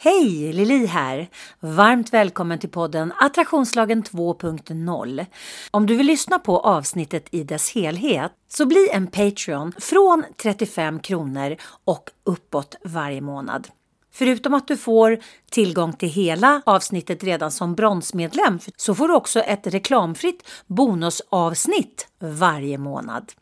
Hej, 0.00 0.52
Lili 0.52 0.86
här! 0.86 1.28
Varmt 1.60 2.12
välkommen 2.12 2.58
till 2.58 2.68
podden 2.68 3.12
Attraktionslagen 3.20 4.02
2.0. 4.02 5.26
Om 5.70 5.86
du 5.86 5.96
vill 5.96 6.06
lyssna 6.06 6.38
på 6.38 6.60
avsnittet 6.60 7.26
i 7.30 7.44
dess 7.44 7.74
helhet 7.74 8.32
så 8.48 8.66
bli 8.66 8.88
en 8.92 9.06
Patreon 9.06 9.72
från 9.78 10.24
35 10.42 11.00
kronor 11.00 11.56
och 11.84 12.10
uppåt 12.24 12.76
varje 12.84 13.20
månad. 13.20 13.68
Förutom 14.12 14.54
att 14.54 14.68
du 14.68 14.76
får 14.76 15.18
tillgång 15.50 15.92
till 15.92 16.08
hela 16.08 16.62
avsnittet 16.66 17.24
redan 17.24 17.50
som 17.50 17.74
bronsmedlem 17.74 18.58
så 18.76 18.94
får 18.94 19.08
du 19.08 19.14
också 19.14 19.40
ett 19.40 19.66
reklamfritt 19.66 20.48
bonusavsnitt 20.66 22.08
varje 22.18 22.78
månad. 22.78 23.32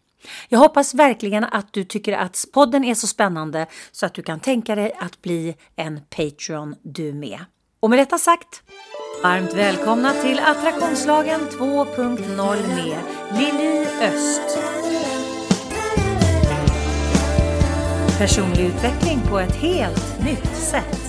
Jag 0.48 0.58
hoppas 0.58 0.94
verkligen 0.94 1.44
att 1.44 1.72
du 1.72 1.84
tycker 1.84 2.12
att 2.12 2.44
podden 2.52 2.84
är 2.84 2.94
så 2.94 3.06
spännande 3.06 3.66
så 3.92 4.06
att 4.06 4.14
du 4.14 4.22
kan 4.22 4.40
tänka 4.40 4.74
dig 4.74 4.92
att 4.98 5.22
bli 5.22 5.56
en 5.76 6.00
Patreon 6.16 6.74
du 6.82 7.12
med. 7.12 7.44
Och 7.80 7.90
med 7.90 7.98
detta 7.98 8.18
sagt, 8.18 8.62
varmt 9.22 9.54
välkomna 9.54 10.12
till 10.12 10.38
Attraktionslagen 10.38 11.40
2.0 11.40 12.68
med 12.68 12.98
Lili 13.38 13.86
Öst. 14.02 14.58
Personlig 18.18 18.64
utveckling 18.64 19.20
på 19.30 19.38
ett 19.38 19.56
helt 19.56 20.24
nytt 20.24 20.56
sätt. 20.56 21.05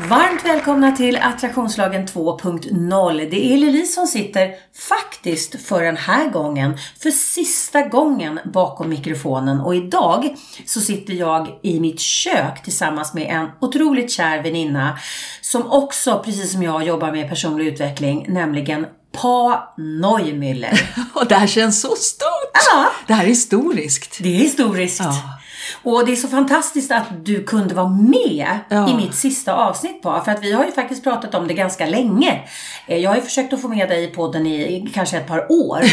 Varmt 0.00 0.44
välkomna 0.44 0.92
till 0.92 1.16
Attraktionslagen 1.16 2.06
2.0. 2.06 3.30
Det 3.30 3.54
är 3.54 3.58
Lili 3.58 3.86
som 3.86 4.06
sitter, 4.06 4.54
faktiskt 4.88 5.66
för 5.66 5.82
den 5.82 5.96
här 5.96 6.30
gången, 6.30 6.78
för 6.98 7.10
sista 7.10 7.82
gången 7.82 8.40
bakom 8.44 8.88
mikrofonen. 8.88 9.60
Och 9.60 9.74
idag 9.74 10.36
så 10.66 10.80
sitter 10.80 11.14
jag 11.14 11.58
i 11.62 11.80
mitt 11.80 12.00
kök 12.00 12.62
tillsammans 12.62 13.14
med 13.14 13.36
en 13.36 13.48
otroligt 13.60 14.10
kär 14.10 14.42
väninna 14.42 14.98
som 15.40 15.72
också, 15.72 16.22
precis 16.24 16.52
som 16.52 16.62
jag, 16.62 16.86
jobbar 16.86 17.12
med 17.12 17.28
personlig 17.28 17.66
utveckling, 17.66 18.26
nämligen 18.28 18.86
Pa 19.12 19.74
Neumüller. 19.78 20.80
Och 21.14 21.26
det 21.26 21.34
här 21.34 21.46
känns 21.46 21.80
så 21.80 21.96
stort! 21.96 22.50
Ja. 22.72 22.90
Det 23.06 23.14
här 23.14 23.24
är 23.24 23.28
historiskt. 23.28 24.18
Det 24.22 24.28
är 24.28 24.38
historiskt. 24.38 25.00
Ja. 25.00 25.35
Och 25.82 26.06
det 26.06 26.12
är 26.12 26.16
så 26.16 26.28
fantastiskt 26.28 26.92
att 26.92 27.24
du 27.24 27.44
kunde 27.44 27.74
vara 27.74 27.88
med 27.88 28.46
Ja. 28.68 28.88
i 28.90 28.94
mitt 28.94 29.14
sista 29.14 29.54
avsnitt 29.54 30.02
på. 30.02 30.20
För 30.24 30.32
att 30.32 30.42
vi 30.42 30.52
har 30.52 30.64
ju 30.64 30.72
faktiskt 30.72 31.04
pratat 31.04 31.34
om 31.34 31.48
det 31.48 31.54
ganska 31.54 31.86
länge. 31.86 32.40
Eh, 32.86 32.98
Jag 32.98 33.10
har 33.10 33.16
ju 33.16 33.22
försökt 33.22 33.52
att 33.52 33.62
få 33.62 33.68
med 33.68 33.88
dig 33.88 34.04
i 34.04 34.06
podden 34.06 34.46
i 34.46 34.90
kanske 34.94 35.16
ett 35.16 35.26
par 35.28 35.52
år. 35.52 35.80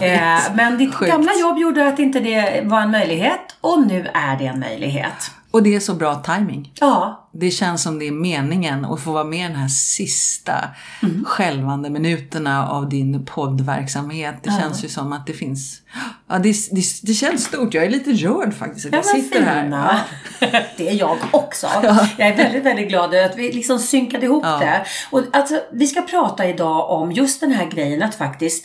Ja. 0.00 0.02
Eh, 0.02 0.38
Men 0.54 0.78
ditt 0.78 0.94
Sjukt. 0.94 1.10
gamla 1.12 1.32
jobb 1.40 1.58
gjorde 1.58 1.88
att 1.88 1.98
inte 1.98 2.20
det 2.20 2.62
var 2.64 2.80
en 2.80 2.90
möjlighet. 2.90 3.40
Och 3.60 3.86
nu 3.86 4.08
är 4.14 4.36
det 4.38 4.46
en 4.46 4.60
möjlighet. 4.60 5.30
Och 5.50 5.62
det 5.62 5.74
är 5.74 5.80
så 5.80 5.94
bra 5.94 6.14
timing. 6.14 6.72
Ja, 6.80 7.27
Det 7.40 7.50
känns 7.50 7.82
som 7.82 7.98
det 7.98 8.06
är 8.08 8.12
meningen 8.12 8.84
att 8.84 9.00
få 9.00 9.12
vara 9.12 9.24
med 9.24 9.38
i 9.38 9.42
den 9.42 9.56
här 9.56 9.68
sista 9.68 10.54
Mm. 11.02 11.24
skälvande 11.24 11.90
minuterna 11.90 12.68
av 12.68 12.88
din 12.88 13.24
poddverksamhet. 13.24 14.34
Det 14.42 14.50
känns 14.50 14.84
ju 14.84 14.88
som 14.88 15.12
att 15.12 15.26
det 15.26 15.32
finns... 15.32 15.82
Ja, 16.28 16.38
det, 16.38 16.52
det, 16.70 16.82
det 17.02 17.14
känns 17.14 17.44
stort. 17.44 17.74
Jag 17.74 17.84
är 17.84 17.90
lite 17.90 18.12
rörd 18.12 18.54
faktiskt 18.54 18.86
att 18.86 18.92
Ja, 18.92 18.98
jag 18.98 19.06
sitter 19.06 19.42
här. 19.42 19.62
fina. 19.62 20.00
Det 20.76 20.88
är 20.88 20.94
jag 20.94 21.18
också. 21.30 21.66
Jag 22.18 22.28
är 22.28 22.36
väldigt, 22.36 22.64
väldigt 22.64 22.88
glad 22.88 23.14
över 23.14 23.24
att 23.30 23.36
vi 23.38 23.52
liksom 23.52 23.78
synkade 23.78 24.26
ihop 24.26 24.44
Ja. 24.46 24.58
det. 24.58 24.84
Och 25.10 25.22
alltså, 25.32 25.60
vi 25.72 25.86
ska 25.86 26.02
prata 26.02 26.46
idag 26.48 26.90
om 26.90 27.12
just 27.12 27.40
den 27.40 27.52
här 27.52 27.66
grejen 27.66 28.02
att 28.02 28.14
faktiskt 28.14 28.64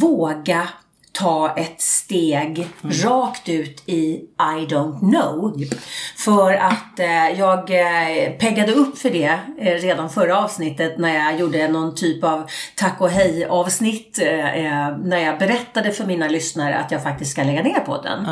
våga 0.00 0.68
ta 1.12 1.54
ett 1.56 1.80
steg 1.80 2.66
rakt 2.82 3.48
ut 3.48 3.82
i 3.86 4.00
I 4.38 4.66
don't 4.68 4.98
know. 4.98 5.64
För 6.16 6.54
att 6.54 7.00
eh, 7.00 7.38
jag 7.38 7.70
eh, 7.70 8.30
peggade 8.32 8.72
upp 8.72 8.98
för 8.98 9.10
det 9.10 9.38
eh, 9.58 9.74
redan 9.74 10.10
förra 10.10 10.44
avsnittet 10.44 10.98
när 10.98 11.14
jag 11.14 11.40
gjorde 11.40 11.68
någon 11.68 11.94
typ 11.94 12.24
av 12.24 12.50
tack 12.76 13.00
och 13.00 13.10
hej 13.10 13.44
avsnitt 13.44 14.18
eh, 14.22 14.64
eh, 14.64 14.98
när 15.04 15.18
jag 15.18 15.38
berättade 15.38 15.92
för 15.92 16.06
mina 16.06 16.28
lyssnare 16.28 16.78
att 16.78 16.90
jag 16.90 17.02
faktiskt 17.02 17.30
ska 17.30 17.42
lägga 17.42 17.62
ner 17.62 17.80
podden. 17.80 18.26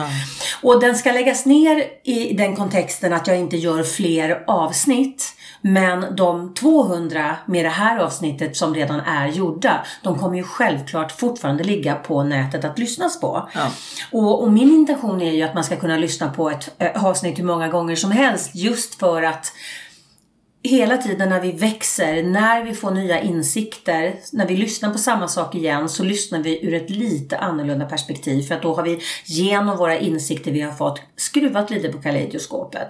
Och 0.63 0.81
den 0.81 0.97
ska 0.97 1.13
läggas 1.13 1.47
ner 1.47 1.85
i 2.05 2.33
den 2.33 2.57
kontexten 2.57 3.13
att 3.13 3.27
jag 3.27 3.39
inte 3.39 3.57
gör 3.57 3.83
fler 3.83 4.45
avsnitt. 4.47 5.35
Men 5.61 6.17
de 6.17 6.55
200 6.55 7.37
med 7.47 7.65
det 7.65 7.69
här 7.69 7.99
avsnittet 7.99 8.57
som 8.57 8.75
redan 8.75 9.01
är 9.01 9.29
gjorda, 9.29 9.85
de 10.03 10.19
kommer 10.19 10.37
ju 10.37 10.43
självklart 10.43 11.13
fortfarande 11.13 11.65
ligga 11.65 11.95
på 11.95 12.23
nätet 12.23 12.65
att 12.65 12.79
lyssnas 12.79 13.21
på. 13.21 13.49
Ja. 13.55 13.71
Och, 14.13 14.43
och 14.43 14.53
min 14.53 14.71
intention 14.71 15.23
är 15.23 15.33
ju 15.33 15.43
att 15.43 15.55
man 15.55 15.65
ska 15.65 15.77
kunna 15.77 15.97
lyssna 15.97 16.31
på 16.31 16.51
ett 16.51 16.75
eh, 16.79 17.05
avsnitt 17.05 17.39
hur 17.39 17.45
många 17.45 17.69
gånger 17.69 17.97
som 17.97 18.11
helst 18.11 18.51
just 18.55 18.95
för 18.95 19.23
att 19.23 19.53
hela 20.63 20.97
tiden 20.97 21.29
när 21.29 21.41
vi 21.41 21.53
växer, 21.53 22.23
när 22.23 22.65
vi 22.65 22.75
får 22.75 22.91
nya 22.91 23.21
insikter, 23.21 24.15
när 24.33 24.47
vi 24.47 24.57
lyssnar 24.57 24.91
på 24.91 24.99
samma 24.99 25.29
sak 25.29 25.55
igen 25.55 25.89
så 25.89 26.05
lyssnar 26.05 26.39
vi 26.39 26.67
ur 26.67 26.75
ett 26.75 26.91
lite 26.91 27.39
annorlunda 27.39 27.87
perspektiv 27.87 28.43
för 28.43 28.55
att 28.55 28.63
då 28.63 28.75
har 28.75 28.83
vi 28.83 29.01
genom 29.25 29.77
våra 29.77 29.99
insikter 29.99 30.53
vi 30.53 30.61
har 30.61 30.73
fått 30.73 31.01
skruvat 31.17 31.71
lite 31.71 31.89
på 31.89 32.03
kaleidoskopet. 32.03 32.89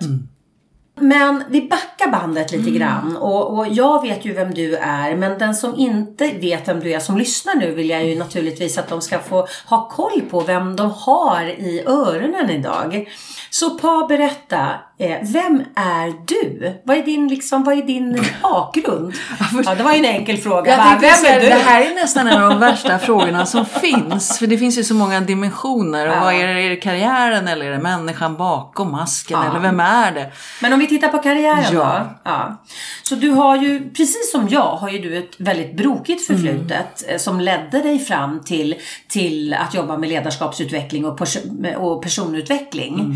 Men 1.01 1.45
vi 1.49 1.69
backar 1.69 2.11
bandet 2.11 2.53
lite 2.53 2.71
grann 2.71 3.17
och, 3.17 3.59
och 3.59 3.67
jag 3.69 4.03
vet 4.03 4.25
ju 4.25 4.33
vem 4.35 4.55
du 4.55 4.77
är 4.77 5.15
men 5.17 5.39
den 5.39 5.55
som 5.55 5.75
inte 5.77 6.31
vet 6.41 6.69
vem 6.69 6.81
du 6.81 6.93
är 6.93 7.01
som 7.01 7.19
lyssnar 7.19 7.55
nu 7.55 7.75
vill 7.75 7.91
jag 7.91 8.05
ju 8.07 8.19
naturligtvis 8.19 8.79
att 8.79 8.89
de 8.89 9.01
ska 9.01 9.19
få 9.19 9.47
ha 9.67 9.89
koll 9.89 10.21
på 10.31 10.41
vem 10.41 10.77
de 10.77 10.91
har 10.91 11.45
i 11.45 11.83
öronen 11.87 12.51
idag. 12.51 13.09
Så 13.51 13.71
Pa, 13.71 14.07
berätta, 14.09 14.59
eh, 14.99 15.17
vem 15.23 15.63
är 15.77 16.27
du? 16.27 16.73
Vad 16.85 16.97
är 16.97 17.03
din, 17.03 17.29
liksom, 17.29 17.65
vad 17.65 17.79
är 17.79 17.83
din 17.83 18.25
bakgrund? 18.43 19.15
Ja, 19.65 19.75
det 19.75 19.83
var 19.83 19.93
ju 19.93 19.99
en 19.99 20.05
enkel 20.05 20.37
fråga. 20.37 20.77
Tänkte 20.77 21.07
Vem 21.25 21.37
är 21.37 21.41
du? 21.41 21.47
det 21.49 21.55
här 21.55 21.81
är 21.91 21.95
nästan 21.95 22.27
en 22.29 22.43
av 22.43 22.51
de 22.51 22.61
värsta 22.61 22.99
frågorna 22.99 23.47
som 23.47 23.67
finns. 23.67 24.39
För 24.39 24.47
det 24.47 24.59
finns 24.59 24.79
ju 24.79 24.85
så 24.85 24.95
många 24.95 25.21
dimensioner. 25.21 26.09
Och 26.09 26.15
Ja. 26.15 26.21
vad 26.21 26.35
är 26.35 26.47
det? 26.55 26.63
Är 26.63 26.71
det 26.71 26.77
karriären 26.77 27.49
eller 27.49 27.67
är 27.67 27.71
det 27.71 27.79
människan 27.79 28.37
bakom 28.37 28.91
masken? 28.93 29.39
Ja. 29.43 29.51
Eller 29.51 29.61
vem 29.61 29.81
är 29.81 30.13
det? 30.13 30.33
Men 30.63 30.73
om 30.73 30.79
vi 30.79 30.87
tittar 30.89 31.09
på 31.09 31.19
karriären 31.19 31.65
Ja. 31.73 31.99
då. 31.99 32.31
Ja. 32.31 32.63
Så 33.03 33.15
du 33.15 33.31
har 33.31 33.57
ju, 33.57 33.91
precis 33.91 34.33
som 34.33 34.49
jag, 34.49 34.77
har 34.77 34.89
ju 34.91 34.99
du 34.99 35.17
ett 35.19 35.41
väldigt 35.41 35.77
brokigt 35.77 36.27
förflutet 36.27 37.05
eh, 37.09 37.17
som 37.19 37.41
ledde 37.41 37.83
dig 37.83 37.99
fram 37.99 38.41
till, 38.45 38.75
till 39.09 39.55
att 39.55 39.75
jobba 39.75 39.99
med 39.99 40.09
ledarskapsutveckling 40.09 41.05
och, 41.05 41.19
pers- 41.21 41.75
och 41.77 42.03
personutveckling. 42.03 43.15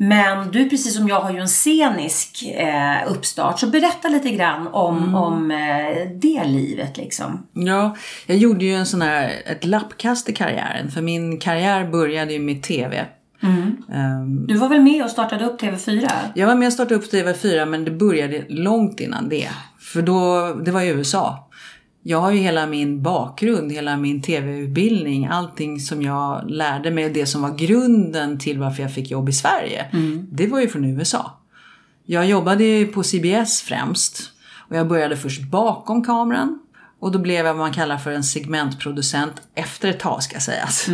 Men 0.00 0.50
du, 0.50 0.68
precis 0.70 0.96
som 0.96 1.08
jag, 1.08 1.20
har 1.20 1.32
ju 1.32 1.38
en 1.38 1.48
scenisk 1.48 2.42
eh, 2.56 3.12
uppstart. 3.12 3.60
Så 3.60 3.66
berätta 3.66 4.08
lite 4.08 4.30
grann 4.30 4.68
om, 4.68 5.14
om 5.14 5.50
eh, 5.50 6.08
det 6.14 6.44
livet 6.44 6.96
liksom. 6.96 7.46
Ja, 7.52 7.96
jag 8.26 8.36
gjorde 8.36 8.64
ju 8.64 8.74
en 8.74 8.86
sån 8.86 9.02
här, 9.02 9.32
ett 9.46 9.64
lappkast 9.64 10.28
i 10.28 10.32
karriären. 10.32 10.90
För 10.90 11.02
min 11.02 11.40
karriär 11.40 11.84
började 11.84 12.32
ju 12.32 12.38
med 12.38 12.62
TV. 12.62 13.06
Ehm, 13.42 14.46
Du 14.46 14.54
var 14.54 14.68
väl 14.68 14.80
med 14.80 15.04
och 15.04 15.10
startade 15.10 15.44
upp 15.44 15.60
TV4? 15.60 16.08
Jag 16.34 16.46
var 16.46 16.54
med 16.54 16.66
och 16.66 16.72
startade 16.72 16.94
upp 16.94 17.12
TV4 17.12 17.66
men 17.66 17.84
det 17.84 17.90
började 17.90 18.44
långt 18.48 19.00
innan 19.00 19.28
det. 19.28 19.48
För 19.78 20.02
då, 20.02 20.54
det 20.64 20.70
var 20.70 20.82
i 20.82 20.88
USA. 20.88 21.48
Jag 22.02 22.20
har 22.20 22.30
ju 22.30 22.38
hela 22.38 22.66
min 22.66 23.02
bakgrund, 23.02 23.72
hela 23.72 23.96
min 23.96 24.22
TV-utbildning, 24.22 25.26
allting 25.26 25.80
som 25.80 26.02
jag 26.02 26.50
lärde 26.50 26.90
mig, 26.90 27.10
det 27.10 27.26
som 27.26 27.42
var 27.42 27.54
grunden 27.56 28.38
till 28.38 28.58
varför 28.58 28.82
jag 28.82 28.94
fick 28.94 29.10
jobb 29.10 29.28
i 29.28 29.32
Sverige. 29.32 29.86
Det 30.32 30.46
var 30.46 30.60
ju 30.60 30.68
från 30.68 30.84
USA. 30.84 31.38
Jag 32.06 32.26
jobbade 32.26 32.64
ju 32.64 32.86
på 32.86 33.02
CBS 33.02 33.62
främst. 33.62 34.22
Och 34.68 34.76
jag 34.76 34.88
började 34.88 35.16
först 35.16 35.42
bakom 35.42 36.04
kameran. 36.04 36.58
Och 37.00 37.12
då 37.12 37.18
blev 37.18 37.46
jag 37.46 37.54
vad 37.54 37.56
man 37.62 37.72
kallar 37.72 37.96
för 37.96 38.12
en 38.12 38.24
segmentproducent 38.24 39.32
efter 39.54 39.88
ett 39.88 40.00
tag 40.00 40.22
ska 40.22 40.40
sägas. 40.40 40.86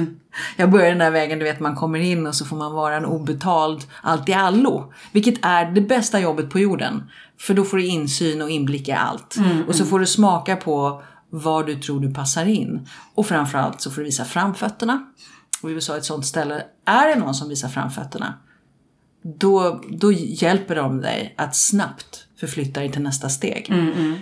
Jag 0.56 0.70
började 0.70 0.90
den 0.90 0.98
där 0.98 1.10
vägen, 1.10 1.38
du 1.38 1.44
vet 1.44 1.60
man 1.60 1.76
kommer 1.76 1.98
in 1.98 2.26
och 2.26 2.34
så 2.34 2.44
får 2.44 2.56
man 2.56 2.72
vara 2.72 2.96
en 2.96 3.04
obetald 3.04 3.84
allt 4.02 4.28
i 4.28 4.32
allo. 4.32 4.92
Vilket 5.12 5.44
är 5.44 5.64
det 5.64 5.80
bästa 5.80 6.20
jobbet 6.20 6.50
på 6.50 6.58
jorden. 6.58 7.10
För 7.40 7.54
då 7.54 7.64
får 7.64 7.76
du 7.76 7.86
insyn 7.86 8.42
och 8.42 8.50
inblick 8.50 8.88
i 8.88 8.92
allt. 8.92 9.36
Och 9.68 9.74
så 9.74 9.84
får 9.84 9.98
du 9.98 10.06
smaka 10.06 10.56
på 10.56 11.02
var 11.30 11.64
du 11.64 11.74
tror 11.74 12.00
du 12.00 12.14
passar 12.14 12.46
in. 12.46 12.88
Och 13.14 13.26
framförallt 13.26 13.80
så 13.80 13.90
får 13.90 14.00
du 14.00 14.04
visa 14.04 14.24
framfötterna. 14.24 15.06
Och 15.62 15.70
i 15.70 15.72
USA 15.72 15.94
är 15.94 15.98
ett 15.98 16.04
sånt 16.04 16.26
ställe, 16.26 16.62
är 16.84 17.08
det 17.08 17.20
någon 17.20 17.34
som 17.34 17.48
visar 17.48 17.68
framfötterna 17.68 18.34
då, 19.24 19.82
då 19.88 20.12
hjälper 20.12 20.76
de 20.76 21.00
dig 21.00 21.34
att 21.38 21.56
snabbt 21.56 22.26
förflytta 22.40 22.80
dig 22.80 22.92
till 22.92 23.02
nästa 23.02 23.28
steg. 23.28 23.70
Eh, 23.70 24.12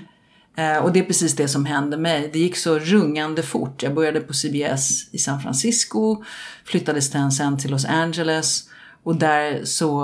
och 0.82 0.92
det 0.92 0.98
är 0.98 1.04
precis 1.04 1.36
det 1.36 1.48
som 1.48 1.64
hände 1.64 1.96
mig. 1.96 2.30
Det 2.32 2.38
gick 2.38 2.56
så 2.56 2.78
rungande 2.78 3.42
fort. 3.42 3.82
Jag 3.82 3.94
började 3.94 4.20
på 4.20 4.32
CBS 4.32 5.14
i 5.14 5.18
San 5.18 5.40
Francisco, 5.40 6.24
flyttades 6.64 7.10
sen, 7.36 7.58
till 7.58 7.70
Los 7.70 7.84
Angeles 7.84 8.68
och 9.02 9.16
där 9.16 9.64
så 9.64 9.98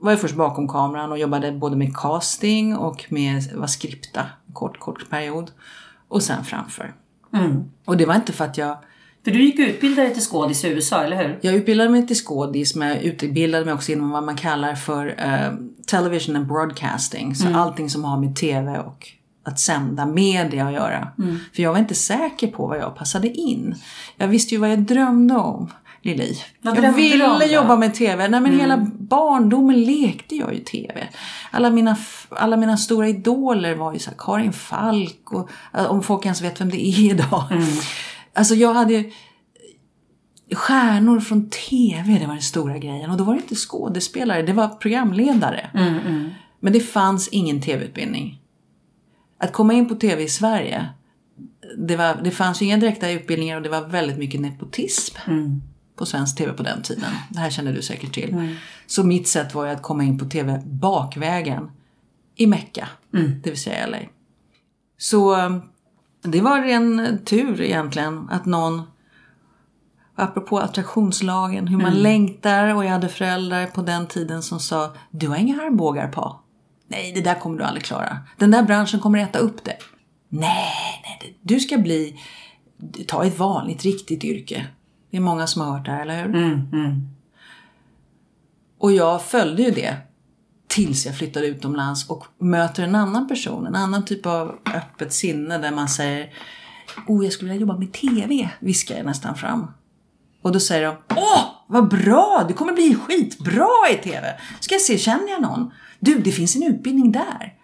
var 0.00 0.10
jag 0.10 0.20
först 0.20 0.34
bakom 0.34 0.68
kameran 0.68 1.12
och 1.12 1.18
jobbade 1.18 1.52
både 1.52 1.76
med 1.76 1.96
casting 1.96 2.76
och 2.76 3.04
med 3.08 3.42
var 3.54 3.66
skripta 3.66 4.20
en 4.46 4.54
kort, 4.54 4.78
kort 4.78 5.10
period. 5.10 5.50
Och 6.08 6.22
sen 6.22 6.44
framför. 6.44 6.94
Och 7.84 7.96
det 7.96 8.06
var 8.06 8.14
inte 8.14 8.32
för 8.32 8.44
att 8.44 8.58
jag 8.58 8.78
För 9.24 9.30
du 9.30 9.42
gick 9.42 9.58
och 9.58 9.64
utbildade 9.64 10.02
dig 10.08 10.14
till 10.14 10.22
skådis 10.22 10.64
i 10.64 10.68
USA, 10.68 11.02
eller 11.04 11.16
hur? 11.16 11.38
Jag 11.42 11.54
utbildade 11.54 11.90
mig 11.90 12.06
till 12.06 12.16
skådis 12.16 12.74
men 12.74 12.88
jag 12.88 13.02
utbildade 13.02 13.64
mig 13.64 13.74
också 13.74 13.92
inom 13.92 14.10
vad 14.10 14.22
man 14.22 14.36
kallar 14.36 14.74
för 14.74 15.06
eh, 15.18 15.52
television 15.86 16.36
and 16.36 16.46
broadcasting. 16.46 17.34
Så 17.34 17.54
allting 17.54 17.90
som 17.90 18.04
har 18.04 18.20
med 18.20 18.36
TV 18.36 18.78
och 18.78 19.19
att 19.50 19.60
sända 19.60 20.06
media 20.06 20.66
att 20.66 20.72
göra. 20.72 21.08
För 21.54 21.62
jag 21.62 21.72
var 21.72 21.78
inte 21.78 21.94
säker 21.94 22.46
på 22.46 22.66
vad 22.66 22.78
jag 22.78 22.96
passade 22.96 23.28
in. 23.28 23.74
Jag 24.16 24.28
visste 24.28 24.54
ju 24.54 24.60
vad 24.60 24.70
jag 24.70 24.78
drömde 24.78 25.34
om. 25.34 25.70
Lili. 26.02 26.38
Vad 26.62 26.76
jag 26.84 26.92
ville 26.92 27.46
jobba 27.46 27.76
med 27.76 27.94
TV. 27.94 28.28
Nej, 28.28 28.40
men 28.40 28.58
Hela 28.60 28.76
barndomen 28.98 29.84
lekte 29.84 30.36
jag 30.36 30.54
ju 30.54 30.60
TV. 30.60 31.08
Alla 31.50 31.70
mina, 31.70 31.96
alla 32.28 32.56
mina 32.56 32.76
stora 32.76 33.08
idoler 33.08 33.74
var 33.74 33.92
ju 33.92 33.98
så 33.98 34.10
här, 34.10 34.16
Karin 34.18 34.52
Falk 34.52 35.32
och 35.32 35.50
eh, 35.74 35.90
om 35.90 36.02
folk 36.02 36.24
ens 36.24 36.40
vet 36.42 36.60
vem 36.60 36.70
det 36.70 36.86
är 36.88 37.10
idag. 37.10 37.42
Alltså 38.34 38.54
jag 38.54 38.74
hade 38.74 38.92
ju 38.92 39.10
stjärnor 40.54 41.20
från 41.20 41.50
TV, 41.50 42.18
det 42.18 42.26
var 42.26 42.34
den 42.34 42.42
stora 42.42 42.78
grejen. 42.78 43.10
Och 43.10 43.16
då 43.16 43.24
var 43.24 43.34
det 43.34 43.40
inte 43.40 43.54
skådespelare, 43.54 44.42
det 44.42 44.52
var 44.52 44.68
programledare. 44.68 45.70
Men 46.60 46.72
det 46.72 46.80
fanns 46.80 47.28
ingen 47.28 47.62
TV-utbildning. 47.62 48.39
Att 49.40 49.52
komma 49.52 49.72
in 49.72 49.88
på 49.88 49.94
TV 49.94 50.22
i 50.22 50.28
Sverige, 50.28 50.88
det, 51.76 51.96
var, 51.96 52.20
det 52.24 52.30
fanns 52.30 52.62
ju 52.62 52.66
inga 52.66 52.76
direkta 52.76 53.10
utbildningar 53.10 53.56
och 53.56 53.62
det 53.62 53.68
var 53.68 53.88
väldigt 53.88 54.18
mycket 54.18 54.40
nepotism 54.40 55.16
på 55.96 56.06
svensk 56.06 56.36
TV 56.36 56.52
på 56.52 56.62
den 56.62 56.82
tiden. 56.82 57.10
Det 57.30 57.38
här 57.38 57.50
känner 57.50 57.72
du 57.72 57.82
säkert 57.82 58.14
till. 58.14 58.56
Så 58.86 59.04
mitt 59.04 59.28
sätt 59.28 59.54
var 59.54 59.66
ju 59.66 59.70
att 59.70 59.82
komma 59.82 60.04
in 60.04 60.18
på 60.18 60.24
TV 60.24 60.62
bakvägen 60.66 61.70
i 62.36 62.46
Mecka, 62.46 62.88
det 63.42 63.50
vill 63.50 63.60
säga 63.60 63.86
LA. 63.86 63.98
Så 64.98 65.36
eh, 65.36 65.56
det 66.22 66.40
var 66.40 66.64
en 66.64 67.18
tur 67.24 67.60
egentligen 67.60 68.28
att 68.30 68.46
någon 68.46 68.82
Apropå 70.20 70.58
attraktionslagen, 70.58 71.66
hur 71.66 71.78
man 71.78 71.94
längtar 71.94 72.74
och 72.74 72.84
jag 72.84 72.90
hade 72.90 73.08
föräldrar 73.08 73.66
på 73.66 73.82
den 73.82 74.06
tiden 74.06 74.42
som 74.42 74.60
sa 74.60 74.94
Du 75.10 75.28
har 75.28 75.36
inga 75.36 75.62
armbågar 75.62 76.08
på. 76.08 76.40
Nej, 76.90 77.12
det 77.12 77.20
där 77.20 77.34
kommer 77.34 77.58
du 77.58 77.64
aldrig 77.64 77.84
klara. 77.84 78.18
Den 78.38 78.50
där 78.50 78.62
branschen 78.62 79.00
kommer 79.00 79.18
äta 79.18 79.38
upp 79.38 79.64
det. 79.64 79.76
Nej, 80.28 81.02
nej, 81.04 81.38
du 81.42 81.60
ska 81.60 81.78
bli 81.78 82.20
Ta 83.06 83.24
ett 83.24 83.38
vanligt, 83.38 83.82
riktigt 83.84 84.24
yrke. 84.24 84.66
Det 85.10 85.16
är 85.16 85.20
många 85.20 85.46
som 85.46 85.62
har 85.62 85.72
hört 85.78 85.86
det 85.86 85.92
här, 85.92 86.02
eller 86.02 86.16
hur? 86.22 86.34
Mm, 86.34 87.08
Och 88.78 88.92
jag 88.92 89.22
följde 89.22 89.62
ju 89.62 89.70
det 89.70 89.96
tills 90.68 91.06
jag 91.06 91.18
flyttade 91.18 91.46
utomlands 91.46 92.10
och 92.10 92.24
möter 92.38 92.82
en 92.82 92.94
annan 92.94 93.28
person, 93.28 93.66
en 93.66 93.74
annan 93.74 94.04
typ 94.04 94.26
av 94.26 94.58
öppet 94.74 95.12
sinne 95.12 95.58
där 95.58 95.70
man 95.70 95.88
säger 95.88 96.32
Oh, 97.06 97.24
jag 97.24 97.32
skulle 97.32 97.50
vilja 97.50 97.60
jobba 97.60 97.78
med 97.78 97.92
TV, 97.92 98.50
viskar 98.60 98.96
jag 98.96 99.06
nästan 99.06 99.34
fram. 99.34 99.66
Och 100.42 100.52
då 100.52 100.60
säger 100.60 100.86
de 100.86 100.96
Åh, 101.16 101.44
vad 101.66 101.88
bra! 101.88 102.44
Du 102.48 102.54
kommer 102.54 102.72
bli 102.72 102.94
skitbra 102.94 103.68
i 103.92 103.96
TV! 103.96 104.40
Ska 104.60 104.74
jag 104.74 104.82
se, 104.82 104.98
känner 104.98 105.28
jag 105.28 105.42
någon? 105.42 105.72
Du, 106.00 106.18
det 106.18 106.32
finns 106.32 106.56
en 106.56 106.62
utbildning 106.62 107.12
där. 107.12 107.54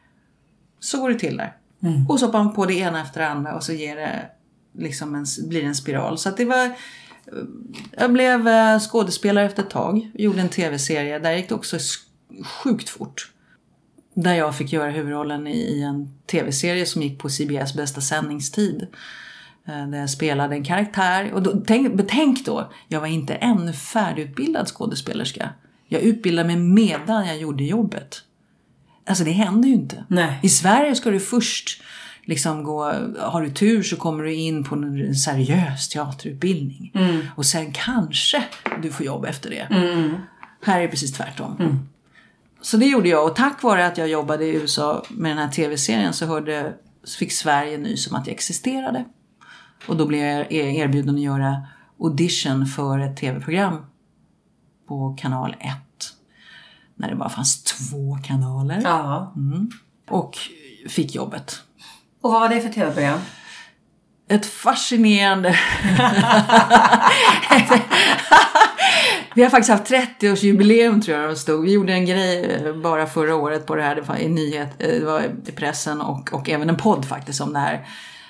Så 0.81 1.00
går 1.00 1.11
det 1.11 1.19
till 1.19 1.37
där. 1.37 1.56
Och 2.09 2.21
så 2.21 2.27
hoppar 2.27 2.44
man 2.44 2.55
på 2.55 2.67
det 2.67 2.75
ena 2.75 3.03
efter 3.03 3.21
det 3.21 3.29
andra 3.29 3.55
och 3.55 3.62
så 3.62 3.73
ger 3.73 3.97
det 3.97 4.23
liksom 4.79 5.15
en, 5.15 5.27
blir 5.49 5.61
det 5.61 5.67
en 5.67 5.75
spiral. 5.75 6.19
Så 6.19 6.29
att 6.29 6.37
det 6.37 6.44
var 6.44 6.71
jag 7.91 8.12
blev 8.12 8.49
eh, 8.49 8.79
skådespelare 8.79 9.47
efter 9.47 9.62
ett 9.62 9.71
tag. 9.71 10.11
Gjorde 10.15 10.41
en 10.41 10.49
tv-serie. 10.49 11.19
Där 11.19 11.33
gick 11.33 11.49
det 11.49 11.55
också 11.55 11.79
sjukt 12.44 12.88
fort. 12.88 13.33
Där 14.15 14.35
jag 14.35 14.56
fick 14.56 14.73
göra 14.73 14.91
huvudrollen 14.91 15.47
i, 15.47 15.56
i 15.56 15.83
en 15.83 16.19
tv-serie 16.27 16.87
som 16.87 17.03
gick 17.03 17.19
på 17.19 17.29
CBS 17.29 17.75
bästa 17.75 18.00
sändningstid. 18.00 18.87
Eh, 19.69 19.87
Där 19.88 19.99
jag 19.99 20.11
spelade 20.11 20.55
en 20.55 20.65
karaktär. 20.65 21.33
Och 21.33 21.43
då, 21.43 21.62
tänk, 21.67 21.94
betänk 21.94 22.47
då, 22.47 22.73
jag 22.88 23.00
var 23.00 23.06
inte 23.06 23.35
ännu 23.35 23.73
färdigutbildad 23.73 24.69
skådespelerska. 24.69 25.50
Jag 25.88 26.03
utbildade 26.03 26.49
mig 26.49 26.56
medan 26.56 27.27
jag 27.27 27.38
gjorde 27.38 27.65
jobbet. 27.65 28.23
Alltså 29.06 29.25
det 29.25 29.32
händer 29.32 29.69
ju 29.69 29.75
inte. 29.75 30.05
Nej. 30.08 30.41
I 30.43 30.49
Sverige 30.49 30.94
ska 30.94 31.11
du 31.11 31.20
först 31.20 31.82
liksom 32.25 32.64
gå, 32.64 32.85
har 33.20 33.43
du 33.43 33.50
tur 33.50 33.82
så 33.82 33.97
kommer 33.97 34.25
du 34.25 34.35
in 34.35 34.64
på 34.64 34.75
en 34.75 35.14
seriös 35.14 35.88
teaterutbildning. 35.88 36.93
Och 37.37 37.47
sen 37.47 37.73
kanske 37.73 38.44
du 38.82 38.93
får 38.93 39.06
jobb 39.06 39.25
efter 39.25 39.50
det. 39.50 39.67
Här 40.62 40.79
är 40.79 40.82
det 40.82 40.88
precis 40.88 41.12
tvärtom. 41.12 41.88
Så 42.61 42.76
det 42.76 42.87
gjorde 42.87 43.08
jag 43.08 43.26
och 43.26 43.37
tack 43.37 43.62
vare 43.62 43.87
att 43.87 43.99
jag 43.99 44.08
jobbade 44.08 44.44
i 44.44 44.55
USA 44.55 45.05
med 45.11 45.31
den 45.31 45.38
här 45.38 45.49
tv-serien 45.49 46.12
så, 46.12 46.26
hörde, 46.26 46.75
så 47.05 47.19
fick 47.19 47.32
Sverige 47.32 47.79
nys 47.79 48.11
om 48.11 48.17
att 48.17 48.26
jag 48.26 48.35
existerade. 48.35 49.05
Och 49.87 49.97
då 49.97 50.06
blev 50.06 50.20
jag 50.25 50.52
erbjuden 50.52 51.14
att 51.14 51.20
göra 51.20 51.67
audition 52.00 52.67
för 52.67 52.99
ett 52.99 53.17
tv-program 53.17 53.87
på 54.88 55.17
kanal 55.20 55.56
1. 55.61 55.69
När 56.96 57.08
det 57.10 57.16
bara 57.16 57.28
fanns 57.28 57.62
två 57.62 58.19
kanaler. 58.25 58.81
Ja. 58.84 59.34
Och 60.10 60.38
fick 60.88 61.14
jobbet. 61.14 61.60
Och 62.22 62.32
vad 62.32 62.40
var 62.40 62.48
det 62.48 62.60
för 62.60 62.69
tv-program? 62.69 63.20
Ett 64.28 64.46
fascinerande... 64.46 65.58
Vi 69.34 69.43
har 69.43 69.50
faktiskt 69.50 69.70
haft 69.70 69.90
30-årsjubileum 69.90 71.02
tror 71.02 71.19
jag 71.19 71.31
det 71.31 71.37
stod. 71.37 71.64
Vi 71.64 71.72
gjorde 71.72 71.93
en 71.93 72.06
grej 72.06 72.44
eh, 72.44 72.76
bara 72.76 73.06
förra 73.06 73.34
året 73.34 73.66
på 73.66 73.75
det 73.75 73.82
här. 73.82 73.94
Det 73.94 74.00
var 74.00 74.16
i 74.16 74.28
nyhet, 74.28 74.69
eh, 74.78 74.88
det 74.88 75.04
var 75.04 75.22
i 75.46 75.52
pressen 75.52 76.00
och, 76.00 76.32
och 76.32 76.50
även 76.50 76.69
en 76.69 76.76
podd 76.76 77.04
faktiskt 77.04 77.40
om 77.40 77.52
det 77.52 77.58
här. 77.58 77.87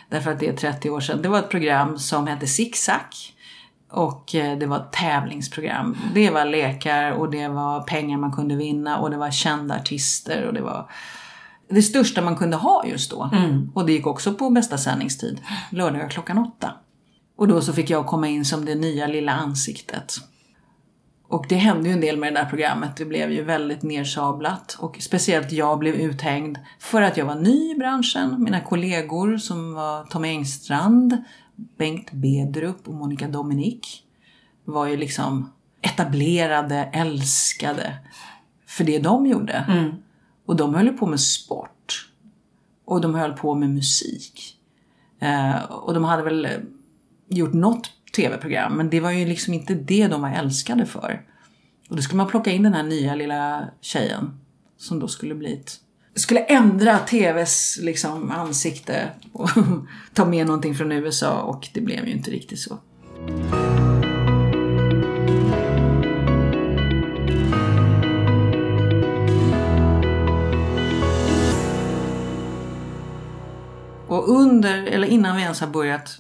Därför 0.08 0.32
att 0.32 0.40
det 0.40 0.48
är 0.48 0.52
30 0.52 0.90
år 0.90 1.00
sedan. 1.00 1.22
Det 1.22 1.28
var 1.28 1.38
ett 1.38 1.48
program 1.48 1.98
som 1.98 2.26
hette 2.26 2.46
Zigzag. 2.46 3.35
Och 3.90 4.34
eh, 4.34 4.58
det 4.58 4.66
var 4.66 4.88
tävlingsprogram. 4.92 5.96
Det 6.14 6.30
var 6.30 6.44
lekar 6.44 7.10
och 7.10 7.30
det 7.30 7.48
var 7.48 7.80
pengar 7.80 8.18
man 8.18 8.32
kunde 8.32 8.56
vinna 8.56 8.98
och 8.98 9.10
det 9.10 9.16
var 9.16 9.30
kända 9.30 9.74
artister 9.74 10.46
och 10.46 10.54
det 10.54 10.60
var 10.60 10.90
det 11.68 11.82
största 11.82 12.22
man 12.22 12.36
kunde 12.36 12.56
ha 12.56 12.86
just 12.86 13.10
då. 13.10 13.30
Och 13.74 13.86
det 13.86 13.92
gick 13.92 14.06
också 14.06 14.34
på 14.34 14.50
bästa 14.50 14.78
sändningstid, 14.78 15.40
lördagar 15.70 16.08
klockan 16.08 16.38
åtta. 16.38 16.72
Och 17.36 17.48
då 17.48 17.60
så 17.60 17.72
fick 17.72 17.90
jag 17.90 18.06
komma 18.06 18.28
in 18.28 18.44
som 18.44 18.64
det 18.64 18.74
nya 18.74 19.06
lilla 19.06 19.32
ansiktet. 19.32 20.14
Och 21.28 21.46
det 21.48 21.54
hände 21.54 21.88
ju 21.88 21.92
en 21.92 22.00
del 22.00 22.16
med 22.16 22.34
det 22.34 22.40
där 22.40 22.48
programmet. 22.48 22.96
Det 22.96 23.04
blev 23.04 23.32
ju 23.32 23.44
väldigt 23.44 23.82
nersablat. 23.82 24.76
Och 24.80 24.96
speciellt 25.00 25.52
jag 25.52 25.78
blev 25.78 25.94
uthängd 25.94 26.58
för 26.78 27.02
att 27.02 27.16
jag 27.16 27.26
var 27.26 27.34
ny 27.34 27.72
i 27.72 27.74
branschen. 27.78 28.42
Mina 28.42 28.60
kollegor 28.60 29.36
som 29.36 29.74
var 29.74 30.04
Tommy 30.04 30.28
Engstrand, 30.28 31.24
Bengt 31.56 32.12
Bedrup 32.12 32.88
och 32.88 32.94
Monica 32.94 33.29
Dominik 33.29 34.05
var 34.64 34.87
ju 34.87 34.97
liksom 34.97 35.53
etablerade, 35.82 36.76
älskade 36.76 37.97
för 38.67 38.85
det 38.85 38.99
de 38.99 39.26
gjorde. 39.26 39.65
Och 40.46 40.56
de 40.56 40.75
höll 40.75 40.89
på 40.89 41.06
med 41.06 41.20
sport. 41.20 42.10
Och 42.84 43.01
de 43.01 43.15
höll 43.15 43.32
på 43.32 43.55
med 43.55 43.70
musik. 43.70 44.58
Eh, 45.20 45.63
och 45.63 45.94
de 45.94 46.05
hade 46.05 46.22
väl 46.22 46.48
gjort 47.29 47.53
något 47.53 47.91
tv-program, 48.17 48.72
men 48.72 48.91
det 48.91 49.01
var 49.01 49.10
ju 49.10 49.27
liksom 49.27 49.55
inte 49.55 49.75
det 49.75 50.08
de 50.08 50.22
var 50.22 50.31
älskade 50.31 50.86
för. 50.86 51.22
Och 51.89 51.96
då 51.96 52.03
skulle 52.03 52.17
man 52.17 52.29
plocka 52.29 52.51
in 52.51 52.63
den 52.63 52.75
här 52.75 52.82
nya 52.82 53.15
lilla 53.15 53.69
tjejen 53.81 54.41
som 54.77 54.98
då 54.98 55.08
skulle 55.08 55.34
bli 55.34 55.53
ett 55.53 55.81
skulle 56.17 56.41
ändra 56.41 56.99
TVs 56.99 57.79
liksom 57.82 58.31
ansikte 58.31 59.11
och 59.32 59.51
ta 60.15 60.25
med 60.25 60.46
någonting 60.46 60.75
från 60.75 60.93
USA 60.93 61.43
och 61.43 61.69
det 61.75 61.81
blev 61.81 62.06
ju 62.06 62.13
inte 62.13 62.31
riktigt 62.31 62.58
så. 62.58 62.79
Och 74.08 74.29
under, 74.29 74.85
eller 74.85 75.08
innan 75.08 75.37
vi 75.37 75.43
ens 75.43 75.61
har 75.61 75.69
börjat 75.69 76.19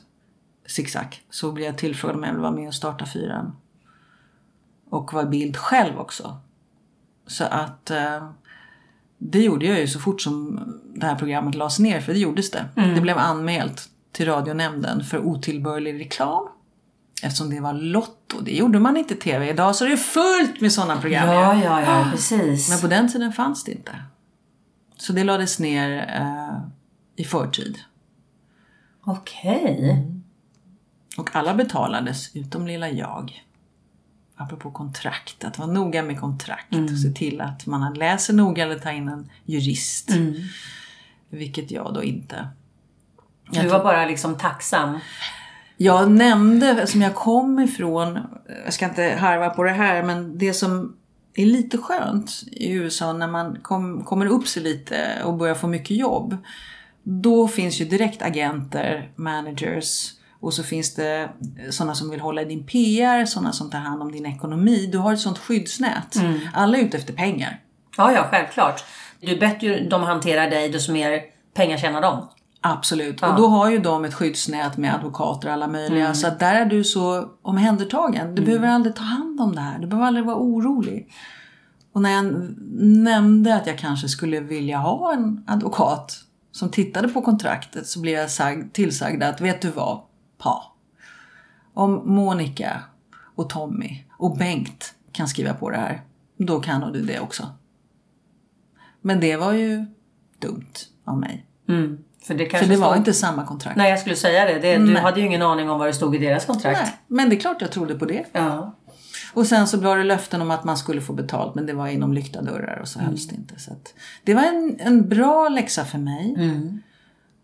Zigzag 0.66 1.24
så 1.30 1.52
blev 1.52 1.66
jag 1.66 1.78
tillfrågad 1.78 2.16
om 2.16 2.22
jag 2.22 2.30
ville 2.30 2.42
vara 2.42 2.52
med 2.52 2.68
och 2.68 2.74
starta 2.74 3.06
fyran. 3.06 3.56
Och 4.90 5.12
vara 5.12 5.26
bild 5.26 5.56
själv 5.56 5.98
också. 5.98 6.40
Så 7.26 7.44
att 7.44 7.90
eh, 7.90 8.30
det 9.18 9.42
gjorde 9.42 9.66
jag 9.66 9.80
ju 9.80 9.86
så 9.86 10.00
fort 10.00 10.20
som 10.20 10.60
det 10.94 11.06
här 11.06 11.14
programmet 11.14 11.54
lades 11.54 11.78
ner, 11.78 12.00
för 12.00 12.12
det 12.12 12.18
gjordes 12.18 12.50
det. 12.50 12.68
Det 12.94 13.00
blev 13.00 13.18
anmält 13.18 13.88
till 14.12 14.26
radionämnden 14.26 15.04
för 15.04 15.18
otillbörlig 15.18 16.00
reklam. 16.00 16.48
Eftersom 17.22 17.50
det 17.50 17.60
var 17.60 17.72
Lotto. 17.72 18.40
Det 18.40 18.56
gjorde 18.56 18.80
man 18.80 18.96
inte 18.96 19.14
i 19.14 19.16
TV. 19.16 19.50
Idag 19.50 19.76
så 19.76 19.84
är 19.84 19.88
det 19.88 19.96
fullt 19.96 20.60
med 20.60 20.72
sådana 20.72 21.00
program. 21.00 21.28
Ja, 21.28 21.64
ja, 21.64 21.82
ja, 21.82 22.08
precis. 22.12 22.68
Men 22.70 22.78
på 22.78 22.86
den 22.86 23.12
tiden 23.12 23.32
fanns 23.32 23.64
det 23.64 23.72
inte. 23.72 24.02
Så 24.96 25.12
det 25.12 25.24
lades 25.24 25.58
ner 25.58 26.14
eh, 26.20 26.58
i 27.16 27.24
förtid. 27.24 27.78
Okej. 29.04 30.06
Och 31.18 31.36
alla 31.36 31.54
betalades 31.54 32.36
utom 32.36 32.66
lilla 32.66 32.90
jag. 32.90 33.45
Apropå 34.36 34.70
kontrakt, 34.70 35.44
att 35.44 35.58
vara 35.58 35.70
noga 35.70 36.02
med 36.02 36.20
kontrakt 36.20 36.74
och 36.92 36.98
se 36.98 37.10
till 37.10 37.40
att 37.40 37.66
man 37.66 37.94
läser 37.94 38.34
noga 38.34 38.64
eller 38.64 38.78
tar 38.78 38.90
in 38.90 39.08
en 39.08 39.30
jurist. 39.44 40.10
Vilket 41.30 41.70
jag 41.70 41.94
då 41.94 42.02
inte. 42.02 42.48
Du 43.50 43.68
var 43.68 43.84
bara 43.84 44.06
liksom 44.06 44.38
tacksam. 44.38 44.98
Jag 45.76 46.10
nämnde, 46.10 46.86
som 46.86 47.02
jag 47.02 47.14
kom 47.14 47.58
ifrån, 47.58 48.18
jag 48.64 48.72
ska 48.72 48.84
inte 48.84 49.16
harva 49.20 49.50
på 49.50 49.62
det 49.62 49.70
här, 49.70 50.02
men 50.02 50.38
det 50.38 50.54
som 50.54 50.96
är 51.34 51.46
lite 51.46 51.78
skönt 51.78 52.42
i 52.46 52.70
USA 52.70 53.12
när 53.12 53.28
man 53.28 53.58
kom, 53.62 54.04
kommer 54.04 54.26
upp 54.26 54.48
sig 54.48 54.62
lite 54.62 55.22
och 55.24 55.34
börjar 55.34 55.54
få 55.54 55.66
mycket 55.66 55.96
jobb. 55.96 56.36
Då 57.02 57.48
finns 57.48 57.80
ju 57.80 57.84
direkt 57.84 58.22
agenter, 58.22 59.10
managers 59.16 60.12
och 60.46 60.54
så 60.54 60.62
finns 60.62 60.94
det 60.94 61.28
sådana 61.70 61.94
som 61.94 62.10
vill 62.10 62.20
hålla 62.20 62.42
i 62.42 62.44
din 62.44 62.66
PR, 62.66 63.24
sådana 63.24 63.52
som 63.52 63.70
tar 63.70 63.78
hand 63.78 64.02
om 64.02 64.12
din 64.12 64.26
ekonomi. 64.26 64.88
Du 64.92 64.98
har 64.98 65.12
ett 65.12 65.20
sånt 65.20 65.38
skyddsnät. 65.38 66.16
Alla 66.54 66.78
är 66.78 66.82
ute 66.82 66.96
efter 66.96 67.12
pengar. 67.12 67.60
Ja, 67.96 68.12
ja, 68.12 68.26
självklart. 68.30 68.84
Ju 69.20 69.38
bättre 69.38 69.80
de 69.80 70.02
hanterar 70.02 70.50
dig, 70.50 70.68
desto 70.68 70.92
mer 70.92 71.20
pengar 71.54 71.76
tjänar 71.76 72.00
de. 72.02 72.28
Absolut. 72.60 73.22
Och 73.22 73.36
då 73.36 73.46
har 73.48 73.70
ju 73.70 73.78
de 73.78 74.04
ett 74.04 74.14
skyddsnät 74.14 74.76
med 74.76 74.94
advokater 74.94 75.48
och 75.48 75.54
alla 75.54 75.68
möjliga. 75.68 76.14
Så 76.14 76.26
att 76.26 76.38
där 76.40 76.54
är 76.54 76.64
du 76.66 76.84
så 76.84 77.28
omhändertagen. 77.42 78.34
Du 78.34 78.42
behöver 78.42 78.68
aldrig 78.68 78.94
ta 78.96 79.02
hand 79.02 79.40
om 79.40 79.54
det 79.54 79.60
här. 79.60 79.78
Du 79.78 79.86
behöver 79.86 80.06
aldrig 80.06 80.26
vara 80.26 80.36
orolig. 80.36 81.08
Och 81.92 82.02
när 82.02 82.10
jag 82.10 82.24
nämnde 82.80 83.54
att 83.54 83.66
jag 83.66 83.78
kanske 83.78 84.08
skulle 84.08 84.40
vilja 84.40 84.78
ha 84.78 85.12
en 85.12 85.44
advokat 85.46 86.18
som 86.52 86.70
tittade 86.70 87.08
på 87.08 87.22
kontraktet 87.22 87.86
så 87.86 88.00
blev 88.00 88.14
jag 88.14 88.30
sag- 88.30 88.72
tillsagd 88.72 89.22
att 89.22 89.40
vet 89.40 89.62
du 89.62 89.70
vad, 89.70 90.00
Pa. 90.38 90.72
Om 91.74 92.14
Monica 92.14 92.80
och 93.34 93.50
Tommy 93.50 94.04
och 94.18 94.36
Bengt 94.36 94.94
kan 95.12 95.28
skriva 95.28 95.54
på 95.54 95.70
det 95.70 95.76
här, 95.76 96.00
då 96.36 96.60
kan 96.60 96.80
nog 96.80 96.92
du 96.92 97.02
det 97.02 97.20
också. 97.20 97.46
Men 99.00 99.20
det 99.20 99.36
var 99.36 99.52
ju 99.52 99.86
dumt 100.38 100.72
av 101.04 101.18
mig. 101.18 101.46
Mm. 101.68 101.98
För 102.22 102.34
det, 102.34 102.50
För 102.58 102.66
det 102.66 102.76
var 102.76 102.86
stod- 102.86 102.96
inte 102.96 103.12
samma 103.12 103.46
kontrakt. 103.46 103.76
Nej, 103.76 103.90
jag 103.90 103.98
skulle 103.98 104.16
säga 104.16 104.44
det. 104.44 104.58
det 104.58 104.76
du 104.78 104.92
Nej. 104.92 105.02
hade 105.02 105.20
ju 105.20 105.26
ingen 105.26 105.42
aning 105.42 105.70
om 105.70 105.78
vad 105.78 105.88
det 105.88 105.92
stod 105.92 106.14
i 106.14 106.18
deras 106.18 106.44
kontrakt. 106.44 106.80
Nej, 106.82 106.92
men 107.06 107.28
det 107.30 107.36
är 107.36 107.40
klart 107.40 107.60
jag 107.60 107.72
trodde 107.72 107.94
på 107.94 108.04
det. 108.04 108.24
Ja. 108.32 108.74
Och 109.34 109.46
sen 109.46 109.66
så 109.66 109.80
var 109.80 109.96
det 109.98 110.04
löften 110.04 110.42
om 110.42 110.50
att 110.50 110.64
man 110.64 110.76
skulle 110.76 111.00
få 111.00 111.12
betalt 111.12 111.54
men 111.54 111.66
det 111.66 111.72
var 111.72 111.88
inom 111.88 112.12
lyckta 112.12 112.42
dörrar 112.42 112.78
och 112.80 112.88
så 112.88 112.98
hölls 113.00 113.28
det 113.28 113.34
inte. 113.34 113.58
Så 113.60 113.70
det 114.24 114.34
var 114.34 114.42
en, 114.42 114.76
en 114.80 115.08
bra 115.08 115.48
läxa 115.48 115.84
för 115.84 115.98
mig. 115.98 116.34
Mm. 116.38 116.82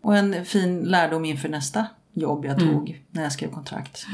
Och 0.01 0.17
en 0.17 0.45
fin 0.45 0.79
lärdom 0.83 1.25
inför 1.25 1.49
nästa 1.49 1.85
jobb 2.13 2.45
jag 2.45 2.59
tog 2.59 3.03
när 3.11 3.23
jag 3.23 3.31
skrev 3.31 3.51
kontrakt. 3.51 4.05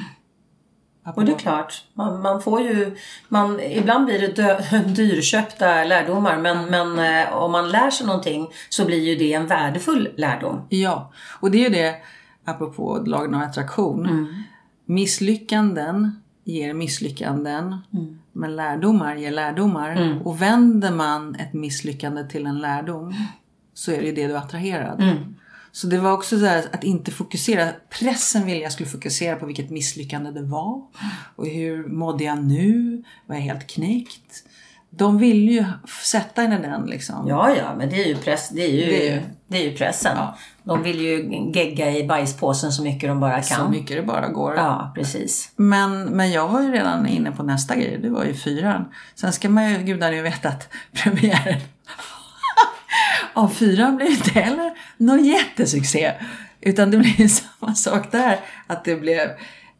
Och 1.15 1.25
det 1.25 1.31
är 1.31 1.37
klart, 1.37 1.83
man, 1.93 2.21
man 2.21 2.41
får 2.41 2.61
ju... 2.61 2.95
Man, 3.27 3.59
ibland 3.59 4.05
blir 4.05 4.19
det 4.19 4.27
dö, 4.27 4.59
dyrköpta 4.87 5.83
lärdomar 5.83 6.37
men, 6.37 6.65
men 6.65 6.99
eh, 6.99 7.33
om 7.33 7.51
man 7.51 7.69
lär 7.69 7.89
sig 7.89 8.07
någonting 8.07 8.47
så 8.69 8.85
blir 8.85 8.99
ju 8.99 9.15
det 9.15 9.33
en 9.33 9.47
värdefull 9.47 10.09
lärdom. 10.17 10.61
Ja, 10.69 11.11
och 11.39 11.51
det 11.51 11.57
är 11.57 11.69
ju 11.69 11.75
det, 11.75 11.95
apropå 12.45 13.03
lagen 13.05 13.35
om 13.35 13.41
attraktion. 13.41 14.03
Misslyckanden 14.85 16.21
ger 16.43 16.73
misslyckanden, 16.73 17.77
men 18.31 18.55
lärdomar 18.55 19.15
ger 19.15 19.31
lärdomar. 19.31 20.19
Och 20.23 20.41
vänder 20.41 20.91
man 20.91 21.35
ett 21.35 21.53
misslyckande 21.53 22.23
till 22.23 22.45
en 22.45 22.59
lärdom 22.59 23.13
så 23.73 23.91
är 23.91 23.99
det 23.99 24.05
ju 24.05 24.11
det 24.11 24.27
du 24.27 24.37
attraherad. 24.37 25.01
Så 25.71 25.87
det 25.87 25.97
var 25.97 26.11
också 26.11 26.39
så 26.39 26.45
här 26.45 26.63
att 26.73 26.83
inte 26.83 27.11
fokusera. 27.11 27.69
Pressen 27.99 28.45
ville 28.45 28.59
jag 28.59 28.71
skulle 28.71 28.89
fokusera 28.89 29.35
på 29.35 29.45
vilket 29.45 29.69
misslyckande 29.69 30.31
det 30.31 30.43
var. 30.43 30.81
Och 31.35 31.47
hur 31.47 31.87
mådde 31.87 32.23
jag 32.23 32.43
nu? 32.43 33.03
Var 33.25 33.35
jag 33.35 33.41
helt 33.41 33.67
knäckt? 33.67 34.43
De 34.91 35.17
vill 35.17 35.49
ju 35.49 35.65
sätta 36.03 36.41
en 36.43 36.53
i 36.53 36.57
den 36.61 36.85
liksom. 36.85 37.27
Ja, 37.27 37.55
ja, 37.57 37.75
men 37.77 37.89
det 37.89 38.03
är 38.03 38.07
ju, 38.07 38.15
press, 38.15 38.49
det 38.49 38.61
är 38.61 38.67
ju, 38.71 38.85
Det 38.85 39.09
är 39.09 39.15
ju- 39.15 39.21
det 39.47 39.57
är 39.57 39.69
ju 39.71 39.77
pressen. 39.77 40.11
Ja. 40.17 40.37
De 40.63 40.83
vill 40.83 41.01
ju 41.01 41.29
gegga 41.53 41.91
i 41.97 42.03
bajspåsen 42.07 42.71
så 42.71 42.83
mycket 42.83 43.09
de 43.09 43.19
bara 43.19 43.41
Så 43.43 43.55
kan. 43.55 43.71
mycket 43.71 43.97
det 43.97 44.03
bara 44.03 44.27
går. 44.27 44.55
Ja, 44.55 44.91
precis. 44.95 45.51
Men, 45.55 46.03
men 46.03 46.31
jag 46.31 46.47
var 46.47 46.61
ju 46.61 46.71
redan 46.71 47.07
inne 47.07 47.31
på 47.31 47.43
nästa 47.43 47.75
grej, 47.75 47.99
det 48.01 48.09
var 48.09 48.23
ju 48.25 48.33
fyran. 48.33 48.85
Sen 49.15 49.33
ska 49.33 49.49
man 49.49 49.69
ju 49.73 49.77
gudarna 49.83 50.15
ju 50.15 50.21
veta 50.21 50.49
att 50.49 50.69
premiären 51.03 51.59
av 53.33 53.47
fyran 53.47 53.95
blev 53.95 54.09
inte 54.11 54.39
heller 54.39 54.71
någon 54.97 55.25
jättesuccé. 55.25 56.13
Utan 56.61 56.91
det 56.91 56.97
blev 56.97 57.27
samma 57.59 57.75
sak 57.75 58.11
där, 58.11 58.39
att 58.67 58.83
det 58.85 58.95
blev 58.95 59.29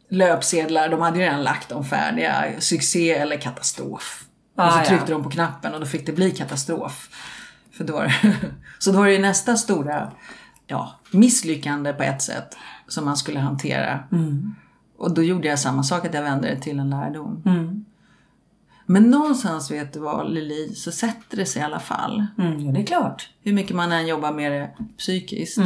löpsedlar, 0.10 0.90
de 0.90 1.02
hade 1.02 1.18
ju 1.20 1.24
redan 1.26 1.44
lagt 1.44 1.70
dem 1.70 1.86
färdiga, 1.86 2.46
succé 2.60 3.12
eller 3.12 3.38
katastrof. 3.38 4.24
och 4.56 4.64
Ah, 4.64 4.72
så 4.72 4.80
ja. 4.80 4.86
tryckte 4.86 5.12
de 5.12 5.24
på 5.24 5.30
knappen 5.30 5.74
och 5.74 5.80
då 5.80 5.86
fick 5.86 6.06
det 6.06 6.12
bli 6.12 6.32
katastrof. 6.32 7.10
För 7.72 7.84
då 7.84 8.06
så 8.80 8.92
då 8.92 8.98
var 8.98 9.06
det 9.06 9.14
ju 9.14 9.20
nästa 9.20 9.56
stora 9.58 10.12
ja, 10.68 11.00
misslyckande 11.12 11.94
på 11.94 12.04
ett 12.04 12.22
sätt 12.22 12.58
som 12.88 13.06
man 13.06 13.18
skulle 13.18 13.40
hantera. 13.40 14.04
Och 14.98 15.14
då 15.14 15.24
gjorde 15.24 15.48
jag 15.48 15.60
samma 15.60 15.84
sak, 15.84 16.06
att 16.06 16.14
jag 16.14 16.22
vände 16.24 16.48
det 16.50 16.62
till 16.62 16.80
en 16.80 16.90
lärdom. 16.90 17.42
Men 18.92 19.04
någonstans, 19.04 19.72
vet 19.72 19.94
du 19.94 20.00
vad 20.00 20.32
Lili, 20.32 20.76
så 20.76 20.92
sätter 20.92 21.38
det 21.38 21.46
sig 21.46 21.62
i 21.62 21.66
alla 21.66 21.80
fall. 21.80 22.26
Mm, 22.38 22.66
ja, 22.66 22.72
det 22.72 22.80
är 22.80 22.86
klart. 22.86 23.30
Hur 23.42 23.54
mycket 23.54 23.76
man 23.76 23.92
än 23.92 24.08
jobbar 24.08 24.34
med 24.34 24.52
det 24.52 24.72
psykiskt. 24.98 25.58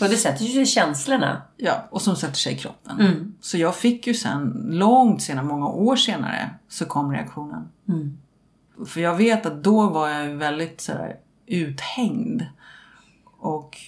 Och 0.00 0.08
det 0.08 0.16
sätter 0.16 0.44
ju 0.44 0.62
i 0.62 0.66
känslorna. 0.66 1.42
Ja, 1.56 1.88
och 1.90 2.02
som 2.02 2.16
sätter 2.16 2.34
sig 2.34 2.52
i 2.52 2.58
kroppen. 2.58 3.34
Så 3.40 3.58
jag 3.58 3.76
fick 3.76 4.06
ju 4.06 4.14
sen, 4.14 4.66
långt 4.70 5.22
senare, 5.22 5.44
många 5.44 5.68
år 5.68 5.96
senare, 5.96 6.50
så 6.68 6.84
kom 6.84 7.12
reaktionen. 7.12 7.68
För 8.86 9.00
jag 9.00 9.16
vet 9.16 9.46
att 9.46 9.64
då 9.64 9.88
var 9.88 10.08
jag 10.08 10.34
väldigt 10.34 10.80
sådär 10.80 11.16
uthängd. 11.46 12.46
Och 13.24 13.78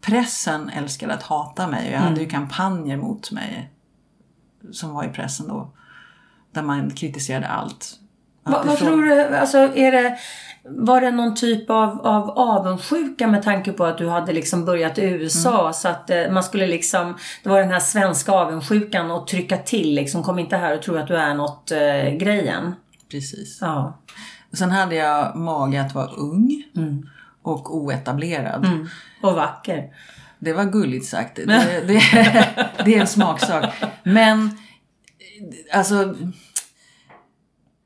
pressen 0.00 0.68
älskade 0.68 1.14
att 1.14 1.22
hata 1.22 1.68
mig. 1.68 1.88
Och 1.88 1.94
jag 1.94 2.00
hade 2.00 2.20
ju 2.20 2.28
kampanjer 2.28 2.96
mot 2.96 3.30
mig 3.30 3.70
som 4.72 4.94
var 4.94 5.04
i 5.04 5.08
pressen 5.08 5.48
då. 5.48 5.70
Där 6.52 6.62
man 6.62 6.90
kritiserade 6.90 7.46
allt. 7.46 7.92
Va, 8.44 8.50
vad 8.52 8.68
Alltifrån- 8.68 8.88
tror 8.88 9.02
du, 9.02 9.36
alltså 9.36 9.58
är 9.58 9.92
det, 9.92 10.18
var 10.64 11.00
det 11.00 11.10
någon 11.10 11.34
typ 11.34 11.70
av, 11.70 12.06
av 12.06 12.30
avundsjuka 12.30 13.26
med 13.26 13.42
tanke 13.42 13.72
på 13.72 13.84
att 13.84 13.98
du 13.98 14.08
hade 14.08 14.32
liksom 14.32 14.64
börjat 14.64 14.98
i 14.98 15.02
USA 15.02 15.72
så 15.72 15.88
att 15.88 16.10
eh, 16.10 16.30
man 16.30 16.42
skulle 16.42 16.66
liksom, 16.66 17.16
det 17.42 17.48
var 17.48 17.60
den 17.60 17.70
här 17.70 17.80
svenska 17.80 18.32
avundsjukan 18.32 19.10
och 19.10 19.26
trycka 19.26 19.56
till 19.56 19.94
liksom, 19.94 20.22
kom 20.22 20.38
inte 20.38 20.56
här 20.56 20.76
och 20.76 20.82
tro 20.82 20.96
att 20.96 21.06
du 21.06 21.16
är 21.16 21.34
något 21.34 21.70
eh, 21.70 22.10
grejen. 22.18 22.74
Precis. 23.10 23.58
Ja. 23.60 23.98
Sen 24.52 24.70
hade 24.70 24.94
jag 24.94 25.36
mage 25.36 25.80
att 25.80 25.94
vara 25.94 26.06
ung 26.06 26.62
och 27.42 27.76
oetablerad. 27.76 28.66
Och 29.22 29.34
vacker. 29.34 29.84
Det 30.38 30.52
var 30.52 30.64
gulligt 30.64 31.06
sagt. 31.06 31.36
Det, 31.36 31.44
det, 31.86 32.00
det 32.84 32.94
är 32.96 33.00
en 33.00 33.06
smaksak. 33.06 33.64
Men 34.02 34.58
alltså 35.72 36.14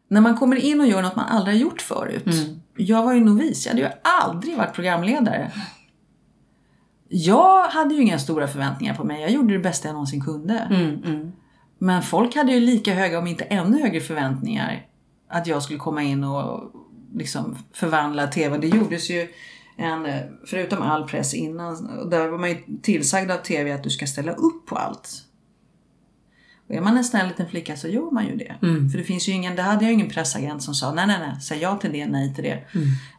när 0.08 0.20
man 0.20 0.36
kommer 0.36 0.56
in 0.56 0.80
och 0.80 0.86
gör 0.86 1.02
något 1.02 1.16
man 1.16 1.26
aldrig 1.28 1.56
har 1.56 1.60
gjort 1.60 1.82
förut. 1.82 2.24
Jag 2.76 3.02
var 3.02 3.12
ju 3.12 3.20
novis, 3.24 3.66
jag 3.66 3.72
hade 3.72 3.82
ju 3.82 3.88
aldrig 4.02 4.56
varit 4.56 4.74
programledare. 4.74 5.52
Jag 7.08 7.68
hade 7.68 7.94
ju 7.94 8.02
inga 8.02 8.18
stora 8.18 8.48
förväntningar 8.48 8.94
på 8.94 9.04
mig, 9.04 9.20
jag 9.20 9.30
gjorde 9.30 9.52
det 9.52 9.58
bästa 9.58 9.88
jag 9.88 9.92
någonsin 9.92 10.24
kunde. 10.24 10.58
Mm, 10.58 11.32
Men 11.78 12.02
folk 12.02 12.36
hade 12.36 12.52
ju 12.52 12.60
lika 12.60 12.94
höga, 12.94 13.18
om 13.18 13.26
inte 13.26 13.44
ännu 13.44 13.82
högre 13.82 14.00
förväntningar 14.00 14.86
att 15.28 15.46
jag 15.46 15.62
skulle 15.62 15.78
komma 15.78 16.02
in 16.02 16.24
och 16.24 16.72
liksom 17.14 17.56
förvandla 17.72 18.26
TV. 18.26 18.58
Det 18.58 18.68
gjordes 18.68 19.10
ju 19.10 19.28
en, 19.76 20.06
förutom 20.46 20.82
all 20.82 21.08
press 21.08 21.34
innan, 21.34 22.08
där 22.10 22.28
var 22.28 22.38
man 22.38 22.50
ju 22.50 22.56
tillsagd 22.82 23.30
av 23.30 23.36
TV 23.36 23.72
att 23.72 23.82
du 23.82 23.90
ska 23.90 24.06
ställa 24.06 24.32
upp 24.32 24.66
på 24.66 24.76
allt. 24.76 25.08
Och 26.68 26.74
är 26.74 26.80
man 26.80 26.96
en 26.96 27.04
snäll 27.04 27.28
liten 27.28 27.48
flicka 27.48 27.76
så 27.76 27.88
gör 27.88 28.10
man 28.10 28.26
ju 28.26 28.36
det. 28.36 28.56
För 28.60 28.98
det 28.98 29.04
finns 29.04 29.28
ju 29.28 29.32
ingen, 29.32 29.56
det 29.56 29.62
hade 29.62 29.84
jag 29.84 29.90
ju 29.90 29.94
ingen 29.94 30.10
pressagent 30.10 30.62
som 30.62 30.74
sa 30.74 30.92
nej 30.92 31.06
nej 31.06 31.18
nej, 31.18 31.40
säg 31.40 31.58
ja 31.58 31.76
till 31.76 31.92
det, 31.92 32.06
nej 32.06 32.34
till 32.34 32.44
det. 32.44 32.64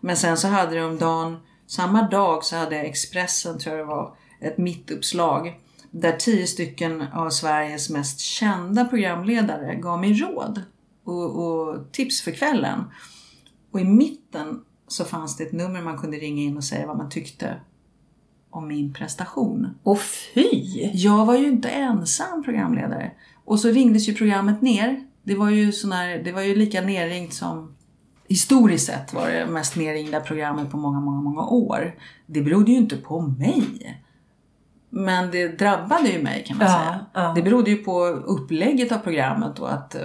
Men 0.01 0.17
sen 0.17 0.37
så 0.37 0.47
hade 0.47 0.79
de 0.79 0.97
dagen, 0.97 1.37
samma 1.67 2.01
dag 2.09 2.43
så 2.43 2.55
hade 2.55 2.79
Expressen, 2.79 3.59
tror 3.59 3.77
jag 3.77 3.85
det 3.85 3.89
var, 3.89 4.15
ett 4.41 4.57
mittuppslag 4.57 5.59
där 5.91 6.11
tio 6.11 6.47
stycken 6.47 7.01
av 7.13 7.29
Sveriges 7.29 7.89
mest 7.89 8.19
kända 8.19 8.85
programledare 8.85 9.75
gav 9.75 9.99
mig 9.99 10.13
råd 10.13 10.61
och, 11.03 11.45
och 11.45 11.91
tips 11.91 12.21
för 12.21 12.31
kvällen. 12.31 12.83
Och 13.71 13.79
i 13.79 13.83
mitten 13.83 14.61
så 14.87 15.05
fanns 15.05 15.37
det 15.37 15.43
ett 15.43 15.53
nummer 15.53 15.81
man 15.81 15.97
kunde 15.97 16.17
ringa 16.17 16.41
in 16.41 16.57
och 16.57 16.63
säga 16.63 16.87
vad 16.87 16.97
man 16.97 17.09
tyckte 17.09 17.59
om 18.49 18.67
min 18.67 18.93
prestation. 18.93 19.69
Och 19.83 19.99
fy! 19.99 20.49
Jag 20.93 21.25
var 21.25 21.37
ju 21.37 21.47
inte 21.47 21.69
ensam 21.69 22.43
programledare. 22.43 23.11
Och 23.45 23.59
så 23.59 23.67
ringdes 23.69 24.09
ju 24.09 24.13
programmet 24.13 24.61
ner. 24.61 25.03
Det 25.23 25.35
var 25.35 25.49
ju, 25.49 25.71
sån 25.71 25.91
här, 25.91 26.17
det 26.23 26.31
var 26.31 26.41
ju 26.41 26.55
lika 26.55 26.81
nerringt 26.81 27.33
som 27.33 27.75
historiskt 28.27 28.85
sett 28.85 29.13
var 29.13 29.27
det 29.29 29.45
mest 29.47 29.75
nerringda 29.75 30.19
programmet 30.19 30.71
på 30.71 30.77
många, 30.77 30.99
många, 30.99 31.21
många 31.21 31.45
år. 31.45 31.95
Det 32.25 32.41
berodde 32.41 32.71
ju 32.71 32.77
inte 32.77 32.97
på 32.97 33.21
mig. 33.21 34.01
Men 34.89 35.31
det 35.31 35.47
drabbade 35.47 36.09
ju 36.09 36.23
mig 36.23 36.43
kan 36.47 36.57
man 36.57 36.67
Ja, 36.67 36.73
säga. 36.79 37.05
ja. 37.13 37.33
Det 37.35 37.41
berodde 37.41 37.69
ju 37.71 37.77
på 37.77 38.05
upplägget 38.05 38.91
av 38.91 38.97
programmet 38.97 39.59
och 39.59 39.73
att 39.73 39.95
eh, 39.95 40.01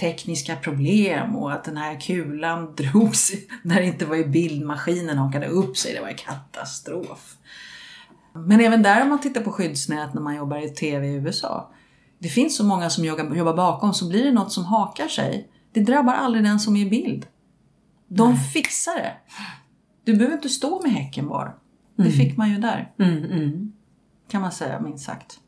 tekniska 0.00 0.56
problem 0.56 1.36
och 1.36 1.52
att 1.52 1.64
den 1.64 1.76
här 1.76 2.00
kulan 2.00 2.74
drogs 2.76 3.30
när 3.62 3.74
det 3.76 3.84
inte 3.86 4.06
var 4.06 4.16
i 4.16 4.24
bild, 4.24 4.66
maskinen 4.66 5.18
hakade 5.18 5.46
upp 5.46 5.76
sig. 5.76 5.94
Det 5.94 6.00
var 6.00 6.08
en 6.08 6.14
katastrof. 6.16 7.36
Men 8.32 8.60
även 8.60 8.82
där 8.82 9.02
om 9.02 9.08
man 9.08 9.20
tittar 9.20 9.40
på 9.40 9.52
skyddsnät 9.52 10.14
när 10.14 10.22
man 10.22 10.36
jobbar 10.36 10.64
i 10.64 10.68
TV 10.68 11.06
i 11.06 11.14
USA. 11.14 11.70
Det 12.20 12.28
finns 12.28 12.56
så 12.56 12.64
många 12.64 12.90
som 12.90 13.04
jobbar 13.04 13.34
jobbar 13.34 13.54
bakom 13.54 13.94
så 13.94 14.08
blir 14.08 14.24
det 14.24 14.32
något 14.32 14.52
som 14.52 14.64
hakar 14.64 15.08
sig. 15.08 15.50
Det 15.72 15.80
drabbar 15.80 16.12
aldrig 16.12 16.44
den 16.44 16.60
som 16.60 16.76
är 16.76 16.86
i 16.86 16.90
bild. 16.90 17.26
De 18.08 18.36
fixar 18.36 18.94
det. 18.94 19.16
Du 20.04 20.16
behöver 20.16 20.36
inte 20.36 20.48
stå 20.48 20.82
med 20.82 20.92
häcken 20.92 21.28
bara. 21.28 21.52
Det 21.96 22.10
fick 22.10 22.36
man 22.36 22.50
ju 22.50 22.58
där. 22.58 22.92
Mm, 22.98 23.24
mm. 23.24 23.72
kan 24.28 24.40
man 24.40 24.52
säga 24.52 24.80
minst 24.80 25.04
sagt. 25.04 25.40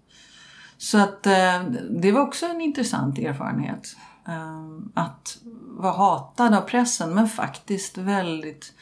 Så 0.78 0.98
att 0.98 1.26
eh, 1.26 1.62
det 1.90 2.12
var 2.12 2.20
också 2.20 2.46
en 2.46 2.60
intressant 2.60 3.18
erfarenhet. 3.18 3.96
Eh, 4.28 4.66
att 4.94 5.38
vara 5.66 5.92
hatad 5.92 6.54
av 6.54 6.60
pressen 6.60 7.14
men 7.14 7.28
faktiskt 7.28 7.98
väldigt 7.98 8.74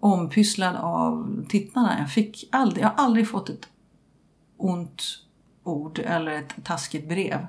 ompysslad 0.00 0.76
av 0.76 1.44
tittarna. 1.48 1.98
Jag, 1.98 2.10
fick 2.10 2.48
aldrig, 2.52 2.84
jag 2.84 2.88
har 2.88 3.04
aldrig 3.04 3.28
fått 3.30 3.48
ett 3.48 3.68
ont 4.56 5.02
ord 5.64 5.98
eller 5.98 6.32
ett 6.32 6.54
taskigt 6.64 7.08
brev. 7.08 7.46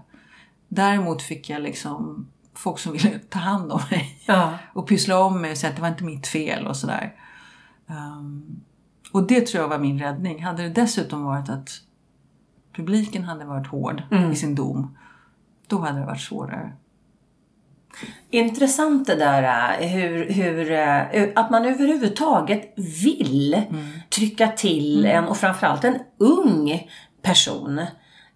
Däremot 0.67 1.21
fick 1.21 1.49
jag 1.49 1.61
liksom 1.61 2.27
folk 2.53 2.79
som 2.79 2.93
ville 2.93 3.19
ta 3.19 3.39
hand 3.39 3.71
om 3.71 3.81
mig 3.91 4.23
Ja. 4.25 4.53
och 4.73 4.87
pyssla 4.87 5.19
om 5.19 5.41
mig 5.41 5.51
och 5.51 5.57
säga 5.57 5.69
att 5.69 5.75
det 5.75 5.81
var 5.81 5.89
inte 5.89 6.03
mitt 6.03 6.27
fel 6.27 6.67
och 6.67 6.77
sådär. 6.77 7.13
Um, 7.87 8.61
och 9.11 9.27
det 9.27 9.47
tror 9.47 9.61
jag 9.61 9.69
var 9.69 9.79
min 9.79 9.99
räddning. 9.99 10.43
Hade 10.43 10.63
det 10.63 10.69
dessutom 10.69 11.23
varit 11.23 11.49
att 11.49 11.69
publiken 12.73 13.23
hade 13.23 13.45
varit 13.45 13.67
hård 13.67 14.03
i 14.31 14.35
sin 14.35 14.55
dom, 14.55 14.97
då 15.67 15.79
hade 15.79 15.99
det 15.99 16.05
varit 16.05 16.21
svårare. 16.21 16.73
Intressant 18.29 19.07
det 19.07 19.15
där 19.15 19.43
äh, 19.81 19.87
hur, 19.87 20.29
hur, 20.29 20.71
äh, 20.71 21.27
att 21.35 21.49
man 21.51 21.65
överhuvudtaget 21.65 22.73
vill 23.03 23.61
trycka 24.09 24.47
till 24.47 25.05
en 25.05 25.23
och 25.23 25.37
framförallt 25.37 25.83
en 25.83 25.99
ung 26.17 26.89
person 27.21 27.81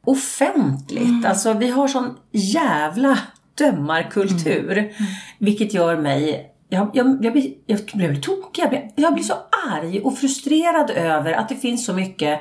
offentligt. 0.05 1.25
Alltså 1.25 1.53
vi 1.53 1.69
har 1.69 1.87
sån 1.87 2.17
jävla 2.31 3.19
dömarkultur. 3.57 4.93
Vilket 5.39 5.73
gör 5.73 5.97
mig 5.97 6.49
jag, 6.69 6.89
jag, 6.93 7.25
jag, 7.25 7.33
blir, 7.33 7.53
jag 7.65 7.79
blir 7.93 8.21
tokig. 8.21 8.63
Jag 8.63 8.69
blir, 8.69 8.89
jag 8.95 9.13
blir 9.13 9.23
så 9.23 9.33
arg 9.71 10.01
och 10.01 10.17
frustrerad 10.17 10.89
över 10.89 11.33
att 11.33 11.49
det 11.49 11.55
finns 11.55 11.85
så 11.85 11.93
mycket 11.93 12.39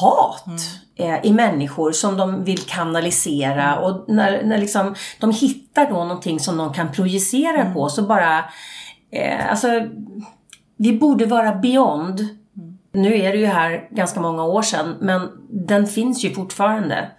hat 0.00 0.60
eh, 0.96 1.26
i 1.26 1.32
människor 1.32 1.92
som 1.92 2.16
de 2.16 2.44
vill 2.44 2.58
kanalisera 2.58 3.78
och 3.78 4.04
när, 4.08 4.42
när 4.44 4.58
liksom 4.58 4.94
de 5.20 5.30
hittar 5.30 5.90
då 5.90 5.94
någonting 5.94 6.40
som 6.40 6.56
de 6.56 6.72
kan 6.72 6.92
projicera 6.92 7.72
på 7.72 7.88
så 7.88 8.02
bara 8.02 8.38
eh, 9.10 9.50
alltså 9.50 9.68
vi 10.76 10.98
borde 10.98 11.26
vara 11.26 11.54
beyond. 11.54 12.20
Nu 12.96 13.14
är 13.20 13.32
det 13.32 13.38
ju 13.38 13.46
här 13.46 13.88
ganska 13.90 14.20
många 14.20 14.44
år 14.44 14.62
sedan 14.62 14.94
men 15.00 15.28
den 15.50 15.86
finns 15.86 16.24
ju 16.24 16.34
fortfarande. 16.34 17.10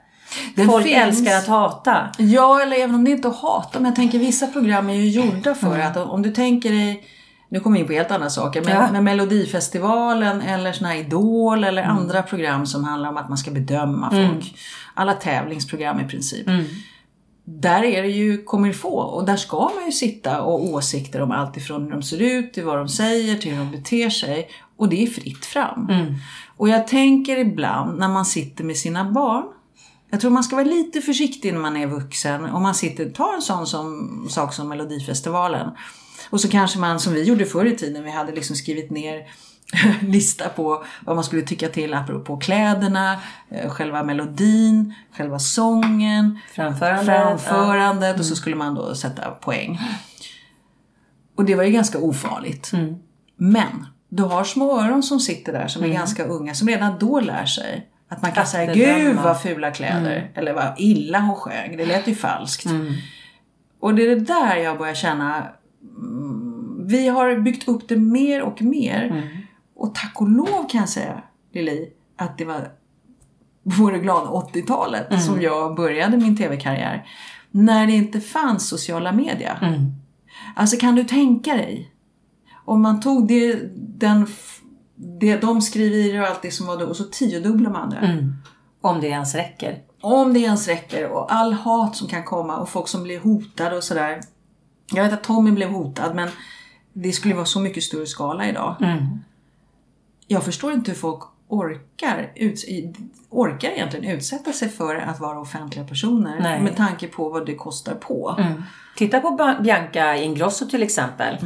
Den 0.56 0.68
Folk 0.68 0.86
finns. 0.86 0.98
älskar 0.98 1.38
att 1.38 1.48
hata. 1.48 2.08
Ja, 2.18 2.62
eller 2.62 2.78
även 2.78 2.96
om 2.96 3.04
det 3.04 3.12
inte 3.12 3.28
är 3.28 3.30
att 3.30 3.38
hata, 3.42 3.80
men 3.80 3.86
jag 3.86 3.96
tänker 3.96 4.20
vissa 4.20 4.48
program 4.48 4.90
är 4.90 4.94
ju 4.94 5.10
gjorda 5.10 5.56
för 5.56 5.80
att 5.80 5.98
om 5.98 6.22
du 6.22 6.32
tänker 6.32 6.70
dig 6.72 7.04
nu 7.50 7.60
kommer 7.60 7.78
vi 7.78 7.82
in 7.82 7.88
på 7.88 7.94
helt 7.94 8.12
andra 8.12 8.30
saker, 8.30 8.62
men 8.62 8.76
Ja. 8.76 8.92
med 8.92 9.04
Melodifestivalen 9.04 10.42
eller 10.42 10.72
såna 10.74 10.90
här 10.90 10.96
Idol 10.98 11.64
eller 11.64 11.84
andra 11.84 12.22
program 12.24 12.66
som 12.66 12.84
handlar 12.84 13.10
om 13.10 13.18
att 13.18 13.30
man 13.30 13.38
ska 13.38 13.52
bedöma 13.52 14.10
folk. 14.12 14.56
Alla 14.94 15.14
tävlingsprogram 15.14 16.00
i 16.00 16.08
princip. 16.08 16.48
Där 17.46 17.84
är 17.84 18.02
det 18.02 18.08
ju 18.10 18.44
kommer 18.44 18.72
få 18.74 18.98
och 19.00 19.26
där 19.26 19.36
ska 19.36 19.72
man 19.76 19.86
ju 19.86 19.92
sitta 19.92 20.42
och 20.42 20.64
åsikter 20.64 21.22
om 21.22 21.32
allt 21.32 21.58
ifrån 21.58 21.84
hur 21.84 21.92
de 21.92 22.04
ser 22.04 22.22
ut 22.22 22.54
till 22.54 22.64
vad 22.66 22.78
de 22.78 22.90
säger 22.90 23.38
till 23.38 23.52
hur 23.52 23.58
de 23.60 23.72
beter 23.72 24.10
sig. 24.10 24.50
Och 24.78 24.90
det 24.90 25.04
är 25.04 25.08
fritt 25.08 25.46
fram. 25.46 25.92
Och 26.58 26.70
jag 26.70 26.88
tänker 26.88 27.38
ibland 27.38 28.00
när 28.00 28.08
man 28.08 28.26
sitter 28.26 28.64
med 28.64 28.78
sina 28.78 29.12
barn 29.12 29.44
jag 30.10 30.22
tror 30.22 30.32
man 30.32 30.44
ska 30.44 30.56
vara 30.56 30.66
lite 30.66 31.02
försiktig 31.02 31.54
när 31.54 31.60
man 31.60 31.78
är 31.78 31.88
vuxen. 31.88 32.46
Om 32.46 32.64
man 32.64 32.76
sitter, 32.76 33.10
ta 33.10 33.36
en 33.36 33.42
sån 33.42 33.68
som, 33.68 34.28
sak 34.30 34.54
som 34.54 34.70
Melodifestivalen. 34.70 35.72
Och 36.30 36.42
så 36.42 36.50
kanske 36.50 36.80
man, 36.80 37.00
som 37.00 37.14
vi 37.14 37.24
gjorde 37.24 37.46
förr 37.46 37.66
i 37.66 37.76
tiden, 37.76 38.04
vi 38.04 38.12
hade 38.12 38.32
liksom 38.32 38.56
skrivit 38.56 38.92
ner 38.92 39.28
lista 40.02 40.50
på 40.50 40.84
vad 41.06 41.16
man 41.16 41.24
skulle 41.24 41.42
tycka 41.42 41.70
till 41.70 41.94
apropå 41.94 42.38
kläderna, 42.38 43.22
eh, 43.50 43.70
själva 43.70 44.04
melodin, 44.04 44.94
själva 45.18 45.40
sången, 45.40 46.40
Framförandet. 46.56 47.06
framförandet 47.06 48.20
och 48.20 48.26
så 48.26 48.36
skulle 48.36 48.56
man 48.56 48.76
då 48.76 48.96
sätta 48.96 49.32
poäng. 49.32 49.80
Och 51.38 51.46
det 51.46 51.56
var 51.56 51.64
ju 51.64 51.72
ganska 51.72 52.00
ofarligt. 52.00 52.72
Men 53.38 53.88
du 54.10 54.24
har 54.24 54.44
små 54.44 54.82
öron 54.82 55.04
som 55.04 55.20
sitter 55.20 55.54
där 55.54 55.68
som 55.68 55.84
är 55.84 55.88
ganska 55.88 56.26
unga 56.26 56.54
som 56.54 56.68
redan 56.68 57.00
då 57.00 57.20
lär 57.20 57.46
sig 57.46 57.88
att 58.10 58.22
man 58.22 58.32
kan 58.32 58.44
Att 58.44 58.50
säga. 58.50 58.74
Gud 58.74 59.16
vad 59.16 59.42
fula 59.42 59.72
kläder 59.72 60.32
eller 60.34 60.54
vad 60.54 60.74
illa 60.78 61.20
hon 61.20 61.36
sjöng. 61.36 61.78
Det 61.78 61.86
lät 61.86 62.08
ju 62.08 62.16
falskt. 62.16 62.66
Och 63.80 63.96
det 63.96 64.04
är 64.04 64.16
det 64.16 64.22
där 64.22 64.56
jag 64.56 64.78
börjar 64.78 64.94
känna 64.94 65.48
mm, 65.98 66.88
vi 66.88 67.08
har 67.08 67.40
byggt 67.40 67.68
upp 67.68 67.88
det 67.88 67.98
mer 67.98 68.42
och 68.42 68.62
mer. 68.62 69.24
Och 69.76 69.96
tack 69.96 70.22
och 70.22 70.30
lov 70.30 70.70
kan 70.70 70.80
jag 70.80 70.90
säga 70.90 71.22
Lili 71.54 71.90
att 72.18 72.38
det 72.38 72.46
var 72.46 72.72
vore 73.64 74.00
glada 74.00 74.30
80-talet 74.30 75.24
som 75.24 75.42
jag 75.42 75.76
började 75.76 76.18
min 76.18 76.38
tv-karriär. 76.38 77.08
När 77.52 77.88
det 77.88 77.94
inte 77.94 78.22
fanns 78.22 78.70
sociala 78.70 79.12
medier. 79.12 79.82
Alltså 80.56 80.78
kan 80.78 80.96
du 80.96 81.04
tänka 81.04 81.54
dig? 81.54 81.92
Om 82.68 82.82
man 82.82 83.00
tog 83.00 83.28
det, 83.28 83.60
den, 83.76 84.28
det, 84.96 85.38
de 85.38 85.62
skriverier 85.62 86.22
och 86.22 86.28
allt 86.28 86.42
det 86.42 86.52
som 86.52 86.68
var 86.68 86.78
då 86.78 86.86
och 86.86 86.96
så 86.96 87.04
tiodubblar 87.04 87.72
man 87.72 87.90
det. 87.90 88.34
Om 88.82 89.02
det 89.02 89.08
ens 89.08 89.36
räcker. 89.36 89.80
Om 90.02 90.34
det 90.34 90.40
ens 90.40 90.68
räcker 90.68 91.10
och 91.10 91.34
all 91.34 91.54
hat 91.54 91.96
som 91.96 92.08
kan 92.08 92.24
komma 92.24 92.58
och 92.58 92.70
folk 92.70 92.88
som 92.88 93.04
blir 93.04 93.20
hotade 93.20 93.78
och 93.78 93.84
sådär. 93.84 94.22
Jag 94.94 95.04
vet 95.04 95.14
att 95.14 95.24
Tommy 95.24 95.52
blev 95.52 95.70
hotad 95.70 96.16
men 96.16 96.30
det 96.94 97.12
skulle 97.12 97.36
vara 97.36 97.46
så 97.46 97.60
mycket 97.60 97.84
större 97.84 98.06
skala 98.06 98.50
idag. 98.50 98.76
Jag 100.28 100.44
förstår 100.44 100.74
inte 100.74 100.92
hur 100.92 100.98
folk 100.98 101.24
orkar, 101.48 102.32
ut, 102.36 102.66
orkar 103.30 103.70
egentligen 103.70 104.16
utsätta 104.16 104.52
sig 104.54 104.70
för 104.70 104.96
att 104.96 105.20
vara 105.20 105.40
offentliga 105.40 105.86
personer 105.86 106.40
Nej. 106.42 106.62
med 106.62 106.76
tanke 106.76 107.08
på 107.08 107.30
vad 107.30 107.46
det 107.46 107.56
kostar 107.56 107.96
på. 107.96 108.46
Titta 108.96 109.20
på 109.20 109.58
Bianca 109.64 110.16
Ingrosso 110.16 110.66
till 110.66 110.84
exempel. 110.84 111.38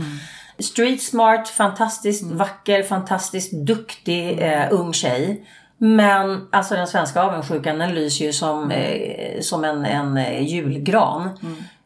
Street 0.63 1.01
smart, 1.01 1.47
fantastiskt 1.47 2.23
vacker, 2.23 2.83
fantastiskt 2.83 3.51
duktig 3.53 4.39
eh, 4.39 4.67
ung 4.71 4.93
tjej. 4.93 5.47
Men 5.77 6.47
alltså 6.51 6.75
den 6.75 6.87
svenska 6.87 7.21
avundsjukan 7.21 7.79
den 7.79 7.95
lyser 7.95 8.25
ju 8.25 8.33
som, 8.33 8.71
eh, 8.71 9.41
som 9.41 9.63
en, 9.63 9.85
en 9.85 10.17
eh, 10.17 10.41
julgran. 10.41 11.29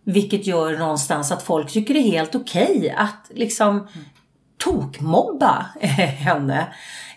Vilket 0.03 0.47
gör 0.47 0.77
någonstans 0.77 1.31
att 1.31 1.43
folk 1.43 1.71
tycker 1.71 1.93
det 1.93 1.99
är 1.99 2.11
helt 2.11 2.35
okej 2.35 2.95
att 2.97 3.31
liksom 3.33 3.87
tokmobba 4.57 5.65
henne. 6.19 6.67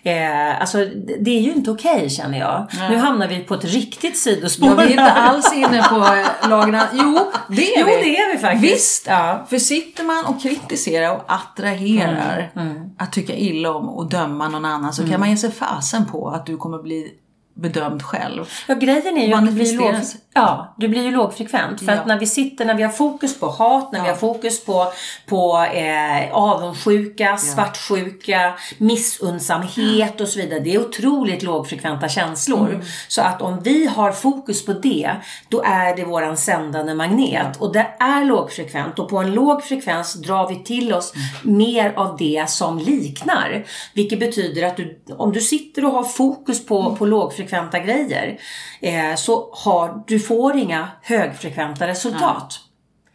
Eh, 0.08 0.60
alltså 0.60 0.78
det 1.20 1.30
är 1.30 1.40
ju 1.40 1.52
inte 1.52 1.70
okej 1.70 2.10
känner 2.10 2.38
jag. 2.38 2.66
Nu 2.90 2.96
hamnar 2.96 3.28
vi 3.28 3.38
på 3.38 3.54
ett 3.54 3.64
riktigt 3.64 4.18
sidospår. 4.18 4.68
Ja, 4.68 4.74
vi 4.74 4.82
är 4.82 4.90
inte 4.90 5.02
alls 5.12 5.52
inne 5.54 5.82
på 5.82 5.96
eh, 5.96 6.48
lagarna. 6.50 6.82
Jo, 6.92 7.18
det 7.48 7.74
är 7.74 7.80
Jo, 7.80 7.86
vi. 7.86 7.92
det 8.10 8.16
är 8.18 8.32
vi 8.32 8.38
faktiskt. 8.38 8.72
Visst. 8.74 9.06
Ja. 9.06 9.46
För 9.50 9.58
sitter 9.58 10.04
man 10.04 10.24
och 10.24 10.42
kritiserar 10.42 11.16
och 11.16 11.24
attraherar 11.26 12.52
att 12.98 13.12
tycka 13.12 13.34
illa 13.34 13.74
om 13.74 13.88
och 13.88 14.08
döma 14.08 14.48
någon 14.48 14.64
annan 14.64 14.92
så 14.92 15.06
kan 15.06 15.20
man 15.20 15.30
ge 15.30 15.36
sig 15.36 15.52
fasen 15.52 16.06
på 16.06 16.28
att 16.28 16.46
du 16.46 16.56
kommer 16.56 16.78
bli 16.82 17.12
bedömd 17.58 18.02
själv. 18.02 18.44
Ja, 18.68 18.74
grejen 18.74 19.18
är 19.18 19.26
ju 19.26 19.34
att 19.34 19.46
du 19.46 19.52
blir, 19.52 19.76
låg, 19.76 19.94
ja, 20.34 20.74
du 20.76 20.88
blir 20.88 21.02
ju 21.02 21.10
lågfrekvent. 21.10 21.80
För 21.80 21.92
Ja. 21.92 21.98
att 22.00 22.06
när 22.06 22.18
vi 22.18 22.26
sitter, 22.26 22.64
när 22.64 22.74
vi 22.74 22.82
har 22.82 22.90
fokus 22.90 23.40
på 23.40 23.46
hat, 23.46 23.92
när 23.92 24.02
vi 24.02 24.08
har 24.08 24.16
fokus 24.16 24.64
på, 24.64 24.92
på 25.26 25.58
eh, 25.74 26.32
avundsjuka, 26.32 27.36
svartsjuka, 27.36 28.54
missunnsamhet 28.78 30.20
och 30.20 30.28
så 30.28 30.38
vidare. 30.38 30.60
Det 30.60 30.74
är 30.74 30.80
otroligt 30.80 31.42
lågfrekventa 31.42 32.08
känslor. 32.08 32.84
Så 33.08 33.22
att 33.22 33.42
om 33.42 33.60
vi 33.60 33.86
har 33.86 34.12
fokus 34.12 34.64
på 34.64 34.72
det, 34.72 35.10
då 35.48 35.62
är 35.62 35.96
det 35.96 36.04
våran 36.04 36.36
sändande 36.36 36.94
magnet. 36.94 37.56
Och 37.60 37.72
det 37.72 37.86
är 37.98 38.24
lågfrekvent. 38.24 38.98
Och 38.98 39.08
på 39.08 39.18
en 39.18 39.32
låg 39.34 39.64
frekvens 39.64 40.14
drar 40.14 40.48
vi 40.48 40.64
till 40.64 40.92
oss 40.94 41.12
mer 41.42 41.92
av 41.96 42.16
det 42.16 42.44
som 42.50 42.78
liknar. 42.78 43.64
Vilket 43.94 44.20
betyder 44.20 44.66
att 44.66 44.76
du, 44.76 45.00
om 45.16 45.32
du 45.32 45.40
sitter 45.40 45.84
och 45.84 45.92
har 45.92 46.04
fokus 46.04 46.66
på, 46.66 46.96
på 46.96 47.06
lågfrekventa 47.48 47.78
grejer 47.78 48.38
eh, 48.80 49.14
så 49.16 49.50
har, 49.52 50.02
du 50.06 50.18
får 50.20 50.56
inga 50.56 50.88
högfrekventa 51.02 51.86
resultat. 51.86 52.60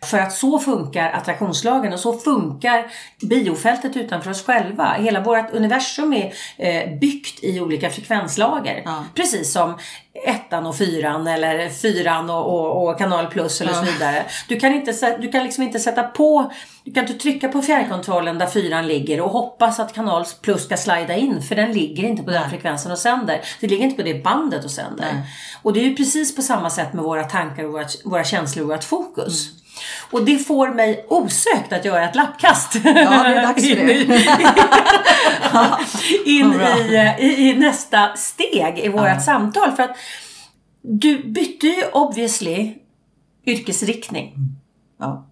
För 0.03 0.19
att 0.19 0.33
så 0.33 0.59
funkar 0.59 1.11
attraktionslagen 1.11 1.93
och 1.93 1.99
så 1.99 2.13
funkar 2.13 2.85
biofältet 3.21 3.97
utanför 3.97 4.31
oss 4.31 4.45
själva. 4.45 4.93
Hela 4.99 5.21
vårt 5.21 5.51
universum 5.51 6.13
är 6.13 6.33
eh, 6.57 6.99
byggt 6.99 7.43
i 7.43 7.59
olika 7.59 7.89
frekvenslager. 7.89 8.81
Ja. 8.85 9.05
Precis 9.15 9.51
som 9.51 9.77
ettan 10.25 10.65
och 10.65 10.77
fyran 10.77 11.27
eller 11.27 11.69
fyran 11.69 12.29
och, 12.29 12.45
och, 12.45 12.89
och 12.89 12.97
kanal 12.97 13.27
plus 13.27 13.61
eller 13.61 13.73
så 13.73 13.81
vidare. 13.81 14.25
Du 14.47 14.59
kan, 14.59 14.73
inte, 14.73 15.17
du 15.21 15.31
kan 15.31 15.43
liksom 15.43 15.63
inte 15.63 15.79
sätta 15.79 16.03
på, 16.03 16.51
du 16.83 16.93
kan 16.93 17.03
inte 17.03 17.19
trycka 17.19 17.47
på 17.49 17.61
fjärrkontrollen 17.61 18.37
där 18.37 18.47
fyran 18.47 18.87
ligger 18.87 19.21
och 19.21 19.29
hoppas 19.29 19.79
att 19.79 19.93
kanal 19.93 20.25
plus 20.41 20.63
ska 20.63 20.77
slida 20.77 21.15
in 21.15 21.41
för 21.41 21.55
den 21.55 21.71
ligger 21.71 22.03
inte 22.03 22.23
på 22.23 22.31
den 22.31 22.49
frekvensen 22.49 22.91
och 22.91 22.99
sänder. 22.99 23.41
Det 23.59 23.67
ligger 23.67 23.83
inte 23.83 24.03
på 24.03 24.09
det 24.09 24.23
bandet 24.23 24.65
och 24.65 24.71
sänder. 24.71 25.13
Nej. 25.13 25.23
Och 25.61 25.73
det 25.73 25.79
är 25.79 25.83
ju 25.85 25.95
precis 25.95 26.35
på 26.35 26.41
samma 26.41 26.69
sätt 26.69 26.93
med 26.93 27.03
våra 27.03 27.23
tankar 27.23 27.63
och 27.63 27.71
våra, 27.71 27.85
våra 28.05 28.23
känslor 28.23 28.63
och 28.63 28.71
vårt 28.71 28.83
fokus. 28.83 29.62
Och 30.11 30.25
det 30.25 30.37
får 30.37 30.69
mig 30.69 31.05
osökt 31.09 31.73
att 31.73 31.85
göra 31.85 32.09
ett 32.09 32.15
lappkast. 32.15 32.75
Ja, 32.75 32.91
det 32.93 32.99
är 32.99 33.41
dags 33.41 33.69
för 33.69 33.79
in, 33.79 33.87
det. 33.87 33.93
i, 36.25 36.29
in 36.39 36.49
Vad 36.49 36.57
bra. 36.57 37.17
i, 37.19 37.25
i, 37.25 37.49
i 37.49 37.53
nästa 37.53 38.15
steg 38.15 38.79
i 38.79 38.87
vårt 38.87 39.23
samtal. 39.25 39.71
För 39.71 39.83
att 39.83 39.97
du 40.81 41.23
bytte 41.23 41.67
ju 41.67 41.83
obviously 41.93 42.73
yrkesriktning. 43.45 44.33
Ja. 44.99 45.27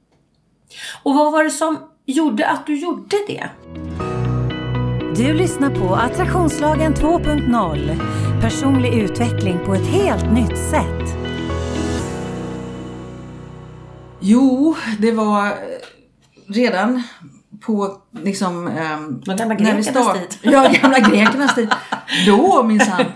Och 1.04 1.16
vad 1.16 1.32
var 1.32 1.44
det 1.44 1.50
som 1.50 1.80
gjorde 2.06 2.48
att 2.48 2.66
du 2.68 2.80
gjorde 2.80 3.18
det? 3.28 3.50
Du 5.16 5.34
lyssnar 5.34 5.70
på 5.70 5.96
Attraktionslagen 5.96 6.94
2.0. 6.94 8.42
Personlig 8.42 8.94
utveckling 8.94 9.60
på 9.66 9.74
ett 9.74 9.88
helt 9.88 10.32
nytt 10.34 10.58
sätt. 10.58 11.21
Jo, 14.22 14.76
det 15.00 15.12
var 15.12 15.46
eh, 15.48 15.54
redan 16.48 17.04
på 17.66 17.98
liksom... 18.24 18.66
De 19.26 19.36
gamla 19.38 19.56
grekernas 19.56 19.86
start- 19.88 20.30
tid. 20.30 20.38
Ja, 20.54 20.72
gamla 20.82 21.00
grekernas 21.00 21.56
tid. 21.56 21.70
Då 22.28 22.64
minsann. 22.64 23.06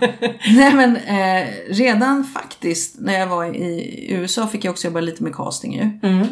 Nej 0.56 0.74
men 0.74 0.96
eh, 0.96 1.46
redan 1.70 2.24
faktiskt 2.24 3.00
när 3.00 3.18
jag 3.18 3.26
var 3.26 3.44
i 3.44 4.06
USA 4.10 4.46
fick 4.46 4.64
jag 4.64 4.72
också 4.72 4.86
jobba 4.86 5.00
lite 5.00 5.22
med 5.22 5.34
casting 5.34 5.74
ju. 5.74 6.08
Mm. 6.08 6.26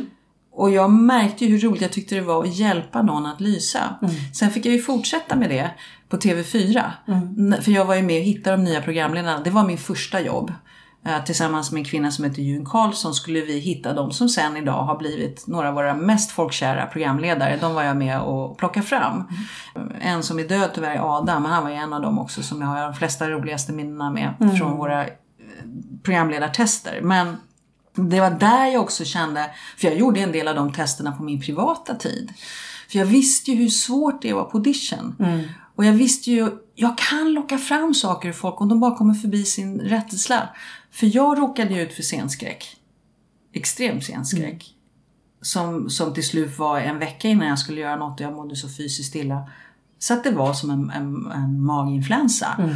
Och 0.52 0.70
jag 0.70 0.90
märkte 0.90 1.44
ju 1.44 1.50
hur 1.50 1.58
roligt 1.68 1.82
jag 1.82 1.92
tyckte 1.92 2.14
det 2.14 2.20
var 2.20 2.44
att 2.44 2.56
hjälpa 2.56 3.02
någon 3.02 3.26
att 3.26 3.40
lysa. 3.40 3.80
Mm. 4.02 4.14
Sen 4.34 4.50
fick 4.50 4.66
jag 4.66 4.74
ju 4.74 4.82
fortsätta 4.82 5.36
med 5.36 5.50
det 5.50 5.70
på 6.08 6.16
TV4. 6.16 6.82
N- 7.08 7.56
För 7.62 7.72
jag 7.72 7.84
var 7.84 7.94
ju 7.94 8.02
med 8.02 8.18
och 8.20 8.24
hittade 8.26 8.56
de 8.56 8.64
nya 8.64 8.82
programledarna. 8.82 9.40
Det 9.44 9.50
var 9.50 9.64
min 9.64 9.78
första 9.78 10.20
jobb. 10.20 10.52
Eh, 11.06 11.24
Tillsammans 11.24 11.72
med 11.72 11.78
en 11.80 11.84
kvinna 11.84 12.10
som 12.10 12.24
heter 12.24 12.42
June 12.42 12.64
Karlsson 12.64 13.14
skulle 13.14 13.40
vi 13.40 13.58
hitta 13.58 13.92
de 13.92 14.12
som 14.12 14.28
sen 14.28 14.56
idag 14.56 14.82
har 14.82 14.98
blivit 14.98 15.46
några 15.46 15.68
av 15.68 15.74
våra 15.74 15.94
mest 15.94 16.30
folkkära 16.30 16.86
programledare. 16.86 17.58
De 17.60 17.74
var 17.74 17.82
jag 17.82 17.96
med 17.96 18.20
och 18.20 18.58
plockade 18.58 18.86
fram. 18.86 19.24
En 20.00 20.22
som 20.22 20.38
är 20.38 20.48
död 20.48 20.70
tyvärr 20.74 20.94
är 20.94 21.18
Adam. 21.18 21.44
Han 21.44 21.62
var 21.62 21.70
ju 21.70 21.76
en 21.76 21.92
av 21.92 22.02
dem 22.02 22.18
också 22.18 22.42
som 22.42 22.60
jag 22.60 22.68
har 22.68 22.82
de 22.82 22.94
flesta 22.94 23.30
roligaste 23.30 23.72
minnena 23.72 24.10
med 24.10 24.34
från 24.58 24.76
våra 24.76 25.04
eh, 25.04 25.10
programledartester. 26.02 27.00
Men 27.02 27.36
det 27.94 28.20
var 28.20 28.30
där 28.30 28.66
jag 28.66 28.82
också 28.82 29.04
kände, 29.04 29.50
för 29.78 29.88
jag 29.88 29.96
gjorde 29.96 30.20
en 30.20 30.32
del 30.32 30.48
av 30.48 30.54
de 30.54 30.72
testerna 30.72 31.12
på 31.12 31.22
min 31.22 31.40
privata 31.40 31.94
tid. 31.94 32.32
För 32.90 32.98
jag 32.98 33.06
visste 33.06 33.50
ju 33.50 33.56
hur 33.56 33.68
svårt 33.68 34.22
det 34.22 34.32
var 34.32 34.44
på 34.44 34.58
audition. 34.58 35.16
Och 35.76 35.84
jag 35.84 35.92
visste 35.92 36.30
ju, 36.30 36.50
jag 36.74 36.98
kan 36.98 37.32
locka 37.32 37.58
fram 37.58 37.94
saker 37.94 38.28
ur 38.28 38.32
folk 38.32 38.60
om 38.60 38.68
de 38.68 38.80
bara 38.80 38.96
kommer 38.96 39.14
förbi 39.14 39.44
sin 39.44 39.80
rädsla. 39.80 40.48
För 40.90 41.16
jag 41.16 41.38
råkade 41.38 41.74
ju 41.74 41.80
ut 41.80 41.92
för 41.92 42.02
scenskräck. 42.02 42.76
Extrem 43.52 44.00
scenskräck. 44.00 44.74
Som, 45.42 45.90
som 45.90 46.14
till 46.14 46.26
slut 46.26 46.58
var 46.58 46.80
en 46.80 46.98
vecka 46.98 47.28
innan 47.28 47.48
jag 47.48 47.58
skulle 47.58 47.80
göra 47.80 47.96
något 47.96 48.20
och 48.20 48.26
jag 48.26 48.32
mådde 48.32 48.56
så 48.56 48.68
fysiskt 48.68 49.14
illa. 49.14 49.50
Så 49.98 50.14
att 50.14 50.24
det 50.24 50.30
var 50.30 50.54
som 50.54 50.70
en, 50.70 50.90
en, 50.90 51.26
en 51.32 51.62
maginfluensa. 51.62 52.70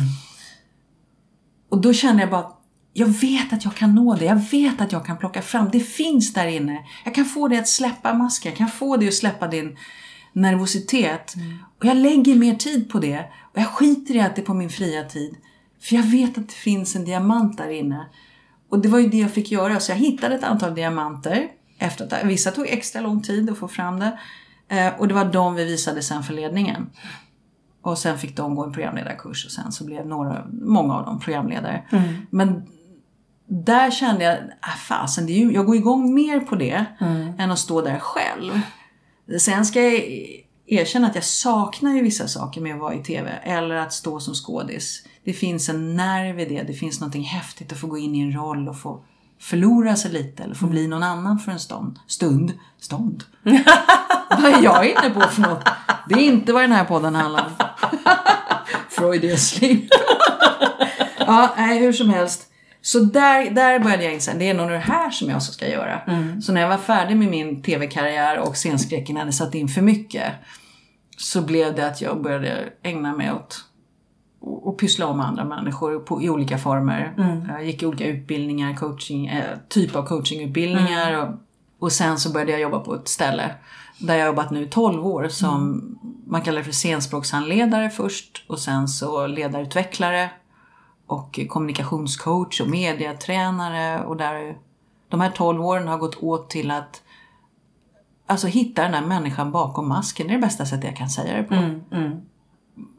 Och 1.68 1.80
då 1.80 1.92
kände 1.92 2.22
jag 2.22 2.30
bara 2.30 2.40
att 2.40 2.58
jag 2.92 3.06
vet 3.06 3.52
att 3.52 3.64
jag 3.64 3.74
kan 3.74 3.94
nå 3.94 4.14
det. 4.14 4.24
Jag 4.24 4.50
vet 4.50 4.80
att 4.80 4.92
jag 4.92 5.06
kan 5.06 5.18
plocka 5.18 5.42
fram. 5.42 5.68
Det 5.72 5.80
finns 5.80 6.32
där 6.32 6.46
inne. 6.46 6.78
Jag 7.04 7.14
kan 7.14 7.24
få 7.24 7.48
dig 7.48 7.58
att 7.58 7.68
släppa 7.68 8.14
masken. 8.14 8.50
Jag 8.50 8.58
kan 8.58 8.68
få 8.68 8.96
dig 8.96 9.08
att 9.08 9.14
släppa 9.14 9.48
din 9.48 9.76
nervositet. 10.32 11.34
Och 11.78 11.84
jag 11.84 11.96
lägger 11.96 12.34
mer 12.34 12.54
tid 12.54 12.90
på 12.90 12.98
det. 12.98 13.24
Och 13.42 13.58
jag 13.58 13.66
skiter 13.66 14.16
i 14.16 14.20
att 14.20 14.36
det 14.36 14.42
är 14.42 14.46
på 14.46 14.54
min 14.54 14.70
fria 14.70 15.04
tid. 15.04 15.36
För 15.80 15.96
jag 15.96 16.02
vet 16.02 16.38
att 16.38 16.48
det 16.48 16.54
finns 16.54 16.96
en 16.96 17.04
diamant 17.04 17.58
där 17.58 17.70
inne. 17.70 18.06
Och 18.68 18.78
det 18.78 18.88
var 18.88 18.98
ju 18.98 19.08
det 19.08 19.18
jag 19.18 19.30
fick 19.30 19.50
göra. 19.50 19.80
Så 19.80 19.92
jag 19.92 19.96
hittade 19.96 20.34
ett 20.34 20.44
antal 20.44 20.74
diamanter. 20.74 21.48
Efter 21.78 22.04
att, 22.04 22.24
vissa 22.24 22.50
tog 22.50 22.66
extra 22.68 23.00
lång 23.00 23.22
tid 23.22 23.50
att 23.50 23.58
få 23.58 23.68
fram 23.68 24.00
det. 24.00 24.18
Eh, 24.68 24.94
och 24.98 25.08
det 25.08 25.14
var 25.14 25.24
de 25.24 25.54
vi 25.54 25.64
visade 25.64 26.02
sen 26.02 26.22
för 26.22 26.34
ledningen. 26.34 26.90
Och 27.82 27.98
sen 27.98 28.18
fick 28.18 28.36
de 28.36 28.54
gå 28.54 28.64
en 28.64 28.72
programledarkurs 28.72 29.46
och 29.46 29.52
sen 29.52 29.72
så 29.72 29.84
blev 29.84 30.06
några, 30.06 30.46
många 30.52 30.94
av 30.94 31.04
dem 31.04 31.20
programledare. 31.20 31.84
Men 32.30 32.62
där 33.46 33.90
kände 33.90 34.24
jag, 34.24 34.38
ah, 34.60 34.76
fasen, 34.76 35.26
det 35.26 35.32
är 35.32 35.38
ju, 35.38 35.52
jag 35.52 35.66
går 35.66 35.76
igång 35.76 36.14
mer 36.14 36.40
på 36.40 36.56
det 36.56 36.84
än 37.38 37.50
att 37.50 37.58
stå 37.58 37.80
där 37.82 37.98
själv. 37.98 38.60
Sen 39.40 39.64
ska 39.64 39.82
jag 39.82 40.04
erkänna 40.66 41.06
att 41.06 41.14
jag 41.14 41.24
saknar 41.24 41.94
ju 41.94 42.02
vissa 42.02 42.28
saker 42.28 42.60
med 42.60 42.74
att 42.74 42.80
vara 42.80 42.94
i 42.94 43.02
TV 43.02 43.30
eller 43.42 43.74
att 43.74 43.92
stå 43.92 44.20
som 44.20 44.34
skådis. 44.34 45.04
Det 45.24 45.32
finns 45.32 45.68
en 45.68 45.96
nerv 45.96 46.40
i 46.40 46.44
det, 46.44 46.62
det 46.62 46.72
finns 46.72 47.00
någonting 47.00 47.22
häftigt 47.22 47.72
att 47.72 47.80
få 47.80 47.86
gå 47.86 47.98
in 47.98 48.14
i 48.14 48.20
en 48.20 48.32
roll 48.32 48.68
och 48.68 48.80
få 48.80 49.04
förlora 49.40 49.96
sig 49.96 50.12
lite 50.12 50.42
eller 50.42 50.54
få 50.54 50.66
bli 50.66 50.86
någon 50.86 51.02
annan 51.02 51.38
för 51.38 51.52
en 51.52 51.58
stund. 51.58 51.98
Stund? 52.06 52.52
Stånd? 52.78 53.24
vad 54.30 54.44
är 54.44 54.62
jag 54.62 54.86
inne 54.90 55.10
på 55.10 55.20
för 55.20 55.42
något? 55.42 55.68
Det 56.08 56.14
är 56.14 56.24
inte 56.24 56.52
vad 56.52 56.62
den 56.62 56.72
här 56.72 56.84
podden 56.84 57.14
handlar 57.14 57.44
om. 57.46 57.52
Freudian 58.90 59.38
slip. 59.38 59.90
ja, 61.18 61.54
nej, 61.56 61.78
hur 61.78 61.92
som 61.92 62.10
helst. 62.10 62.46
Så 62.88 62.98
där, 62.98 63.50
där 63.50 63.78
började 63.78 64.04
jag 64.04 64.14
inse, 64.14 64.34
det 64.38 64.48
är 64.48 64.54
nog 64.54 64.70
det 64.70 64.78
här 64.78 65.10
som 65.10 65.30
jag 65.30 65.42
ska 65.42 65.68
göra. 65.68 66.00
Så 66.40 66.52
när 66.52 66.60
jag 66.60 66.68
var 66.68 66.76
färdig 66.76 67.16
med 67.16 67.28
min 67.28 67.62
TV-karriär 67.62 68.38
och 68.38 68.56
scenskräcken 68.56 69.16
hade 69.16 69.32
satt 69.32 69.54
in 69.54 69.68
för 69.68 69.82
mycket. 69.82 70.32
Så 71.16 71.42
blev 71.42 71.74
det 71.74 71.86
att 71.86 72.00
jag 72.00 72.22
började 72.22 72.68
ägna 72.82 73.16
mig 73.16 73.32
åt 73.32 73.64
och 74.40 74.78
pyssla 74.78 75.06
om 75.06 75.20
andra 75.20 75.44
människor 75.44 75.98
på, 75.98 76.22
i 76.22 76.30
olika 76.30 76.58
former. 76.58 77.14
Jag 77.48 77.66
gick 77.66 77.82
i 77.82 77.86
olika 77.86 78.06
utbildningar, 78.06 78.74
coaching, 78.74 79.26
eh, 79.26 79.58
typ 79.68 79.96
av 79.96 80.06
coachingutbildningar. 80.06 81.22
Och, 81.22 81.34
och 81.78 81.92
sen 81.92 82.18
så 82.18 82.32
började 82.32 82.52
jag 82.52 82.60
jobba 82.60 82.78
på 82.78 82.94
ett 82.94 83.08
ställe 83.08 83.54
där 83.98 84.14
jag 84.14 84.22
har 84.22 84.26
jobbat 84.26 84.50
nu 84.50 84.62
i 84.62 84.66
12 84.66 85.06
år 85.06 85.28
som 85.28 85.82
man 86.26 86.42
kallar 86.42 86.62
för 86.62 86.72
scenspråkshandledare 86.72 87.90
först 87.90 88.44
och 88.48 88.58
sen 88.58 88.88
så 88.88 89.26
ledarutvecklare 89.26 90.30
och 91.08 91.40
kommunikationscoach 91.48 92.60
och 92.60 92.68
mediatränare 92.68 94.04
och 94.04 94.16
där 94.16 94.58
de 95.08 95.20
här 95.20 95.30
12 95.30 95.64
åren 95.64 95.88
har 95.88 95.98
gått 95.98 96.22
åt 96.22 96.50
till 96.50 96.70
att 96.70 97.02
alltså 98.26 98.46
hitta 98.46 98.82
den 98.82 98.92
där 98.92 99.06
människan 99.06 99.52
bakom 99.52 99.88
masken. 99.88 100.26
Det 100.26 100.32
är 100.32 100.38
det 100.38 100.46
bästa 100.46 100.66
sättet 100.66 100.84
jag 100.84 100.96
kan 100.96 101.08
säga 101.08 101.36
det 101.36 101.42
på. 101.42 101.54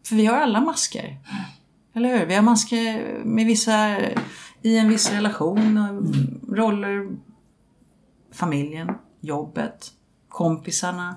För 0.07 0.15
vi 0.15 0.25
har 0.25 0.37
alla 0.37 0.61
masker. 0.61 1.17
Eller 1.93 2.17
hur? 2.17 2.25
Vi 2.25 2.35
har 2.35 2.41
masker 2.41 3.21
med 3.23 3.45
vissa, 3.45 3.97
i 4.61 4.77
en 4.77 4.89
viss 4.89 5.11
relation, 5.11 5.77
och 5.77 6.57
roller, 6.57 7.09
familjen, 8.33 8.89
jobbet, 9.19 9.91
kompisarna. 10.29 11.15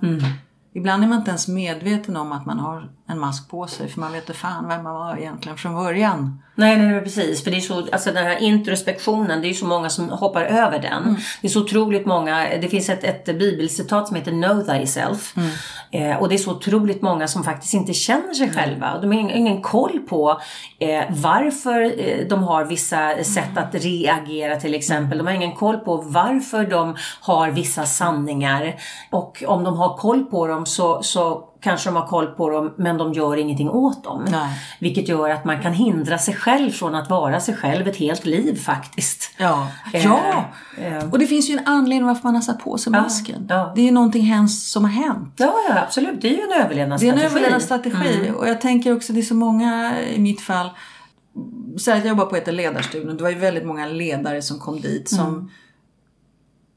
Ibland 0.73 1.05
är 1.05 1.09
man 1.09 1.19
inte 1.19 1.31
ens 1.31 1.49
medveten 1.49 2.17
om 2.17 2.33
att 2.33 2.47
man 2.47 2.59
har 2.59 2.91
en 3.07 3.19
mask 3.19 3.51
på 3.51 3.67
sig 3.67 3.89
för 3.89 4.01
man 4.01 4.13
vet 4.13 4.23
inte 4.23 4.33
fan 4.33 4.69
vem 4.69 4.83
man 4.83 4.95
var 4.95 5.17
egentligen 5.17 5.59
från 5.59 5.75
början. 5.75 6.43
Nej, 6.55 6.79
nej, 6.79 6.89
nej, 6.89 7.01
precis. 7.01 7.45
För 7.45 7.51
det 7.51 7.57
är 7.57 7.61
så, 7.61 7.89
alltså 7.93 8.13
den 8.13 8.25
här 8.25 8.43
introspektionen, 8.43 9.43
det 9.43 9.49
är 9.49 9.55
så 9.55 9.67
många 9.67 9.91
som 9.91 10.09
hoppar 10.09 10.43
över 10.43 10.79
den. 10.79 11.17
Det 11.41 11.47
är 11.47 11.51
så 11.51 11.61
otroligt 11.61 12.07
många, 12.07 12.49
det 12.61 12.69
finns 12.69 12.89
ett, 12.89 13.05
ett 13.05 13.25
bibelcitat 13.25 14.09
som 14.09 14.17
heter 14.17 14.31
Know 14.31 14.63
thyself. 14.63 15.35
Eh, 15.91 16.17
och 16.17 16.29
det 16.29 16.35
är 16.35 16.39
så 16.39 16.51
otroligt 16.51 17.03
många 17.03 17.29
som 17.29 17.45
faktiskt 17.45 17.75
inte 17.75 17.93
känner 17.93 18.35
sig 18.35 18.51
själva. 18.51 18.99
De 19.01 19.07
har 19.07 19.19
ingen, 19.19 19.37
ingen 19.37 19.63
koll 19.63 19.99
på 19.99 20.41
eh, 20.79 21.05
varför 21.09 22.01
eh, 22.01 22.27
de 22.29 22.43
har 22.43 22.65
vissa 22.65 23.25
sätt 23.25 23.57
att 23.57 23.75
reagera 23.75 24.57
till 24.57 24.75
exempel. 24.75 25.19
De 25.19 25.27
har 25.27 25.35
ingen 25.35 25.57
koll 25.57 25.77
på 25.77 25.97
varför 25.97 26.65
de 26.65 26.97
har 27.21 27.51
vissa 27.51 27.87
sanningar. 27.87 28.75
Och 29.11 29.45
om 29.47 29.65
de 29.65 29.77
har 29.77 29.97
koll 29.97 30.25
på 30.25 30.47
dem 30.47 30.67
så, 30.67 31.03
så 31.03 31.52
kanske 31.63 31.89
de 31.89 31.97
har 31.97 32.07
koll 32.07 32.27
på 32.27 32.51
dem 32.51 32.73
men 32.77 32.99
de 32.99 33.13
gör 33.13 33.37
ingenting 33.37 33.71
åt 33.71 34.05
dem. 34.05 34.25
Nej. 34.31 34.49
Vilket 34.79 35.09
gör 35.09 35.31
att 35.31 35.45
man 35.45 35.63
kan 35.63 35.73
hindra 35.73 36.19
sig 36.19 36.35
själv 36.35 36.71
från 36.71 36.95
att 36.95 37.11
vara 37.11 37.41
sig 37.41 37.57
själv 37.57 37.89
ett 37.89 37.97
helt 37.97 38.25
liv 38.27 38.57
faktiskt. 38.61 39.31
Ja, 39.39 39.69
Eh, 39.93 40.05
ja. 40.05 40.45
eh. 40.79 41.11
och 41.11 41.19
det 41.19 41.27
finns 41.27 41.51
ju 41.51 41.59
en 41.59 41.67
anledning 41.67 42.07
varför 42.07 42.23
man 42.25 42.35
har 42.35 42.43
satt 42.43 42.59
på 42.65 42.79
sig 42.79 42.91
masken. 42.93 43.47
ja. 43.49 43.73
Det 43.75 43.81
är 43.81 43.85
ju 43.85 43.91
någonting 43.91 44.23
hemskt 44.23 44.67
som 44.73 44.85
har 44.85 44.91
hänt. 44.93 45.35
Ja, 45.37 45.55
ja, 45.69 45.81
absolut. 45.83 46.21
Det 46.21 46.29
är 46.29 46.33
ju 46.33 46.41
en 46.43 46.49
Det 46.49 46.55
är 46.55 46.59
en 46.59 46.65
överlevnadsstrategi. 46.65 47.25
överlevnadsstrategi 47.27 48.33
och 48.37 48.49
jag 48.49 48.61
tänker 48.61 48.97
också 48.97 49.13
det 49.13 49.21
är 49.21 49.23
så 49.23 49.35
många 49.35 50.01
i 50.01 50.21
mitt 50.21 50.41
fall. 50.41 50.71
Så 51.79 51.91
att 51.93 51.99
jag 51.99 52.07
jobbar 52.07 52.27
på 52.27 52.37
ett 52.37 52.55
ledarstudion. 52.55 53.17
Det 53.17 53.23
var 53.23 53.31
ju 53.31 53.39
väldigt 53.39 53.67
många 53.67 53.87
ledare 53.87 54.43
som 54.43 54.59
kom 54.59 54.81
dit 54.81 55.09
som 55.11 55.51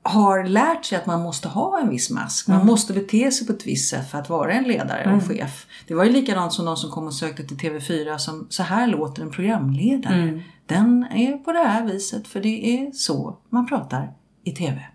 har 0.08 0.44
lärt 0.44 0.86
sig 0.86 0.98
att 0.98 1.06
man 1.06 1.22
måste 1.22 1.48
ha 1.48 1.80
en 1.80 1.90
viss 1.90 2.10
mask. 2.10 2.48
Man 2.48 2.66
måste 2.66 2.94
bete 2.94 3.32
sig 3.32 3.48
på 3.48 3.54
ett 3.54 3.68
visst 3.68 3.90
sätt 3.90 4.12
för 4.12 4.18
att 4.18 4.30
vara 4.30 4.54
en 4.54 4.64
ledare 4.64 5.16
och 5.16 5.24
chef. 5.24 5.66
Det 5.88 5.94
var 5.96 6.04
ju 6.04 6.12
likadant 6.12 6.54
som 6.54 6.66
någon 6.66 6.78
som 6.78 6.92
kom 6.92 7.08
och 7.08 7.14
sökte 7.14 7.44
till 7.44 7.58
TV4 7.58 8.18
som 8.18 8.48
så 8.50 8.64
här 8.64 8.88
låter 8.88 9.22
en 9.22 9.32
programledare. 9.32 10.44
Den 10.66 11.04
är 11.04 11.38
på 11.38 11.52
det 11.52 11.60
här 11.60 11.86
viset 11.86 12.28
för 12.28 12.42
det 12.42 12.68
är 12.78 12.92
så 12.92 13.38
man 13.50 13.68
pratar 13.68 14.14
i 14.44 14.52
TV. 14.52 14.86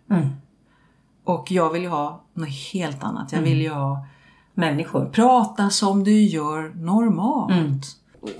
Och 1.24 1.50
jag 1.50 1.70
vill 1.70 1.82
ju 1.82 1.88
ha 1.88 2.24
något 2.34 2.48
helt 2.72 3.04
annat. 3.04 3.32
Jag 3.32 3.40
vill 3.42 3.60
ju 3.60 3.70
ha 3.70 4.06
Människor. 4.54 5.06
prata 5.06 5.70
som 5.70 6.04
du 6.04 6.22
gör 6.22 6.72
normalt. 6.74 7.86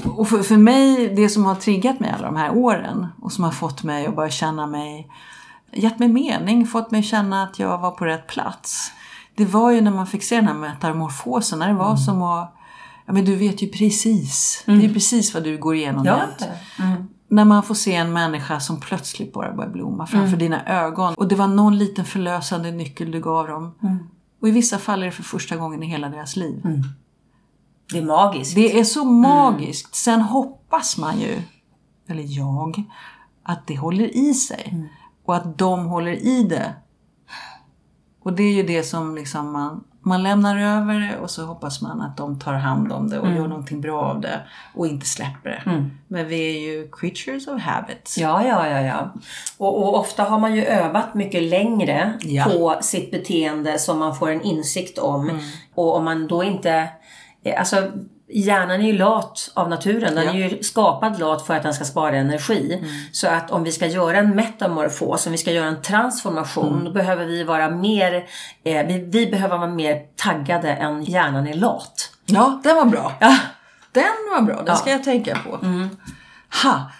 Och 0.04 0.28
för, 0.28 0.42
för 0.42 0.56
mig, 0.56 1.14
det 1.16 1.28
som 1.28 1.44
har 1.44 1.54
triggat 1.54 2.00
mig 2.00 2.10
alla 2.10 2.26
de 2.26 2.36
här 2.36 2.56
åren 2.56 3.06
och 3.22 3.32
som 3.32 3.44
har 3.44 3.50
fått 3.50 3.82
mig 3.82 4.06
att 4.06 4.16
börja 4.16 4.30
känna 4.30 4.66
mig, 4.66 5.08
gett 5.72 5.98
mig 5.98 6.08
mening, 6.08 6.66
fått 6.66 6.90
mig 6.90 7.02
känna 7.02 7.42
att 7.42 7.58
jag 7.58 7.78
var 7.78 7.90
på 7.90 8.04
rätt 8.04 8.26
plats. 8.26 8.92
Det 9.34 9.44
var 9.44 9.70
ju 9.70 9.80
när 9.80 9.90
man 9.90 10.06
fick 10.06 10.22
se 10.22 10.36
den 10.36 10.46
här 10.46 10.54
metamorfosen, 10.54 11.58
när 11.58 11.68
det 11.68 11.74
var 11.74 11.96
som 11.96 12.22
att, 12.22 12.54
ja 13.06 13.12
men 13.12 13.24
du 13.24 13.36
vet 13.36 13.62
ju 13.62 13.68
precis, 13.68 14.62
det 14.66 14.72
är 14.72 14.76
ju 14.76 14.92
precis 14.94 15.34
vad 15.34 15.44
du 15.44 15.58
går 15.58 15.74
igenom 15.74 16.04
Ja. 16.04 16.18
jämt. 16.18 16.48
När 17.28 17.44
man 17.44 17.62
får 17.62 17.74
se 17.74 17.94
en 17.94 18.12
människa 18.12 18.60
som 18.60 18.80
plötsligt 18.80 19.32
bara 19.32 19.52
börjar 19.52 19.70
blomma 19.70 20.06
framför 20.06 20.36
dina 20.36 20.66
ögon. 20.66 21.14
Och 21.14 21.28
det 21.28 21.34
var 21.34 21.46
någon 21.46 21.78
liten 21.78 22.04
förlösande 22.04 22.70
nyckel 22.70 23.10
du 23.10 23.20
gav 23.20 23.48
dem. 23.48 23.74
Och 24.42 24.48
i 24.48 24.50
vissa 24.50 24.78
fall 24.78 25.02
är 25.02 25.06
det 25.06 25.12
för 25.12 25.22
första 25.22 25.56
gången 25.56 25.82
i 25.82 25.86
hela 25.86 26.08
deras 26.08 26.36
liv. 26.36 26.62
Det 27.92 27.98
är 27.98 28.02
magiskt. 28.04 28.54
Det 28.54 28.78
är 28.80 28.84
så 28.84 29.04
magiskt. 29.04 29.94
Sen 29.94 30.20
hoppas 30.20 30.98
man 30.98 31.20
ju, 31.20 31.42
eller 32.08 32.24
jag, 32.26 32.82
att 33.42 33.66
det 33.66 33.76
håller 33.76 34.16
i 34.16 34.34
sig. 34.34 34.88
Och 35.30 35.36
att 35.36 35.58
de 35.58 35.86
håller 35.86 36.12
i 36.12 36.42
det. 36.42 36.72
Och 38.22 38.32
det 38.32 38.42
är 38.42 38.52
ju 38.52 38.62
det 38.62 38.82
som 38.82 39.14
liksom 39.14 39.52
man, 39.52 39.84
man 40.00 40.22
lämnar 40.22 40.56
över 40.80 40.94
det 41.00 41.18
och 41.18 41.30
så 41.30 41.44
hoppas 41.46 41.82
man 41.82 42.00
att 42.00 42.16
de 42.16 42.38
tar 42.38 42.52
hand 42.54 42.92
om 42.92 43.10
det 43.10 43.18
och 43.18 43.30
gör 43.32 43.48
någonting 43.48 43.80
bra 43.80 44.02
av 44.02 44.20
det. 44.20 44.40
Och 44.74 44.86
inte 44.86 45.06
släpper 45.06 45.50
det. 45.50 45.88
Men 46.08 46.28
vi 46.28 46.56
är 46.56 46.60
ju 46.60 46.88
creatures 46.92 47.46
of 47.48 47.60
habits. 47.62 48.18
Ja, 48.18 48.46
ja, 48.46 48.68
ja, 48.68 48.80
ja. 48.80 49.10
Och, 49.58 49.78
och 49.82 49.98
ofta 49.98 50.22
har 50.22 50.38
man 50.38 50.54
ju 50.54 50.64
övat 50.64 51.14
mycket 51.14 51.42
längre 51.42 52.12
Ja. 52.20 52.44
på 52.44 52.76
sitt 52.80 53.10
beteende 53.10 53.78
som 53.78 53.98
man 53.98 54.16
får 54.16 54.30
en 54.30 54.42
insikt 54.42 54.98
om. 54.98 55.38
Och 55.74 55.96
om 55.96 56.04
man 56.04 56.26
då 56.26 56.44
inte... 56.44 56.88
eh, 57.42 57.58
Alltså, 57.58 57.90
hjärnan 58.32 58.80
är 58.80 58.86
ju 58.86 58.92
lat 58.92 59.50
av 59.54 59.68
naturen. 59.68 60.14
Den 60.14 60.24
Ja. 60.24 60.30
är 60.32 60.48
ju 60.48 60.62
skapad 60.62 61.18
lat 61.18 61.46
för 61.46 61.54
att 61.56 61.62
den 61.62 61.74
ska 61.74 61.84
spara 61.84 62.16
energi. 62.16 62.84
Så 63.12 63.28
att 63.28 63.50
om 63.50 63.64
vi 63.64 63.72
ska 63.72 63.86
göra 63.86 64.16
en 64.18 64.36
metamorfos, 64.36 65.26
om 65.26 65.32
vi 65.32 65.38
ska 65.38 65.50
göra 65.52 65.66
en 65.68 65.82
transformation, 65.82 66.84
då 66.84 66.90
behöver 66.90 67.24
vi 67.26 67.44
vara 67.44 67.70
mer... 67.70 68.14
Eh, 68.64 68.86
vi, 68.86 69.04
vi 69.08 69.26
behöver 69.26 69.58
vara 69.58 69.70
mer 69.70 70.02
taggade 70.16 70.68
än 70.72 71.02
hjärnan 71.04 71.46
är 71.46 71.54
lat. 71.54 72.10
Ja, 72.26 72.60
den 72.64 72.76
var 72.76 72.84
bra. 72.84 73.12
Ja. 73.20 73.36
Den 73.92 74.04
var 74.32 74.42
bra, 74.42 74.56
den 74.56 74.64
Ja. 74.66 74.76
ska 74.76 74.90
jag 74.90 75.04
tänka 75.04 75.38
på. 75.44 75.58
Ha! 76.62 76.90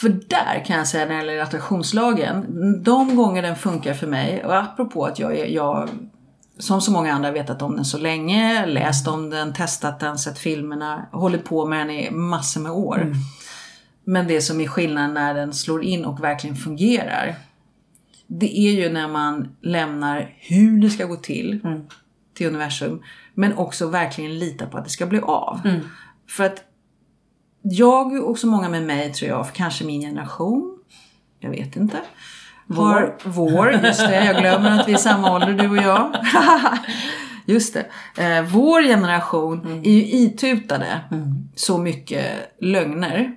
För 0.00 0.08
där 0.08 0.64
kan 0.66 0.76
jag 0.78 0.86
säga 0.88 1.04
när 1.06 1.14
det 1.14 1.16
gäller 1.32 1.42
attraktionslagen, 1.42 2.46
de 2.82 3.16
gånger 3.16 3.42
den 3.42 3.56
funkar 3.56 3.94
för 3.94 4.06
mig, 4.06 4.44
och 4.44 4.56
apropå 4.56 5.04
att 5.04 5.18
jag, 5.18 5.50
jag 5.50 5.88
som 6.58 6.80
så 6.80 6.92
många 6.92 7.12
andra 7.12 7.30
vetat 7.30 7.62
om 7.62 7.76
den 7.76 7.84
så 7.84 7.98
länge, 7.98 8.66
läst 8.66 9.08
om 9.08 9.30
den, 9.30 9.52
testat 9.52 10.00
den, 10.00 10.18
sett 10.18 10.38
filmerna, 10.38 11.06
hållit 11.12 11.44
på 11.44 11.66
med 11.66 11.78
den 11.78 11.90
i 11.90 12.10
massor 12.10 12.60
med 12.60 12.72
år. 12.72 13.12
Men 14.04 14.26
det 14.28 14.40
som 14.40 14.60
är 14.60 14.66
skillnaden 14.66 15.14
när 15.14 15.34
den 15.34 15.54
slår 15.54 15.84
in 15.84 16.04
och 16.04 16.22
verkligen 16.22 16.56
fungerar, 16.56 17.34
det 18.26 18.58
är 18.58 18.72
ju 18.72 18.92
när 18.92 19.08
man 19.08 19.56
lämnar 19.62 20.34
hur 20.38 20.80
det 20.80 20.90
ska 20.90 21.04
gå 21.04 21.16
till 21.16 21.60
till 22.34 22.46
universum. 22.46 23.02
Men 23.34 23.56
också 23.56 23.86
verkligen 23.86 24.38
lita 24.38 24.66
på 24.66 24.78
att 24.78 24.84
det 24.84 24.90
ska 24.90 25.06
bli 25.06 25.20
av. 25.20 25.60
För 26.28 26.44
att 26.44 26.64
jag 27.62 28.24
och 28.24 28.38
så 28.38 28.46
många 28.46 28.68
med 28.68 28.82
mig 28.82 29.12
tror 29.12 29.30
jag, 29.30 29.46
kanske 29.54 29.84
min 29.84 30.00
generation, 30.00 30.78
jag 31.40 31.50
vet 31.50 31.76
inte. 31.76 31.98
Har, 32.74 33.14
vår, 33.24 33.72
just 33.72 34.00
det, 34.00 34.24
jag 34.24 34.36
glömmer 34.36 34.80
att 34.80 34.88
vi 34.88 34.92
är 34.92 34.96
samma 34.96 35.32
ålder 35.34 35.52
du 35.52 35.68
och 35.68 35.76
jag. 35.76 36.16
Just 37.48 37.74
det. 37.74 37.86
Eh, 38.24 38.42
vår 38.44 38.82
generation 38.82 39.80
är 39.84 39.90
ju 39.90 40.02
itutade 40.04 41.00
så 41.54 41.78
mycket 41.78 42.26
lögner. 42.60 43.32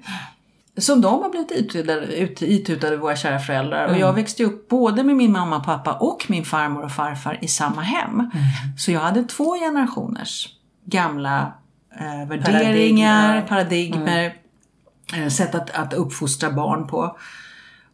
Som 0.77 1.01
de 1.01 1.23
har 1.23 1.29
blivit 1.29 1.51
itutade, 1.51 2.01
ut- 2.15 2.41
itutade 2.41 2.97
våra 2.97 3.15
kära 3.15 3.39
föräldrar. 3.39 3.87
Och 3.87 3.97
jag 3.97 4.13
växte 4.13 4.43
upp 4.43 4.69
både 4.69 5.03
med 5.03 5.15
min 5.15 5.31
mamma 5.31 5.57
och 5.57 5.65
pappa 5.65 5.93
och 5.93 6.25
min 6.27 6.45
farmor 6.45 6.83
och 6.83 6.91
farfar 6.91 7.37
i 7.41 7.47
samma 7.47 7.81
hem. 7.81 8.31
Så 8.77 8.91
jag 8.91 8.99
hade 8.99 9.23
två 9.23 9.55
generationers 9.55 10.47
gamla 10.85 11.53
eh, 11.99 12.27
värderingar, 12.27 13.41
paradigmer, 13.41 14.33
eh, 15.17 15.27
sätt 15.27 15.55
att, 15.55 15.69
att 15.71 15.93
uppfostra 15.93 16.51
barn 16.51 16.87
på. 16.87 17.17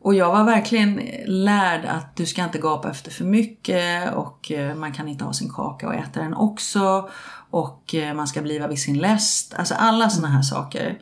Och 0.05 0.15
jag 0.15 0.31
var 0.31 0.43
verkligen 0.43 1.01
lärd 1.25 1.85
att 1.85 2.15
du 2.15 2.25
ska 2.25 2.43
inte 2.43 2.57
gapa 2.57 2.89
efter 2.89 3.11
för 3.11 3.25
mycket 3.25 4.13
och 4.13 4.51
eh, 4.51 4.75
man 4.75 4.93
kan 4.93 5.07
inte 5.07 5.23
ha 5.23 5.33
sin 5.33 5.49
kaka 5.53 5.87
och 5.87 5.93
äta 5.93 6.19
den 6.19 6.33
också. 6.33 7.09
Och 7.49 7.95
eh, 7.95 8.13
man 8.13 8.27
ska 8.27 8.41
bliva 8.41 8.67
vid 8.67 8.79
sin 8.79 8.97
läst. 8.97 9.53
Alltså 9.53 9.73
alla 9.73 10.09
sådana 10.09 10.33
här 10.33 10.41
saker. 10.41 10.99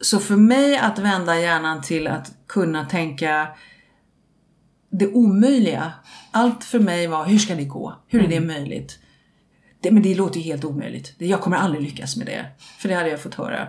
Så 0.00 0.18
för 0.18 0.36
mig 0.36 0.78
att 0.78 0.98
vända 0.98 1.38
hjärnan 1.38 1.82
till 1.82 2.06
att 2.06 2.32
kunna 2.46 2.84
tänka 2.84 3.48
det 4.90 5.12
omöjliga. 5.12 5.92
Allt 6.30 6.64
för 6.64 6.80
mig 6.80 7.06
var, 7.06 7.24
hur 7.24 7.38
ska 7.38 7.54
det 7.54 7.64
gå? 7.64 7.94
Hur 8.08 8.24
är 8.24 8.28
det 8.28 8.40
möjligt? 8.40 8.98
Det, 9.80 9.90
men 9.90 10.02
det 10.02 10.14
låter 10.14 10.40
ju 10.40 10.44
helt 10.44 10.64
omöjligt. 10.64 11.14
Jag 11.18 11.40
kommer 11.40 11.56
aldrig 11.56 11.82
lyckas 11.82 12.16
med 12.16 12.26
det. 12.26 12.46
För 12.78 12.88
det 12.88 12.94
hade 12.94 13.08
jag 13.10 13.22
fått 13.22 13.34
höra. 13.34 13.68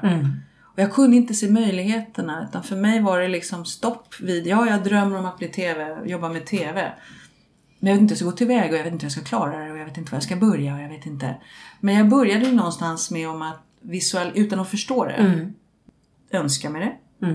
Och 0.74 0.80
jag 0.80 0.94
kunde 0.94 1.18
inte 1.18 1.34
se 1.34 1.50
möjligheterna. 1.52 2.48
Utan 2.50 2.64
för 2.64 2.76
mig 2.76 3.02
var 3.02 3.20
det 3.20 3.28
liksom 3.28 3.66
stopp 3.66 4.20
vid, 4.22 4.48
ja 4.48 4.68
jag 4.68 4.84
drömmer 4.84 5.18
om 5.20 5.26
att 5.26 5.38
bli 5.38 5.48
TV, 5.48 5.98
jobba 6.06 6.30
med 6.30 6.46
TV. 6.46 6.92
Men 7.80 7.88
jag 7.90 7.96
vet 7.96 8.02
inte 8.02 8.12
hur 8.12 8.16
jag 8.16 8.18
ska 8.18 8.26
gå 8.26 8.32
tillväga 8.32 8.70
och 8.74 8.78
jag 8.80 8.84
vet 8.84 8.94
inte 8.94 9.04
hur 9.04 9.10
jag 9.10 9.12
ska 9.12 9.22
klara 9.22 9.66
det 9.66 9.72
och 9.72 9.78
jag 9.78 9.86
vet 9.86 9.98
inte 9.98 10.12
var 10.12 10.16
jag 10.16 10.24
ska 10.24 10.36
börja 10.36 10.74
och 10.76 10.82
jag 10.82 10.90
vet 10.90 11.06
inte. 11.06 11.36
Men 11.80 11.96
jag 11.96 12.10
började 12.10 12.46
ju 12.46 12.52
någonstans 12.52 13.12
med 13.12 13.30
om 13.30 13.42
att 13.42 13.60
visual, 13.82 14.32
utan 14.36 14.60
att 14.60 14.70
förstå 14.70 15.06
det, 15.06 15.52
önska 16.32 16.70
mig 16.70 16.82
det, 16.82 17.26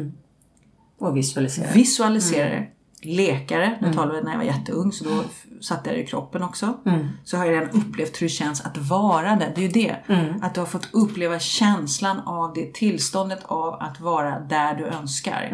Och 0.99 1.17
visualisera. 1.17 1.73
visualisera 1.73 2.49
det, 2.49 2.57
leka 2.61 2.73
det. 3.03 3.79
Nu 3.81 3.93
talar 3.93 4.15
vi 4.15 4.23
när 4.23 4.31
jag 4.31 4.39
var 4.39 4.45
jätteung 4.45 4.93
så 4.93 5.05
då 5.05 5.11
f- 5.27 5.45
satte 5.61 5.91
jag 5.91 5.99
det 5.99 6.03
i 6.03 6.07
kroppen 6.07 6.43
också. 6.43 6.79
Så 7.25 7.37
har 7.37 7.45
jag 7.47 7.55
redan 7.55 7.71
upplevt 7.81 8.23
hur 8.23 8.27
det 8.27 8.31
känns 8.31 8.61
att 8.61 8.77
vara 8.77 9.37
det. 9.37 9.53
Det 9.55 9.61
är 9.61 9.63
ju 9.63 9.69
det. 9.69 9.97
Att 10.43 10.55
du 10.55 10.61
har 10.61 10.67
fått 10.67 10.89
uppleva 10.93 11.39
känslan 11.39 12.21
av 12.21 12.53
det 12.55 12.75
tillståndet 12.75 13.45
av 13.45 13.75
att 13.75 14.01
vara 14.01 14.41
där 14.41 14.75
du 14.75 14.85
önskar. 14.87 15.49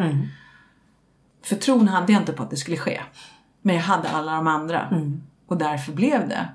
För 1.43 1.55
tron 1.55 1.87
hade 1.87 2.13
jag 2.13 2.21
inte 2.21 2.33
på 2.33 2.43
att 2.43 2.49
det 2.49 2.57
skulle 2.57 2.77
ske. 2.77 3.01
Men 3.61 3.75
jag 3.75 3.81
hade 3.83 4.09
alla 4.09 4.31
de 4.35 4.47
andra. 4.47 4.87
Och 5.47 5.57
därför 5.57 5.93
blev 5.93 6.29
det. 6.29 6.47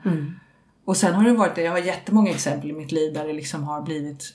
Och 0.85 0.96
sen 0.96 1.14
har 1.14 1.24
det 1.24 1.33
varit 1.33 1.55
det, 1.55 1.62
jag 1.62 1.72
har 1.72 1.79
jättemånga 1.79 2.31
exempel 2.31 2.70
i 2.70 2.72
mitt 2.72 2.92
liv 2.92 3.14
där 3.14 3.26
det 3.26 3.33
liksom 3.33 3.64
har 3.64 3.83
blivit 3.83 4.35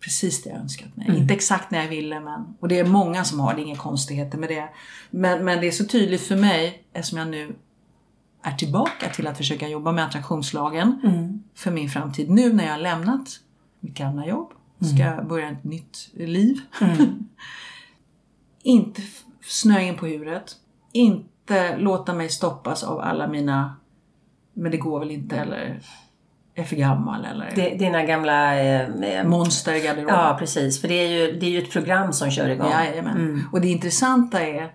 precis 0.00 0.42
det 0.42 0.50
jag 0.50 0.58
önskat 0.58 0.96
mig. 0.96 1.16
Inte 1.16 1.34
exakt 1.34 1.70
när 1.70 1.82
jag 1.82 1.88
ville 1.88 2.20
men, 2.20 2.54
och 2.60 2.68
det 2.68 2.78
är 2.78 2.84
många 2.84 3.24
som 3.24 3.40
har 3.40 3.54
det, 3.54 3.62
inga 3.62 3.76
konstigheter 3.76 4.38
med 4.38 4.48
det. 4.48 4.68
Men, 5.10 5.44
men 5.44 5.60
det 5.60 5.66
är 5.66 5.70
så 5.70 5.84
tydligt 5.84 6.20
för 6.20 6.36
mig 6.36 6.82
eftersom 6.92 7.18
jag 7.18 7.28
nu 7.28 7.54
är 8.42 8.52
tillbaka 8.52 9.08
till 9.10 9.26
att 9.26 9.36
försöka 9.36 9.68
jobba 9.68 9.92
med 9.92 10.04
attraktionslagen 10.04 11.00
för 11.54 11.70
min 11.70 11.88
framtid 11.90 12.30
nu 12.30 12.52
när 12.52 12.64
jag 12.64 12.72
har 12.72 12.78
lämnat 12.78 13.28
mitt 13.80 13.94
gamla 13.94 14.26
jobb. 14.26 14.52
Ska 14.80 14.96
jag 15.02 15.26
börja 15.28 15.50
ett 15.50 15.64
nytt 15.64 16.10
liv. 16.14 16.60
inte 18.62 19.02
f- 19.02 19.22
snöa 19.42 19.82
in 19.82 19.96
på 19.96 20.06
huvudet. 20.06 20.56
Inte 20.92 21.76
låta 21.78 22.14
mig 22.14 22.28
stoppas 22.28 22.82
av 22.82 23.00
alla 23.00 23.28
mina 23.28 23.76
men 24.52 24.70
det 24.70 24.76
går 24.78 24.98
väl 24.98 25.10
inte 25.10 25.36
eller 25.36 25.80
är 26.54 26.64
för 26.64 26.76
gammal 26.76 27.24
eller 27.24 27.52
Det- 27.56 27.74
Dina 27.78 28.02
gamla... 28.04 28.58
Eh, 28.60 28.88
monster 29.24 29.74
i 29.74 29.80
garderoben. 29.80 30.14
ja, 30.14 30.36
precis. 30.38 30.80
För 30.80 30.88
det 30.88 30.94
är, 30.94 31.08
ju, 31.08 31.32
det 31.40 31.46
är 31.46 31.50
ju 31.50 31.58
ett 31.58 31.70
program 31.70 32.12
som 32.12 32.30
kör 32.30 32.48
igång. 32.48 32.70
Jajamän. 32.70 33.44
Och 33.52 33.60
det 33.60 33.68
intressanta 33.68 34.40
är 34.40 34.68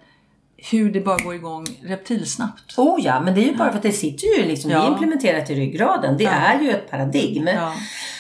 hur 0.72 0.92
det 0.94 1.02
bara 1.02 1.18
går 1.18 1.36
igång 1.36 1.66
reptilsnabbt. 1.84 2.78
Oh 2.78 3.02
ja, 3.06 3.20
men 3.22 3.36
det 3.36 3.42
är 3.42 3.52
ju 3.52 3.56
bara 3.58 3.70
för 3.70 3.78
att 3.78 3.84
det 3.84 3.92
sitter 3.92 4.28
ju 4.42 4.48
liksom, 4.48 4.70
det 4.70 4.76
är 4.76 4.80
Ja. 4.80 4.88
implementerat 4.92 5.50
i 5.50 5.56
ryggraden. 5.56 6.18
Det 6.18 6.26
är 6.26 6.62
ju 6.62 6.70
ett 6.72 6.92
paradigm. 6.92 7.48
Ja. 7.48 7.74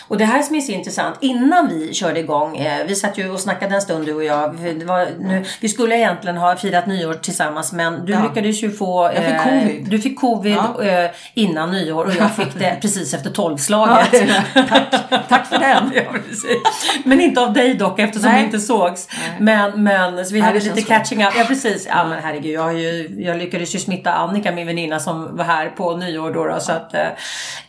Och 0.08 0.18
det 0.18 0.26
här 0.26 0.42
som 0.42 0.56
är 0.56 0.62
så 0.62 0.72
intressant, 0.72 1.18
innan 1.22 1.68
vi 1.70 1.94
körde 1.94 2.20
igång, 2.20 2.58
eh, 2.58 2.86
vi 2.88 2.96
satt 2.96 3.18
ju 3.18 3.30
och 3.32 3.40
snackade 3.40 3.76
en 3.76 3.82
stund 3.82 4.06
du 4.06 4.14
och 4.14 4.24
jag. 4.24 4.48
Var, 4.86 5.08
nu, 5.20 5.46
vi 5.62 5.70
skulle 5.70 5.96
egentligen 5.98 6.38
ha 6.38 6.56
firat 6.56 6.88
nyår 6.88 7.14
tillsammans 7.14 7.74
men 7.74 8.06
du 8.06 8.14
Ja. 8.14 8.24
lyckades 8.24 8.64
ju 8.64 8.72
få... 8.72 9.12
Jag 9.16 9.24
fick 9.24 9.34
eh, 9.34 9.44
covid. 9.44 9.86
Du 9.90 10.00
fick 10.00 10.20
covid 10.20 10.58
Ja. 10.78 10.84
eh, 10.84 11.12
innan 11.34 11.72
nyår 11.72 12.06
och 12.06 12.16
jag 12.16 12.36
fick 12.36 12.54
det 12.60 12.78
precis 12.82 13.14
efter 13.14 13.30
tolvslaget. 13.30 14.12
tack, 14.54 14.94
tack 15.30 15.48
för 15.48 15.60
den. 15.60 15.92
Ja, 15.96 16.02
precis. 16.28 17.02
Men 17.04 17.22
inte 17.22 17.42
av 17.42 17.54
dig 17.54 17.74
dock 17.74 18.00
eftersom 18.00 18.30
Nej. 18.32 18.40
vi 18.40 18.46
inte 18.46 18.60
sågs. 18.60 19.08
Men, 19.40 19.84
men 19.84 20.26
så 20.26 20.34
vi 20.34 20.40
Nej, 20.40 20.48
hade 20.48 20.60
lite 20.60 20.82
catching 20.82 21.26
up. 21.26 21.34
Ja 21.38 21.44
precis. 21.48 21.86
Ja 21.90 22.06
men 22.08 22.24
herregud. 22.24 22.54
Jag, 22.56 22.62
har 22.64 22.72
ju, 22.72 23.16
jag 23.18 23.38
lyckades 23.38 23.76
ju 23.76 23.80
smitta 23.80 24.14
Annika, 24.14 24.52
min 24.52 24.68
väninna 24.68 25.00
som 25.00 25.38
var 25.38 25.44
här 25.46 25.70
på 25.70 25.98
nyår 25.98 26.34
då. 26.34 26.46
då 26.48 26.60
så 26.60 26.72
att 26.72 26.94
eh, 26.94 27.00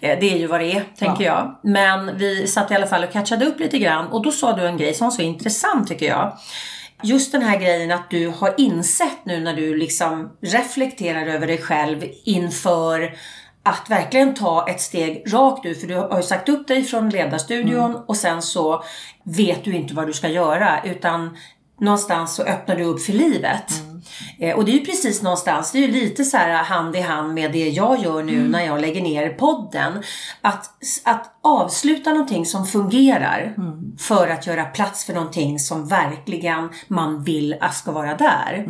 det 0.00 0.32
är 0.34 0.38
ju 0.38 0.46
vad 0.46 0.60
det 0.60 0.72
är, 0.72 0.82
tänker 0.98 1.24
jag. 1.24 1.56
Men 1.62 2.18
vi 2.18 2.25
satt 2.46 2.70
i 2.70 2.74
alla 2.74 2.86
fall 2.86 3.04
och 3.04 3.12
catchade 3.12 3.46
upp 3.46 3.60
lite 3.60 3.78
grann. 3.78 4.06
Och 4.06 4.22
då 4.22 4.30
sa 4.30 4.52
du 4.52 4.66
en 4.66 4.76
grej 4.76 4.94
som 4.94 5.04
var 5.04 5.12
så 5.12 5.22
intressant 5.22 5.88
tycker 5.88 6.06
jag. 6.06 6.38
Just 7.02 7.32
den 7.32 7.42
här 7.42 7.58
grejen 7.58 7.90
att 7.90 8.10
du 8.10 8.28
har 8.28 8.54
insett 8.58 9.18
nu 9.24 9.40
när 9.40 9.54
du 9.54 9.76
liksom 9.76 10.36
reflekterar 10.40 11.26
över 11.26 11.46
dig 11.46 11.58
själv 11.58 12.04
inför 12.24 13.16
att 13.62 13.90
verkligen 13.90 14.34
ta 14.34 14.68
ett 14.68 14.80
steg 14.80 15.22
rakt 15.26 15.66
ut. 15.66 15.80
För 15.80 15.86
du 15.86 15.94
har 15.94 16.16
ju 16.16 16.22
sagt 16.22 16.48
upp 16.48 16.68
dig 16.68 16.84
från 16.84 17.10
ledarstudion 17.10 17.96
och 18.06 18.16
sen 18.16 18.42
så 18.42 18.84
vet 19.24 19.64
du 19.64 19.74
inte 19.74 19.94
vad 19.94 20.06
du 20.06 20.12
ska 20.12 20.28
göra. 20.28 20.80
Utan 20.84 21.36
någonstans 21.80 22.34
så 22.34 22.42
öppnar 22.42 22.76
du 22.76 22.84
upp 22.84 23.02
för 23.02 23.12
livet. 23.12 23.82
Eh, 24.38 24.56
och 24.56 24.64
det 24.64 24.70
är 24.70 24.78
ju 24.78 24.84
precis 24.84 25.22
någonstans, 25.22 25.72
det 25.72 25.78
är 25.78 25.82
ju 25.82 25.92
lite 25.92 26.24
så 26.24 26.36
här 26.36 26.64
hand 26.64 26.96
i 26.96 27.00
hand 27.00 27.34
med 27.34 27.52
det 27.52 27.68
jag 27.68 28.02
gör 28.02 28.22
nu 28.22 28.48
när 28.48 28.66
jag 28.66 28.80
lägger 28.80 29.02
ner 29.02 29.28
podden. 29.28 30.02
Att, 30.40 30.70
att 31.04 31.38
avsluta 31.42 32.10
någonting 32.10 32.46
som 32.46 32.66
fungerar 32.66 33.54
för 33.98 34.28
att 34.28 34.46
göra 34.46 34.64
plats 34.64 35.04
för 35.04 35.14
någonting 35.14 35.58
som 35.58 35.88
verkligen 35.88 36.68
man 36.88 37.24
vill 37.24 37.56
att 37.60 37.74
ska 37.74 37.92
vara 37.92 38.16
där. 38.16 38.66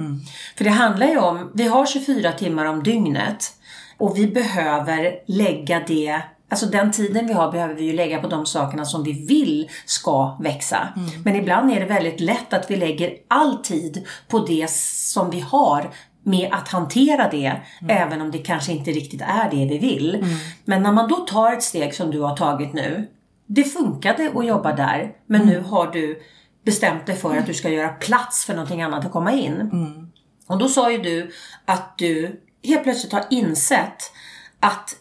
För 0.57 0.65
det 0.65 0.71
handlar 0.71 1.07
ju 1.07 1.19
om, 1.19 1.51
vi 1.55 1.69
har 1.69 1.87
24 1.87 2.33
timmar 2.33 2.65
om 2.65 2.83
dygnet 2.83 3.53
och 3.99 4.19
vi 4.19 4.27
behöver 4.27 5.13
lägga 5.27 5.83
det 5.87 6.23
Alltså 6.49 6.67
den 6.67 6.93
tiden 6.93 7.27
vi 7.27 7.33
har 7.33 7.53
behöver 7.53 7.75
vi 7.75 7.85
ju 7.85 7.93
lägga 7.93 8.21
på 8.21 8.29
de 8.29 8.47
sakerna 8.47 8.85
som 8.85 9.03
vi 9.03 9.27
vill 9.27 9.71
ska 9.85 10.37
växa. 10.41 10.89
Men 11.25 11.37
ibland 11.37 11.71
är 11.71 11.81
det 11.81 11.87
väldigt 11.87 12.21
lätt 12.21 12.53
att 12.53 12.71
vi 12.71 12.77
lägger 12.77 13.17
all 13.29 13.57
tid 13.57 14.07
på 14.29 14.39
det 14.39 14.71
som 14.71 15.31
vi 15.31 15.41
har 15.41 15.91
med 16.23 16.49
att 16.53 16.69
hantera 16.69 17.29
det, 17.31 17.53
även 17.89 18.21
om 18.21 18.31
det 18.31 18.39
kanske 18.39 18.73
inte 18.73 18.91
riktigt 18.91 19.21
är 19.21 19.51
det 19.51 19.67
vi 19.67 19.79
vill. 19.79 20.25
Men 20.65 20.83
när 20.83 20.93
man 20.93 21.09
då 21.09 21.17
tar 21.17 21.53
ett 21.53 21.63
steg 21.63 21.95
som 21.95 22.11
du 22.11 22.21
har 22.21 22.37
tagit 22.37 22.73
nu, 22.73 23.09
det 23.47 23.65
funkade 23.65 24.31
att 24.35 24.47
jobba 24.47 24.73
där, 24.73 25.13
men 25.27 25.47
nu 25.47 25.61
har 25.61 25.87
du 25.87 26.23
bestämt 26.65 27.07
dig 27.07 27.17
för 27.17 27.37
att 27.37 27.47
du 27.47 27.55
ska 27.55 27.69
göra 27.69 27.89
plats 27.89 28.45
för 28.45 28.55
någonting 28.55 28.83
annat 28.83 29.07
att 29.07 29.13
komma 29.13 29.33
in. 29.33 29.71
Och 30.47 30.59
då 30.59 30.69
sa 30.69 30.93
ju 30.93 30.99
du 30.99 31.31
att 31.65 31.99
du 31.99 32.41
helt 32.65 32.83
plötsligt 32.83 33.13
har 33.13 33.25
insett 33.31 34.13
att 34.61 34.97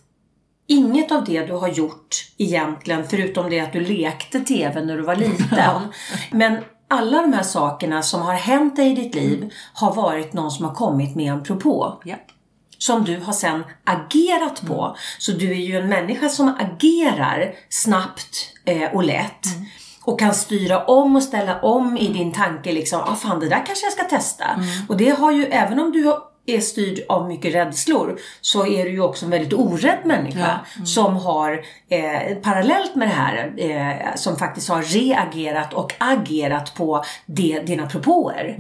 inget 0.68 1.12
av 1.12 1.24
det 1.24 1.46
du 1.46 1.54
har 1.54 1.68
gjort 1.68 2.16
egentligen, 2.38 3.08
förutom 3.08 3.50
det 3.50 3.60
att 3.60 3.74
du 3.74 3.80
lekte 3.80 4.40
TV 4.40 4.82
när 4.82 4.98
du 4.98 5.04
var 5.04 5.16
liten, 5.16 5.82
men 6.32 6.58
alla 6.88 7.22
de 7.22 7.34
här 7.34 7.44
sakerna 7.44 8.02
som 8.02 8.22
har 8.22 8.34
hänt 8.34 8.76
dig 8.76 8.92
i 8.92 8.96
ditt 8.96 9.16
liv 9.16 9.54
har 9.74 9.94
varit 9.94 10.34
någon 10.34 10.52
som 10.52 10.66
har 10.66 10.74
kommit 10.74 11.16
med 11.16 11.32
en 11.34 11.44
propå 11.44 12.02
Ja. 12.04 12.16
som 12.78 13.04
du 13.04 13.20
har 13.20 13.34
sen 13.34 13.64
agerat 13.84 14.68
på. 14.68 14.96
Så 15.20 15.32
du 15.32 15.52
är 15.52 15.56
ju 15.56 15.78
en 15.78 15.90
människa 15.90 16.30
som 16.30 16.56
agerar 16.60 17.54
snabbt 17.70 18.52
eh, 18.66 18.94
och 18.96 19.04
lätt. 19.04 19.46
Och 20.04 20.20
kan 20.20 20.34
styra 20.34 20.86
om 20.86 21.16
och 21.16 21.24
ställa 21.24 21.62
om 21.62 21.98
i 21.98 22.08
din 22.08 22.32
tanke 22.32 22.72
liksom, 22.72 23.02
ah 23.02 23.16
fan 23.16 23.40
det 23.40 23.50
där 23.50 23.64
kanske 23.66 23.86
jag 23.86 23.94
ska 23.94 24.04
testa. 24.04 24.46
Och 24.90 24.98
det 24.98 25.10
har 25.10 25.32
ju, 25.32 25.46
även 25.46 25.80
om 25.80 25.92
du 25.92 26.14
är 26.48 26.60
styrd 26.60 27.00
av 27.10 27.28
mycket 27.28 27.54
rädslor, 27.56 28.20
så 28.42 28.68
är 28.68 28.84
du 28.86 28.90
ju 28.92 29.02
också 29.02 29.26
en 29.26 29.32
väldigt 29.32 29.54
orädd 29.54 29.98
människa 30.06 30.60
som 30.86 31.16
har 31.18 31.62
eh, 31.90 32.36
parallellt 32.44 32.96
med 32.96 33.08
det 33.08 33.14
här, 33.14 33.54
eh, 33.58 34.16
som 34.16 34.38
faktiskt 34.38 34.70
har 34.70 34.82
reagerat 34.82 35.74
och 35.74 35.94
agerat 35.98 36.76
på 36.76 37.04
det, 37.26 37.60
dina 37.60 37.86
propåer. 37.90 38.56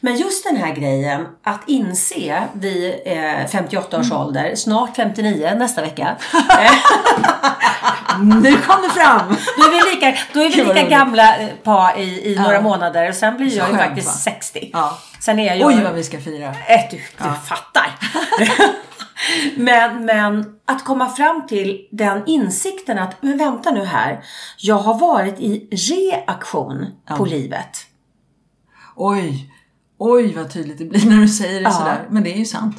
Men 0.00 0.16
just 0.16 0.44
den 0.44 0.56
här 0.56 0.74
grejen 0.74 1.26
att 1.42 1.60
inse 1.66 2.42
vid 2.52 2.94
eh, 3.04 3.46
58 3.48 3.98
års 4.00 4.12
ålder, 4.12 4.54
snart 4.54 4.96
59 4.96 5.52
nästa 5.56 5.82
vecka. 5.82 6.16
Nu 8.20 8.56
kom 8.56 8.82
det 8.82 8.88
fram! 8.90 9.36
då 9.56 9.62
är 9.64 9.84
vi 9.84 9.94
lika, 9.94 10.18
då 10.32 10.40
är 10.40 10.50
vi 10.50 10.64
lika 10.64 10.88
gamla 10.88 11.36
eh, 11.36 11.48
par 11.62 11.98
i, 11.98 12.32
i 12.32 12.36
några 12.36 12.54
Ja. 12.54 12.60
månader 12.60 13.08
och 13.08 13.14
sen 13.14 13.36
blir 13.36 13.56
jag 13.56 13.70
ju 13.70 13.76
faktiskt 13.76 14.06
va? 14.06 14.12
60. 14.12 14.70
Ja. 14.72 14.98
Sen 15.20 15.38
är 15.38 15.54
jag 15.54 15.68
Oj 15.68 15.82
vad 15.84 15.94
vi 15.94 16.04
ska 16.04 16.20
fira. 16.20 16.46
Äh, 16.46 16.54
du, 17.22 17.28
du 17.28 17.34
fattar. 17.34 17.98
men, 19.56 20.04
men 20.04 20.54
att 20.64 20.84
komma 20.84 21.08
fram 21.08 21.46
till 21.46 21.88
den 21.90 22.22
insikten 22.26 22.98
att, 22.98 23.22
men 23.22 23.38
vänta 23.38 23.70
nu 23.70 23.84
här. 23.84 24.24
Jag 24.58 24.78
har 24.78 24.98
varit 24.98 25.40
i 25.40 25.68
reaktion 25.90 26.86
på 27.16 27.24
livet. 27.24 27.86
Oj, 28.96 29.52
oj 29.98 30.34
vad 30.36 30.52
tydligt 30.52 30.78
det 30.78 30.84
blir 30.84 31.06
när 31.06 31.16
du 31.16 31.28
säger 31.28 31.60
det 31.60 31.64
Ja. 31.64 31.70
sådär. 31.70 32.06
Men 32.10 32.22
det 32.22 32.32
är 32.32 32.38
ju 32.38 32.44
sant. 32.44 32.76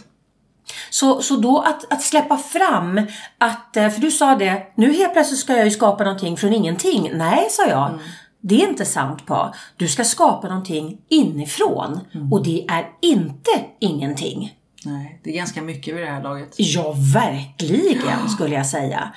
Så, 0.89 1.21
så 1.21 1.35
då 1.35 1.59
att, 1.59 1.93
att 1.93 2.01
släppa 2.01 2.37
fram 2.37 3.01
att, 3.37 3.77
eh, 3.77 3.89
för 3.89 4.01
du 4.01 4.11
sa 4.11 4.35
det, 4.35 4.63
nu 4.75 4.93
helt 4.93 5.13
plötsligt 5.13 5.39
ska 5.39 5.55
jag 5.55 5.65
ju 5.65 5.71
skapa 5.71 6.03
någonting 6.03 6.37
från 6.37 6.53
ingenting. 6.53 7.11
Nej, 7.13 7.47
sa 7.49 7.65
jag. 7.65 7.99
Det 8.45 8.63
är 8.63 8.69
inte 8.69 8.85
sant 8.85 9.25
Pa. 9.25 9.53
Du 9.77 9.87
ska 9.87 10.03
skapa 10.03 10.47
någonting 10.47 10.97
inifrån. 11.09 11.99
Och 12.31 12.43
det 12.43 12.65
är 12.67 12.89
inte 13.01 13.51
ingenting. 13.79 14.51
Nej, 14.85 15.19
det 15.23 15.29
är 15.29 15.33
ganska 15.33 15.61
mycket 15.61 15.95
vid 15.95 16.03
det 16.03 16.09
här 16.09 16.23
laget. 16.23 16.55
Ja, 16.57 16.95
verkligen 17.13 18.29
skulle 18.29 18.55
jag 18.55 18.65
säga. 18.65 19.13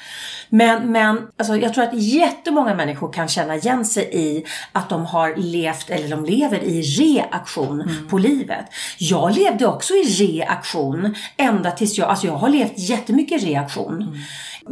Men, 0.48 0.92
men 0.92 1.28
alltså, 1.36 1.56
jag 1.56 1.74
tror 1.74 1.84
att 1.84 2.02
jättemånga 2.02 2.74
människor 2.74 3.12
kan 3.12 3.28
känna 3.28 3.56
igen 3.56 3.84
sig 3.84 4.10
i 4.12 4.44
att 4.72 4.88
de 4.88 5.06
har 5.06 5.36
levt, 5.36 5.90
eller 5.90 6.08
de 6.08 6.24
lever 6.24 6.64
i 6.64 6.82
reaktion 6.82 8.06
på 8.10 8.18
livet. 8.18 8.66
Jag 8.98 9.36
levde 9.36 9.66
också 9.66 9.94
i 9.94 10.02
reaktion 10.02 11.14
ända 11.36 11.70
tills 11.70 11.98
jag, 11.98 12.08
alltså 12.08 12.26
jag 12.26 12.36
har 12.36 12.48
levt 12.48 12.72
jättemycket 12.76 13.42
i 13.42 13.46
reaktion. 13.46 14.22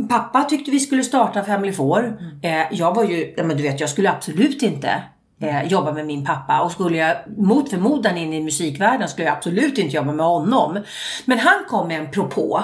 Pappa 0.08 0.44
tyckte 0.44 0.70
vi 0.70 0.80
skulle 0.80 1.04
starta 1.04 1.44
Family 1.44 1.72
Four. 1.72 2.18
Eh, 2.42 2.62
jag 2.70 2.94
var 2.94 3.04
ju, 3.04 3.34
ja, 3.36 3.44
men 3.44 3.56
du 3.56 3.62
vet, 3.62 3.80
jag 3.80 3.90
skulle 3.90 4.10
absolut 4.10 4.62
inte 4.62 5.02
eh, 5.40 5.62
jobba 5.62 5.92
med 5.92 6.06
min 6.06 6.24
pappa. 6.24 6.60
Och 6.60 6.72
skulle 6.72 6.96
jag 6.98 7.16
mot 7.36 7.70
förmodan 7.70 8.16
in 8.16 8.32
i 8.32 8.40
musikvärlden 8.40 9.08
skulle 9.08 9.26
jag 9.26 9.36
absolut 9.36 9.78
inte 9.78 9.96
jobba 9.96 10.12
med 10.12 10.26
honom. 10.26 10.78
Men 11.24 11.38
han 11.38 11.64
kom 11.68 11.88
med 11.88 12.00
en 12.00 12.10
propå. 12.10 12.62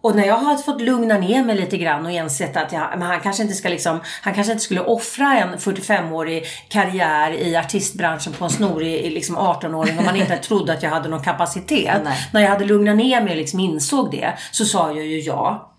Och 0.00 0.16
när 0.16 0.26
jag 0.26 0.36
hade 0.36 0.62
fått 0.62 0.80
lugna 0.80 1.18
ner 1.18 1.44
mig 1.44 1.56
lite 1.56 1.78
grann 1.78 2.06
och 2.06 2.12
insett 2.12 2.56
att 2.56 2.72
jag, 2.72 2.80
han 2.80 3.20
kanske 3.20 3.42
inte 3.42 3.54
ska 3.54 3.68
liksom, 3.68 4.00
han 4.22 4.34
kanske 4.34 4.52
inte 4.52 4.64
skulle 4.64 4.80
offra 4.80 5.38
en 5.38 5.58
45-årig 5.58 6.44
karriär 6.68 7.32
i 7.32 7.56
artistbranschen 7.56 8.32
på 8.32 8.44
en 8.44 8.50
snorig 8.50 9.12
liksom 9.12 9.36
18-åring 9.36 9.98
om 9.98 10.04
man 10.04 10.16
inte 10.16 10.36
trodde 10.42 10.72
att 10.72 10.82
jag 10.82 10.90
hade 10.90 11.08
någon 11.08 11.22
kapacitet. 11.22 12.00
Nej. 12.04 12.28
När 12.32 12.40
jag 12.40 12.48
hade 12.48 12.64
lugnat 12.64 12.96
ner 12.96 13.20
mig 13.20 13.30
och 13.30 13.36
liksom 13.36 13.60
insåg 13.60 14.10
det 14.10 14.32
så 14.52 14.64
sa 14.64 14.92
jag 14.92 15.06
ju 15.06 15.20
ja. 15.20 15.72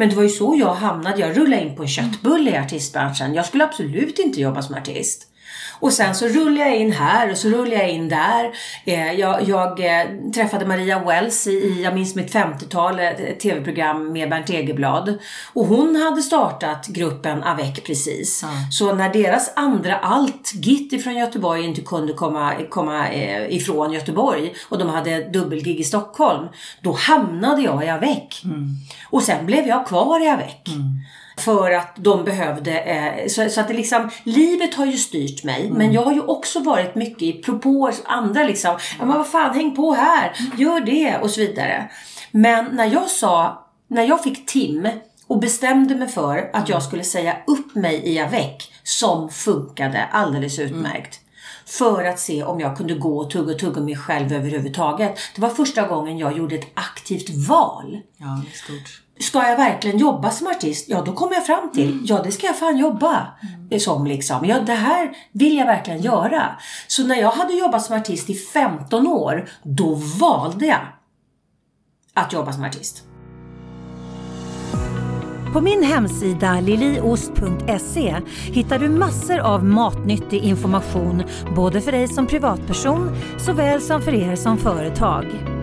Men 0.00 0.08
det 0.08 0.16
var 0.16 0.22
ju 0.22 0.28
så 0.28 0.56
jag 0.58 0.74
hamnade. 0.74 1.20
Jag 1.20 1.36
rullade 1.36 1.62
in 1.62 1.76
på 1.76 1.82
en 1.82 1.88
köttbulle 1.88 2.50
i 2.50 2.56
artistbranschen. 2.56 3.34
Jag 3.34 3.46
skulle 3.46 3.64
absolut 3.64 4.18
inte 4.18 4.40
jobba 4.40 4.62
som 4.62 4.74
artist. 4.74 5.29
Och 5.80 5.92
sen 5.92 6.14
så 6.14 6.28
rullade 6.28 6.68
jag 6.68 6.76
in 6.76 6.92
här 6.92 7.30
och 7.30 7.38
så 7.38 7.48
rullade 7.48 7.76
jag 7.76 7.90
in 7.90 8.08
där. 8.08 8.50
Eh, 8.84 9.12
jag 9.12 9.48
jag 9.48 9.80
eh, 9.80 10.06
träffade 10.34 10.66
Maria 10.66 11.04
Wells 11.04 11.46
i, 11.46 11.82
jag 11.82 11.94
minns 11.94 12.14
mitt 12.14 12.34
50-tal, 12.34 12.98
ett 12.98 13.40
tv-program 13.40 14.12
med 14.12 14.30
Bernt 14.30 14.50
Egerblad. 14.50 15.18
Och 15.52 15.66
hon 15.66 15.96
hade 15.96 16.22
startat 16.22 16.86
gruppen 16.86 17.42
Avec 17.42 17.84
precis. 17.84 18.44
Så 18.72 18.94
när 18.94 19.12
deras 19.12 19.52
andra 19.56 19.96
allt, 19.96 20.52
Git 20.54 20.92
ifrån 20.92 21.14
Göteborg, 21.16 21.64
inte 21.64 21.80
kunde 21.80 22.12
komma, 22.12 22.52
komma 22.68 23.08
eh, 23.08 23.56
ifrån 23.56 23.92
Göteborg 23.92 24.54
och 24.68 24.78
de 24.78 24.88
hade 24.88 25.28
dubbelgig 25.28 25.80
i 25.80 25.84
Stockholm. 25.84 26.48
Då 26.80 26.92
hamnade 26.92 27.62
jag 27.62 27.84
i 27.84 27.88
Avec. 27.88 28.42
Och 29.10 29.22
sen 29.22 29.46
blev 29.46 29.66
jag 29.66 29.86
kvar 29.86 30.24
i 30.24 30.28
Avec. 30.28 30.68
För 31.40 31.70
att 31.70 31.96
de 31.96 32.24
behövde, 32.24 32.80
eh, 32.80 33.28
så, 33.28 33.48
så 33.48 33.60
att 33.60 33.68
det 33.68 33.74
liksom, 33.74 34.10
livet 34.24 34.74
har 34.74 34.86
ju 34.86 34.96
styrt 34.96 35.44
mig. 35.44 35.70
Men 35.70 35.92
jag 35.92 36.02
har 36.02 36.12
ju 36.12 36.20
också 36.20 36.60
varit 36.60 36.94
mycket 36.94 37.22
i 37.22 37.32
propåer, 37.32 37.94
andra 38.04 38.44
liksom, 38.44 38.78
ja 38.98 39.04
men 39.04 39.16
vad 39.16 39.26
fan, 39.26 39.54
häng 39.54 39.76
på 39.76 39.92
här, 39.92 40.32
gör 40.58 40.80
det 40.80 41.18
och 41.22 41.30
så 41.30 41.40
vidare. 41.40 41.90
Men 42.30 42.64
när 42.64 42.86
jag 42.86 43.10
sa, 43.10 43.66
när 43.88 44.04
jag 44.04 44.22
fick 44.22 44.46
Tim 44.46 44.88
och 45.26 45.40
bestämde 45.40 45.94
mig 45.94 46.08
för 46.08 46.50
att 46.52 46.68
jag 46.68 46.82
skulle 46.82 47.04
säga 47.04 47.36
upp 47.46 47.74
mig 47.74 48.02
i 48.04 48.18
Avec, 48.18 48.72
som 48.82 49.28
funkade 49.28 50.04
alldeles 50.04 50.58
utmärkt. 50.58 51.20
För 51.66 52.04
att 52.04 52.18
se 52.18 52.44
om 52.44 52.60
jag 52.60 52.76
kunde 52.76 52.94
gå 52.94 53.18
och 53.18 53.30
tugga 53.30 53.52
och 53.52 53.58
tugga 53.58 53.80
mig 53.80 53.96
själv 53.96 54.32
överhuvudtaget. 54.32 55.18
Det 55.34 55.42
var 55.42 55.48
första 55.48 55.88
gången 55.88 56.18
jag 56.18 56.38
gjorde 56.38 56.54
ett 56.54 56.70
aktivt 56.74 57.48
val. 57.48 58.00
Ja, 58.16 58.42
stort. 58.54 59.02
Ska 59.20 59.48
jag 59.48 59.56
verkligen 59.56 59.98
jobba 59.98 60.30
som 60.30 60.46
artist? 60.46 60.88
Ja, 60.88 61.02
då 61.06 61.12
kommer 61.12 61.34
jag 61.34 61.46
fram 61.46 61.70
till, 61.72 62.00
ja 62.04 62.22
det 62.24 62.32
ska 62.32 62.46
jag 62.46 62.56
fan 62.56 62.78
jobba 62.78 63.26
som 63.78 64.06
liksom. 64.06 64.44
Ja, 64.44 64.60
det 64.60 64.72
här 64.72 65.10
vill 65.32 65.56
jag 65.56 65.66
verkligen 65.66 66.00
göra. 66.00 66.42
Så 66.86 67.06
när 67.06 67.16
jag 67.16 67.30
hade 67.30 67.54
jobbat 67.54 67.82
som 67.82 67.96
artist 67.96 68.30
i 68.30 68.34
15 68.34 69.06
år, 69.06 69.48
då 69.62 69.94
valde 69.94 70.66
jag 70.66 70.80
att 72.14 72.32
jobba 72.32 72.52
som 72.52 72.64
artist. 72.64 73.04
På 75.52 75.60
min 75.60 75.82
hemsida 75.82 76.60
liliost.se 76.60 78.16
hittar 78.52 78.78
du 78.78 78.88
massor 78.88 79.38
av 79.38 79.64
matnyttig 79.64 80.44
information 80.44 81.22
både 81.56 81.80
för 81.80 81.92
dig 81.92 82.08
som 82.08 82.26
privatperson 82.26 83.16
såväl 83.38 83.80
som 83.80 84.02
för 84.02 84.14
er 84.14 84.36
som 84.36 84.58
företag. 84.58 85.59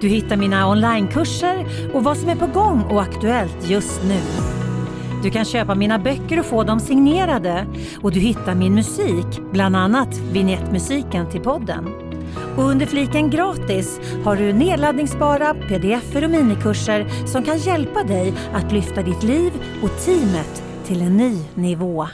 Du 0.00 0.08
hittar 0.08 0.36
mina 0.36 0.68
onlinekurser 0.70 1.66
och 1.94 2.04
vad 2.04 2.16
som 2.16 2.28
är 2.28 2.36
på 2.36 2.46
gång 2.46 2.82
och 2.82 3.02
aktuellt 3.02 3.70
just 3.70 4.02
nu. 4.04 4.20
Du 5.22 5.30
kan 5.30 5.44
köpa 5.44 5.74
mina 5.74 5.98
böcker 5.98 6.40
och 6.40 6.46
få 6.46 6.64
dem 6.64 6.80
signerade 6.80 7.66
och 8.02 8.12
du 8.12 8.20
hittar 8.20 8.54
min 8.54 8.74
musik, 8.74 9.26
bland 9.52 9.76
annat 9.76 10.18
vignettmusiken 10.18 11.30
till 11.30 11.40
podden. 11.40 12.08
Och 12.56 12.64
under 12.64 12.86
fliken 12.86 13.30
gratis 13.30 14.00
har 14.24 14.36
du 14.36 14.52
nedladdningsbara 14.52 15.54
pdf 15.54 16.16
och 16.16 16.30
minikurser 16.30 17.26
som 17.26 17.44
kan 17.44 17.58
hjälpa 17.58 18.02
dig 18.02 18.34
att 18.54 18.72
lyfta 18.72 19.02
ditt 19.02 19.22
liv 19.22 19.52
och 19.82 20.04
teamet 20.04 20.62
till 20.84 21.02
en 21.02 21.16
ny 21.16 21.38
nivå. 21.54 22.08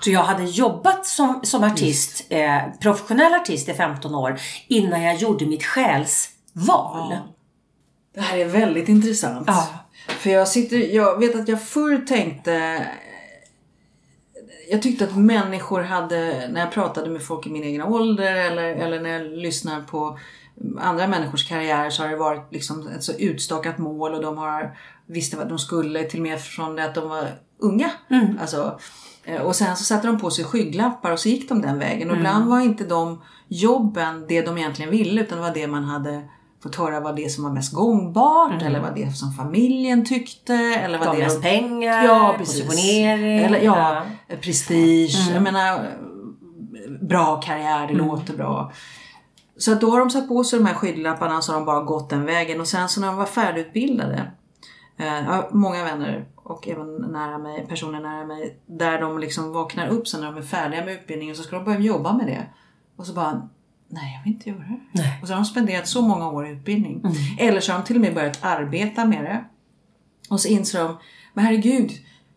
Så 0.00 0.10
jag 0.10 0.22
hade 0.22 0.44
jobbat 0.44 1.06
som, 1.06 1.40
som 1.42 1.64
artist, 1.64 2.26
eh, 2.28 2.58
professionell 2.80 3.34
artist 3.34 3.68
i 3.68 3.74
15 3.74 4.14
år 4.14 4.40
innan 4.68 5.02
jag 5.02 5.16
gjorde 5.16 5.46
mitt 5.46 5.64
Ja. 6.66 7.18
Det 8.14 8.20
här 8.20 8.38
är 8.38 8.48
väldigt 8.48 8.88
intressant. 8.88 9.44
Ja. 9.46 9.68
För 10.08 10.30
jag 10.30 10.48
sitter, 10.48 10.76
jag 10.76 11.18
vet 11.18 11.34
att 11.34 11.48
jag 11.48 11.62
förr 11.62 12.06
tänkte 12.06 12.86
jag 14.70 14.82
tyckte 14.82 15.04
att 15.04 15.16
människor 15.16 15.82
hade, 15.82 16.48
när 16.48 16.60
jag 16.60 16.72
pratade 16.72 17.10
med 17.10 17.22
folk 17.22 17.46
i 17.46 17.50
min 17.50 17.62
egen 17.62 17.82
ålder 17.82 18.36
eller, 18.36 18.62
eller 18.62 19.00
när 19.00 19.10
jag 19.10 19.22
lyssnar 19.22 19.80
på 19.80 20.18
andra 20.80 21.06
människors 21.06 21.48
karriär 21.48 21.90
så 21.90 22.02
har 22.02 22.10
det 22.10 22.16
varit 22.16 22.52
liksom 22.52 22.88
ett 22.88 23.02
så 23.02 23.12
utstakat 23.12 23.78
mål 23.78 24.14
och 24.14 24.22
de 24.22 24.38
har 24.38 24.78
visste 25.06 25.36
vad 25.36 25.48
de 25.48 25.58
skulle 25.58 26.04
till 26.04 26.20
och 26.20 26.26
med 26.26 26.40
från 26.40 26.76
det 26.76 26.84
att 26.84 26.94
de 26.94 27.08
var 27.08 27.28
unga. 27.58 27.90
Mm. 28.10 28.38
Alltså, 28.40 28.78
eh, 29.24 29.40
och 29.40 29.56
sen 29.56 29.76
så 29.76 29.84
satte 29.84 30.06
de 30.06 30.20
på 30.20 30.30
sig 30.30 30.44
skygglappar 30.44 31.10
och 31.10 31.20
så 31.20 31.28
gick 31.28 31.48
de 31.48 31.62
den 31.62 31.78
vägen. 31.78 32.10
Och 32.10 32.16
ibland 32.16 32.46
var 32.46 32.60
inte 32.60 32.84
de 32.84 33.22
jobben 33.48 34.24
det 34.28 34.42
de 34.42 34.58
egentligen 34.58 34.90
ville 34.90 35.20
utan 35.20 35.38
det 35.38 35.44
var 35.44 35.54
det 35.54 35.66
man 35.66 35.84
hade 35.84 36.28
fått 36.66 36.76
höra 36.76 37.00
var 37.00 37.12
det 37.12 37.28
som 37.32 37.44
var 37.44 37.50
mest 37.50 37.72
gångbart 37.72 38.62
eller 38.62 38.80
var 38.80 38.92
det 38.94 39.12
som 39.12 39.32
familjen 39.32 40.04
tyckte. 40.06 40.54
Eller 40.54 40.98
var 40.98 41.06
Gav 41.06 41.16
det 41.16 41.22
mest 41.22 41.42
pengar, 41.42 42.04
Ja, 42.04 42.34
positionering. 42.38 43.38
Eller 43.38 43.58
ja, 43.60 44.02
Ja. 44.28 44.36
prestige. 44.40 45.30
Jag 45.34 45.42
menar, 45.42 45.86
bra 47.00 47.40
karriär, 47.40 47.86
det 47.86 47.94
låter 47.94 48.36
bra. 48.36 48.72
Så 49.56 49.72
att 49.72 49.80
då 49.80 49.90
har 49.90 49.98
de 49.98 50.10
satt 50.10 50.28
på 50.28 50.44
sig 50.44 50.58
de 50.58 50.66
här 50.66 50.74
skydglapparna 50.74 51.40
så 51.42 51.52
har 51.52 51.60
de 51.60 51.66
bara 51.66 51.80
gått 51.82 52.10
den 52.10 52.24
vägen. 52.24 52.60
Och 52.60 52.66
sen 52.68 52.88
så 52.88 53.00
när 53.00 53.06
de 53.06 53.16
var 53.16 53.24
färdigutbildade, 53.26 54.32
eh, 54.96 55.06
jag 55.06 55.22
har 55.22 55.48
många 55.52 55.84
vänner 55.84 56.24
och 56.36 56.68
även 56.68 56.96
nära 56.96 57.38
mig, 57.38 57.66
personer 57.68 58.00
nära 58.00 58.26
mig, 58.26 58.58
där 58.66 59.00
de 59.00 59.18
liksom 59.18 59.52
vaknar 59.52 59.88
upp 59.88 60.08
sen 60.08 60.20
när 60.20 60.26
de 60.32 60.36
är 60.38 60.42
färdiga 60.42 60.84
med 60.84 60.94
utbildningen 60.94 61.36
så 61.36 61.42
ska 61.42 61.56
de 61.56 61.64
börja 61.64 61.78
jobba 61.80 62.12
med 62.12 62.26
det. 62.26 62.46
Och 62.96 63.06
så 63.06 63.12
bara, 63.12 63.48
nej 63.88 64.14
jag 64.16 64.24
vill 64.24 64.32
inte 64.32 64.50
göra 64.50 64.58
det. 64.58 64.80
Nej. 64.92 65.18
Och 65.22 65.28
så 65.28 65.34
har 65.34 65.40
de 65.40 65.44
spenderat 65.44 65.88
så 65.88 66.02
många 66.02 66.30
år 66.30 66.46
i 66.46 66.50
utbildning. 66.50 67.02
Eller 67.38 67.60
så 67.60 67.72
har 67.72 67.78
de 67.78 67.84
till 67.84 67.96
och 67.96 68.02
med 68.02 68.14
börjat 68.14 68.44
arbeta 68.44 69.04
med 69.04 69.24
det. 69.24 69.44
Och 70.30 70.40
så 70.40 70.48
inser 70.48 70.78
de, 70.84 70.96
men 71.34 71.44
herregud, 71.44 71.90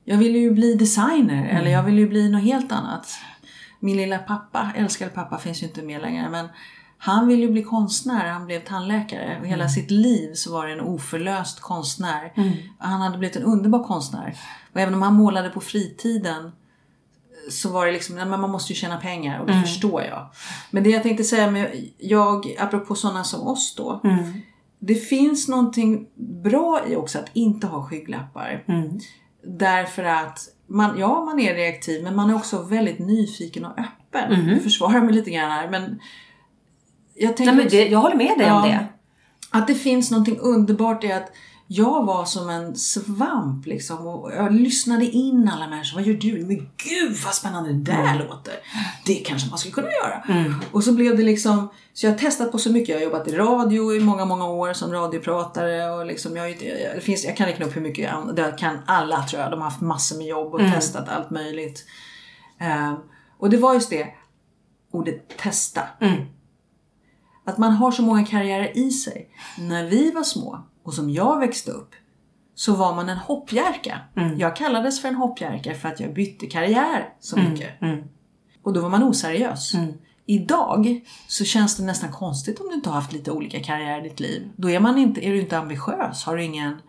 jag 0.04 0.18
vill 0.18 0.36
ju 0.36 0.52
bli 0.52 0.76
designer 0.76 1.46
eller 1.46 1.72
jag 1.72 1.84
vill 1.84 1.98
ju 1.98 2.08
bli 2.08 2.30
något 2.30 2.44
helt 2.44 2.72
annat. 2.72 3.08
Min 3.80 3.98
lilla 3.98 4.18
pappa, 4.18 4.72
älskade 4.76 5.12
pappa, 5.12 5.38
finns 5.38 5.64
ju 5.64 5.68
inte 5.68 5.82
med 5.82 6.02
längre 6.02 6.30
men 6.30 6.48
han 6.98 7.28
ville 7.28 7.42
ju 7.42 7.52
bli 7.52 7.64
konstnär, 7.64 8.30
han 8.30 8.46
blev 8.46 8.60
tandläkare 8.60 9.40
och 9.40 9.48
hela 9.48 9.70
sitt 9.70 9.92
liv 9.92 10.34
så 10.34 10.54
var 10.54 10.68
det 10.68 10.74
en 10.74 10.82
oförlöst 10.82 11.60
konstnär. 11.60 12.34
Han 12.78 13.02
hade 13.02 13.18
blivit 13.18 13.36
en 13.36 13.44
underbar 13.44 13.84
konstnär. 13.84 14.36
Och 14.74 14.80
även 14.80 14.94
om 14.94 15.02
han 15.02 15.14
målade 15.14 15.50
på 15.50 15.62
fritiden 15.62 16.52
så 17.50 17.70
var 17.70 17.86
det 17.86 17.92
liksom, 17.92 18.16
nej, 18.16 18.26
men 18.26 18.42
man 18.42 18.50
måste 18.50 18.74
ju 18.74 18.80
tjäna 18.80 18.98
pengar 18.98 19.40
och 19.40 19.48
det 19.48 19.62
förstår 19.62 20.02
jag. 20.02 20.28
Men 20.72 20.84
det 20.84 20.90
jag 20.90 21.04
tänkte 21.04 21.24
säga 21.24 21.52
med 21.52 21.90
jag, 21.98 22.56
apropå 22.60 22.96
sådana 22.96 23.24
som 23.24 23.48
oss 23.48 23.76
då. 23.76 24.02
Det 24.80 24.96
finns 24.96 25.48
någonting 25.48 26.08
bra 26.44 26.82
i 26.88 26.96
också 26.96 27.20
att 27.20 27.30
inte 27.34 27.68
ha 27.68 27.84
skygglappar. 27.84 28.64
Därför 29.44 30.04
att 30.04 30.40
man, 30.68 31.00
ja, 31.00 31.26
man 31.26 31.40
är 31.40 31.56
reaktiv 31.56 32.04
men 32.04 32.16
man 32.16 32.30
är 32.30 32.36
också 32.36 32.62
väldigt 32.62 33.00
nyfiken 33.00 33.66
och 33.66 33.80
öppen. 33.80 34.50
Jag 34.50 34.62
försvarar 34.64 35.02
mig 35.02 35.14
lite 35.14 35.32
grann 35.32 35.52
här 35.52 35.70
men 35.70 36.00
jag 37.16 37.38
tänker 37.38 37.54
Nej, 37.54 37.64
men 37.64 37.72
det, 37.72 37.88
jag 37.88 38.00
håller 38.00 38.16
med 38.16 38.38
dig 38.38 38.52
om 38.52 38.64
det. 38.64 38.88
att 39.52 39.68
det 39.68 39.76
finns 39.76 40.12
någonting 40.12 40.38
underbart 40.40 41.04
i 41.04 41.12
att 41.12 41.32
jag 41.72 42.06
var 42.06 42.26
som 42.26 42.50
en 42.50 42.76
svamp 42.76 43.66
liksom 43.66 44.08
och 44.08 44.32
jag 44.34 44.54
lyssnade 44.54 45.06
in 45.06 45.50
alla 45.54 45.68
människor. 45.68 45.96
Vad 45.98 46.08
gör 46.08 46.14
du? 46.14 46.46
Men 46.46 46.56
gud 46.78 47.18
vad 47.26 47.34
spännande 47.34 47.74
det 47.74 47.92
där 47.92 48.20
låter. 48.30 48.54
Det 49.06 49.16
kanske 49.16 49.50
man 49.50 49.58
skulle 49.60 49.74
kunna 49.74 49.88
göra. 49.92 50.24
Och 50.72 50.84
så 50.84 50.94
blev 50.94 51.18
det 51.18 51.24
liksom, 51.24 51.70
så 51.94 52.06
jag 52.06 52.12
har 52.12 52.18
testat 52.18 52.52
på 52.52 52.58
så 52.58 52.72
mycket. 52.72 52.90
Jag 52.90 52.98
har 52.98 53.04
jobbat 53.04 53.28
i 53.28 53.36
radio 53.36 53.96
i 53.96 54.00
många, 54.00 54.26
många 54.26 54.46
år 54.48 54.74
som 54.74 54.92
radiopratare 54.92 55.92
och 55.92 56.06
liksom 56.06 56.38
jag, 56.38 56.50
jag, 56.50 56.96
det 56.96 57.02
finns, 57.02 57.26
jag 57.26 57.38
kan 57.38 57.46
räkna 57.48 57.66
upp 57.66 57.76
hur 57.76 57.82
mycket, 57.82 58.04
jag- 58.06 58.36
det 58.36 58.56
kan 58.60 58.78
alla 58.86 59.24
tror 59.24 59.42
jag. 59.42 59.52
De 59.52 59.62
har 59.62 59.70
haft 59.70 59.82
massor 59.82 60.18
med 60.18 60.28
jobb 60.28 60.54
och 60.54 60.60
testat 60.60 61.10
allt 61.10 61.30
möjligt. 61.30 61.86
Ehm, 62.60 62.96
och 63.38 63.50
det 63.50 63.58
var 63.58 63.74
just 63.74 63.90
det, 63.90 64.08
ordet 64.92 65.38
testa. 65.38 65.82
Att 67.46 67.58
man 67.58 67.72
har 67.72 67.92
så 67.92 68.02
många 68.02 68.26
karriärer 68.26 68.78
i 68.78 68.92
sig. 68.92 69.30
När 69.60 69.86
vi 69.90 70.12
var 70.12 70.24
små 70.24 70.60
och 70.90 70.96
som 70.96 71.10
jag 71.10 71.40
växte 71.40 71.72
upp 71.72 71.96
så 72.56 72.76
var 72.76 72.96
man 72.96 73.10
en 73.10 73.18
hoppjerka. 73.18 74.00
Jag 74.38 74.56
kallades 74.56 75.02
för 75.02 75.08
en 75.08 75.16
hoppjerka 75.16 75.76
för 75.76 75.90
att 75.90 76.00
jag 76.00 76.14
bytte 76.14 76.48
karriär 76.48 77.14
så 77.20 77.38
mycket. 77.40 77.70
Och 78.64 78.74
då 78.74 78.82
var 78.82 78.90
man 78.90 79.04
oseriös. 79.04 79.72
Idag 80.26 81.02
så 81.28 81.44
känns 81.46 81.78
det 81.78 81.84
nästan 81.84 82.12
konstigt 82.12 82.60
om 82.60 82.68
du 82.68 82.74
inte 82.76 82.90
har 82.90 82.96
haft 82.96 83.14
lite 83.14 83.32
olika 83.32 83.60
karriärer 83.60 84.06
i 84.06 84.10
ditt 84.10 84.20
liv. 84.20 84.50
Då 84.56 84.70
är, 84.70 84.80
man 84.80 84.98
inte, 84.98 85.26
är 85.26 85.32
du 85.32 85.40
inte 85.40 85.58
ambitiös, 85.58 86.24
har 86.24 86.36
du 86.38 86.44
ingen, 86.44 86.82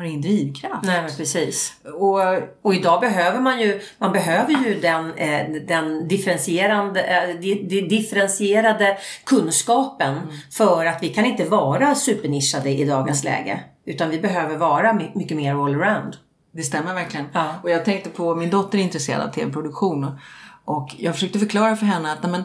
har 0.00 0.06
ingen 0.08 0.20
drivkraft. 0.20 0.84
Nej 0.84 1.02
precis. 1.16 1.72
Och 2.00 2.20
Och 2.62 2.74
idag 2.74 3.00
behöver 3.00 3.40
man 3.40 3.60
ju, 3.60 3.80
man 3.98 4.12
behöver 4.12 4.52
ju 4.64 4.80
den, 4.80 5.14
eh, 5.14 5.46
den 5.68 6.08
differentierande, 6.08 7.02
eh, 7.02 7.36
di, 7.40 7.54
di, 7.54 7.80
differentierade 7.80 8.98
kunskapen 9.24 10.14
för 10.52 10.86
att 10.86 11.02
vi 11.02 11.08
kan 11.08 11.24
inte 11.24 11.44
vara 11.44 11.94
supernischade 11.94 12.70
i 12.70 12.84
dagens 12.84 13.24
läge. 13.24 13.60
Utan 13.86 14.10
vi 14.10 14.18
behöver 14.20 14.56
vara 14.56 14.92
my- 14.92 15.10
mycket 15.14 15.36
mer 15.36 15.54
allround. 15.64 16.16
Det 16.52 16.62
stämmer 16.62 16.94
verkligen. 16.94 17.26
Ja. 17.32 17.54
Och 17.62 17.70
jag 17.70 17.84
tänkte 17.84 18.10
på, 18.10 18.34
min 18.34 18.50
dotter 18.50 18.78
är 18.78 18.82
intresserad 18.82 19.20
av 19.28 19.32
tv-produktion 19.32 20.18
och- 20.64 20.94
jag 20.98 21.14
försökte 21.14 21.38
förklara 21.38 21.76
för 21.76 21.86
henne 21.86 22.12
att 22.12 22.30
men, 22.30 22.44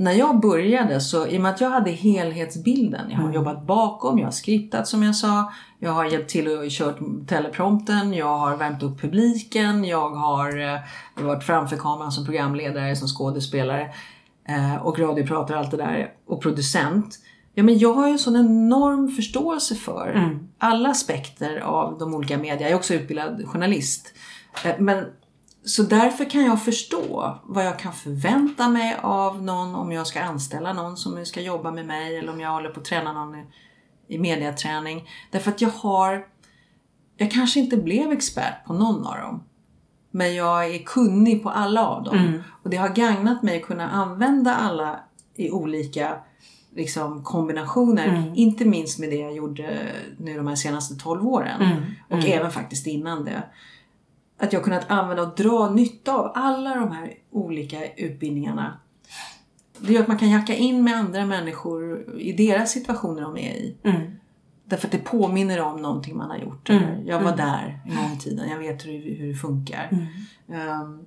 när 0.00 0.12
jag 0.12 0.40
började 0.40 1.00
så, 1.00 1.26
i 1.26 1.38
och 1.38 1.42
med 1.42 1.50
att 1.50 1.60
jag 1.60 1.70
hade 1.70 1.90
helhetsbilden, 1.90 3.10
jag 3.10 3.18
har 3.18 3.32
jobbat 3.32 3.66
bakom, 3.66 4.18
jag 4.18 4.26
har 4.26 4.32
skriptat 4.32 4.88
som 4.88 5.02
jag 5.02 5.16
sa, 5.16 5.52
jag 5.78 5.90
har 5.90 6.04
hjälpt 6.04 6.30
till 6.30 6.48
och 6.48 6.70
kört 6.70 6.98
teleprompten, 7.28 8.14
jag 8.14 8.38
har 8.38 8.56
värmt 8.56 8.82
upp 8.82 9.00
publiken, 9.00 9.84
jag 9.84 10.10
har 10.10 10.74
eh, 10.74 10.80
varit 11.24 11.44
framför 11.44 11.76
kameran 11.76 12.12
som 12.12 12.24
programledare, 12.24 12.96
som 12.96 13.08
skådespelare 13.08 13.90
eh, 14.48 14.76
och 14.76 14.98
radiopratare 14.98 15.56
och 15.56 15.62
allt 15.62 15.70
det 15.70 15.76
där 15.76 16.12
och 16.26 16.42
producent. 16.42 17.18
Ja, 17.54 17.62
men 17.62 17.78
jag 17.78 17.94
har 17.94 18.06
ju 18.06 18.12
en 18.12 18.18
sån 18.18 18.36
enorm 18.36 19.08
förståelse 19.08 19.74
för 19.74 20.38
alla 20.58 20.88
aspekter 20.88 21.58
av 21.58 21.98
de 21.98 22.14
olika 22.14 22.38
media. 22.38 22.60
Jag 22.60 22.70
är 22.70 22.76
också 22.76 22.94
utbildad 22.94 23.46
journalist. 23.46 24.14
Eh, 24.64 24.74
Men, 24.78 25.04
så 25.64 25.82
därför 25.82 26.30
kan 26.30 26.44
jag 26.44 26.64
förstå 26.64 27.38
vad 27.44 27.66
jag 27.66 27.78
kan 27.78 27.92
förvänta 27.92 28.68
mig 28.68 28.96
av 29.02 29.42
någon 29.42 29.74
om 29.74 29.92
jag 29.92 30.06
ska 30.06 30.22
anställa 30.22 30.72
någon 30.72 30.96
som 30.96 31.26
ska 31.26 31.40
jobba 31.40 31.70
med 31.70 31.86
mig 31.86 32.18
eller 32.18 32.32
om 32.32 32.40
jag 32.40 32.50
håller 32.50 32.70
på 32.70 32.80
att 32.80 32.86
träna 32.86 33.12
någon 33.12 33.34
i, 34.08 34.18
mediaträning. 34.18 35.08
Därför 35.30 35.50
att 35.50 35.60
jag 35.60 35.68
har, 35.68 36.26
jag 37.16 37.30
kanske 37.30 37.60
inte 37.60 37.76
blev 37.76 38.12
expert 38.12 38.64
på 38.66 38.72
någon 38.72 39.06
av 39.06 39.16
dem. 39.16 39.42
Men 40.10 40.34
jag 40.34 40.74
är 40.74 40.78
kunnig 40.78 41.42
på 41.42 41.50
alla 41.50 41.86
av 41.86 42.04
dem. 42.04 42.42
Och 42.62 42.70
det 42.70 42.76
har 42.76 42.88
gagnat 42.88 43.42
mig 43.42 43.56
att 43.56 43.66
kunna 43.66 43.90
använda 43.90 44.54
alla 44.54 45.00
i 45.34 45.50
olika 45.50 46.18
liksom, 46.74 47.24
kombinationer. 47.24 48.32
Inte 48.34 48.64
minst 48.64 48.98
med 48.98 49.10
det 49.10 49.16
jag 49.16 49.34
gjorde 49.34 49.78
nu 50.18 50.36
de 50.36 50.46
här 50.46 50.54
senaste 50.54 50.94
12 50.94 51.26
åren. 51.26 51.60
Och 52.08 52.18
även 52.28 52.50
faktiskt 52.50 52.86
innan 52.86 53.24
det. 53.24 53.42
Att 54.40 54.52
jag 54.52 54.64
kunnat 54.64 54.90
använda 54.90 55.22
och 55.22 55.36
dra 55.36 55.70
nytta 55.70 56.14
av 56.14 56.32
alla 56.34 56.74
de 56.74 56.92
här 56.92 57.14
olika 57.30 57.94
utbildningarna. 57.94 58.80
Det 59.78 59.92
gör 59.92 60.00
att 60.02 60.08
man 60.08 60.18
kan 60.18 60.30
jacka 60.30 60.54
in 60.54 60.84
med 60.84 60.96
andra 60.96 61.26
människor 61.26 62.04
i 62.20 62.32
deras 62.32 62.72
situationer 62.72 63.22
de 63.22 63.36
är 63.36 63.54
i. 63.54 63.76
Därför 64.64 64.86
att 64.86 64.92
det 64.92 64.98
påminner 64.98 65.60
om 65.60 65.82
någonting 65.82 66.16
man 66.16 66.30
har 66.30 66.38
gjort. 66.38 66.70
Mm. 66.70 67.06
Jag 67.06 67.20
var 67.20 67.36
där 67.36 67.80
en 67.86 67.96
gång 67.96 68.12
i 68.12 68.18
tiden, 68.18 68.50
jag 68.50 68.58
vet 68.58 68.86
hur, 68.86 69.16
hur 69.18 69.28
det 69.28 69.34
funkar. 69.34 69.88
Mm. 69.92 70.60
Ehm, 70.68 71.04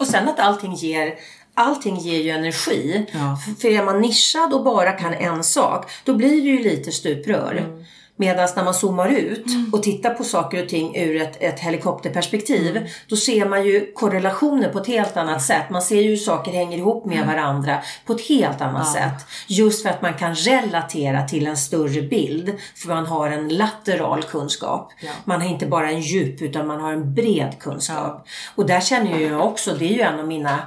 Och 0.00 0.06
sen 0.06 0.28
att 0.28 0.40
allting 0.40 0.74
ger 0.74 1.14
Allting 1.54 1.96
ger 1.96 2.22
ju 2.22 2.30
energi. 2.30 3.06
Ja. 3.12 3.38
För 3.60 3.68
är 3.68 3.84
man 3.84 4.00
nischad 4.00 4.52
och 4.52 4.64
bara 4.64 4.92
kan 4.92 5.14
en 5.14 5.44
sak, 5.44 5.90
då 6.04 6.14
blir 6.14 6.28
det 6.30 6.48
ju 6.48 6.58
lite 6.62 6.92
stuprör. 6.92 7.84
Mm. 8.22 8.36
Medan 8.36 8.48
när 8.56 8.64
man 8.64 8.74
zoomar 8.74 9.08
ut 9.08 9.44
och 9.72 9.82
tittar 9.82 10.10
på 10.14 10.24
saker 10.24 10.62
och 10.62 10.68
ting 10.68 10.96
ur 10.96 11.22
ett, 11.22 11.36
ett 11.42 11.60
helikopterperspektiv, 11.60 12.76
Mm. 12.76 12.88
då 13.08 13.16
ser 13.16 13.46
man 13.46 13.64
ju 13.66 13.92
korrelationer 13.92 14.68
på 14.68 14.78
ett 14.78 14.86
helt 14.86 15.16
annat 15.16 15.42
sätt. 15.42 15.70
Man 15.70 15.82
ser 15.82 16.00
ju 16.02 16.08
hur 16.10 16.16
saker 16.16 16.52
hänger 16.52 16.78
ihop 16.78 17.04
Mm. 17.06 17.18
med 17.18 17.26
varandra 17.26 17.78
på 18.06 18.12
ett 18.12 18.28
helt 18.28 18.60
annat 18.60 18.92
sätt. 18.92 19.26
Just 19.46 19.82
för 19.82 19.90
att 19.90 20.02
man 20.02 20.14
kan 20.14 20.34
relatera 20.34 21.22
till 21.28 21.46
en 21.46 21.56
större 21.56 22.02
bild, 22.02 22.52
för 22.76 22.88
man 22.88 23.06
har 23.06 23.30
en 23.30 23.48
lateral 23.48 24.22
kunskap. 24.22 24.92
Ja. 25.00 25.10
Man 25.24 25.40
har 25.40 25.48
inte 25.48 25.66
bara 25.66 25.90
en 25.90 26.00
djup, 26.00 26.42
utan 26.42 26.66
man 26.66 26.80
har 26.80 26.92
en 26.92 27.14
bred 27.14 27.54
kunskap. 27.60 28.26
Och 28.54 28.66
där 28.66 28.80
känner 28.80 29.18
jag 29.20 29.46
också, 29.46 29.74
det 29.74 29.84
är 29.84 29.94
ju 29.94 30.00
en 30.00 30.20
av 30.20 30.26
mina 30.26 30.58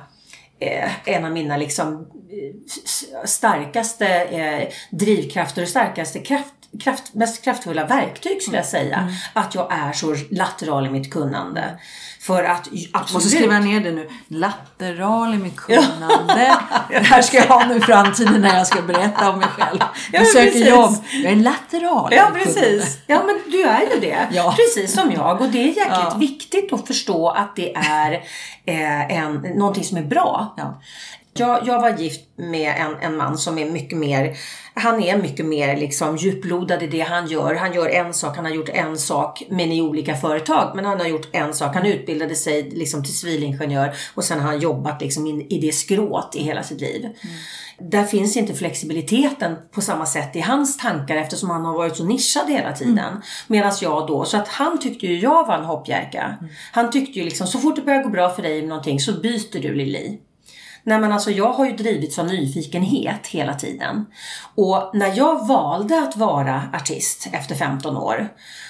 eh, 0.59 0.91
en 1.05 1.25
av 1.25 1.31
mina 1.31 1.57
liksom 1.57 1.93
eh, 2.29 3.25
starkaste 3.25 4.07
eh, 4.07 4.67
drivkrafter 4.91 5.61
och 5.61 5.67
starkaste 5.67 6.19
kraft, 6.19 6.53
kraft, 6.83 7.13
mest 7.13 7.43
kraftfulla 7.43 7.85
verktyg 7.85 8.41
skulle 8.41 8.57
jag 8.57 8.65
säga. 8.65 9.09
Att 9.33 9.55
jag 9.55 9.67
är 9.73 9.91
så 9.93 10.15
lateral 10.31 10.87
i 10.87 10.89
mitt 10.89 11.11
kunnande. 11.13 11.79
För 12.21 12.43
att 12.43 12.67
absolut. 12.93 13.13
Måste 13.13 13.29
skriva 13.29 13.59
ner 13.59 13.79
det 13.79 13.91
nu. 13.91 14.09
Lateral 14.27 15.33
i 15.33 15.37
mitt 15.37 15.55
kunnande. 15.59 16.57
Det 16.89 16.99
här 16.99 17.21
ska 17.21 17.37
jag 17.37 17.47
ha 17.47 17.65
nu 17.65 17.77
i 17.77 17.79
framtiden 17.79 18.41
när 18.41 18.57
jag 18.57 18.67
ska 18.67 18.81
berätta 18.81 19.29
om 19.29 19.39
mig 19.39 19.47
själv. 19.47 19.77
Ja, 19.79 19.87
Jag 20.11 20.21
men 20.21 20.31
söker 20.31 20.51
precis. 20.51 20.67
jobb. 20.67 20.95
Jag 21.23 21.31
är 21.31 21.35
lateral 21.35 22.13
Ja 22.13 22.31
precis. 22.33 22.97
Ja 23.07 23.23
men 23.25 23.39
du 23.51 23.63
är 23.63 23.81
ju 23.93 23.99
det. 23.99 24.27
Ja. 24.31 24.55
Precis 24.57 24.93
som 24.93 25.11
jag. 25.11 25.41
Och 25.41 25.49
det 25.49 25.57
är 25.59 25.67
jäkligt 25.67 25.85
Ja. 25.89 26.15
viktigt 26.19 26.73
att 26.73 26.87
förstå 26.87 27.29
att 27.29 27.55
det 27.55 27.75
är 27.75 28.11
eh, 28.65 29.17
en, 29.17 29.33
någonting 29.35 29.83
som 29.83 29.97
är 29.97 30.03
bra. 30.03 30.53
Ja. 30.57 30.81
Jag, 31.37 31.67
jag 31.67 31.81
var 31.81 31.89
gift 31.89 32.21
med 32.35 32.75
en, 32.79 32.95
en 33.01 33.17
man 33.17 33.37
som 33.37 33.57
är 33.57 33.65
mycket 33.71 33.97
mer, 33.97 34.35
han 34.77 35.03
är 35.03 35.17
mycket 35.17 35.45
mer 35.45 35.77
liksom 35.77 36.17
djuplodad 36.17 36.83
i 36.83 36.87
det 36.87 36.99
han 36.99 37.27
gör. 37.27 37.55
Han 37.55 37.73
gör 37.73 37.89
en 37.89 38.13
sak, 38.13 38.35
han 38.35 38.45
har 38.45 38.51
gjort 38.51 38.69
en 38.69 38.97
sak 38.97 39.43
men 39.49 39.71
i 39.71 39.81
olika 39.81 40.15
företag. 40.15 40.71
Men 40.75 40.85
han 40.85 40.99
har 40.99 41.07
gjort 41.07 41.27
en 41.31 41.53
sak, 41.53 41.75
han 41.75 41.85
utbildade 41.85 42.35
sig 42.35 42.69
liksom 42.69 43.03
till 43.03 43.17
civilingenjör 43.17 43.95
och 44.13 44.23
sen 44.23 44.39
har 44.39 44.51
han 44.51 44.59
jobbat 44.59 45.01
liksom 45.01 45.27
in, 45.27 45.41
i 45.41 45.59
det 45.59 45.71
skrået 45.71 46.35
i 46.35 46.43
hela 46.43 46.63
sitt 46.63 46.81
liv. 46.81 47.09
Där 47.79 48.03
finns 48.03 48.37
inte 48.37 48.53
flexibiliteten 48.53 49.55
på 49.71 49.81
samma 49.81 50.05
sätt 50.05 50.35
i 50.35 50.39
hans 50.39 50.77
tankar 50.77 51.15
eftersom 51.15 51.49
han 51.49 51.65
har 51.65 51.73
varit 51.73 51.97
så 51.97 52.05
nischad 52.05 52.49
hela 52.49 52.73
tiden. 52.73 53.21
Medan 53.47 53.71
jag 53.81 54.07
då, 54.07 54.25
så 54.25 54.37
att 54.37 54.47
han 54.47 54.79
tyckte 54.79 55.07
ju 55.07 55.19
jag 55.19 55.47
var 55.47 55.57
en 55.57 55.65
hoppjerka. 55.65 56.37
Han 56.71 56.91
tyckte 56.91 57.19
ju 57.19 57.25
liksom 57.25 57.47
så 57.47 57.59
fort 57.59 57.75
det 57.75 57.81
börjar 57.81 58.03
gå 58.03 58.09
bra 58.09 58.29
för 58.29 58.41
dig 58.41 58.59
med 58.59 58.69
någonting 58.69 58.99
så 58.99 59.11
byter 59.11 59.61
du 59.61 59.73
Lili. 59.73 60.19
Nej 60.85 60.99
men 60.99 61.11
alltså 61.11 61.31
jag 61.31 61.53
har 61.53 61.65
ju 61.65 61.75
drivits 61.75 62.19
av 62.19 62.25
nyfikenhet 62.25 63.27
hela 63.27 63.53
tiden. 63.53 64.05
Och 64.55 64.91
när 64.93 65.17
jag 65.17 65.47
valde 65.47 65.99
att 65.99 66.17
vara 66.17 66.61
artist 66.73 67.27
efter 67.31 67.55
15 67.55 67.97
år, 67.97 68.29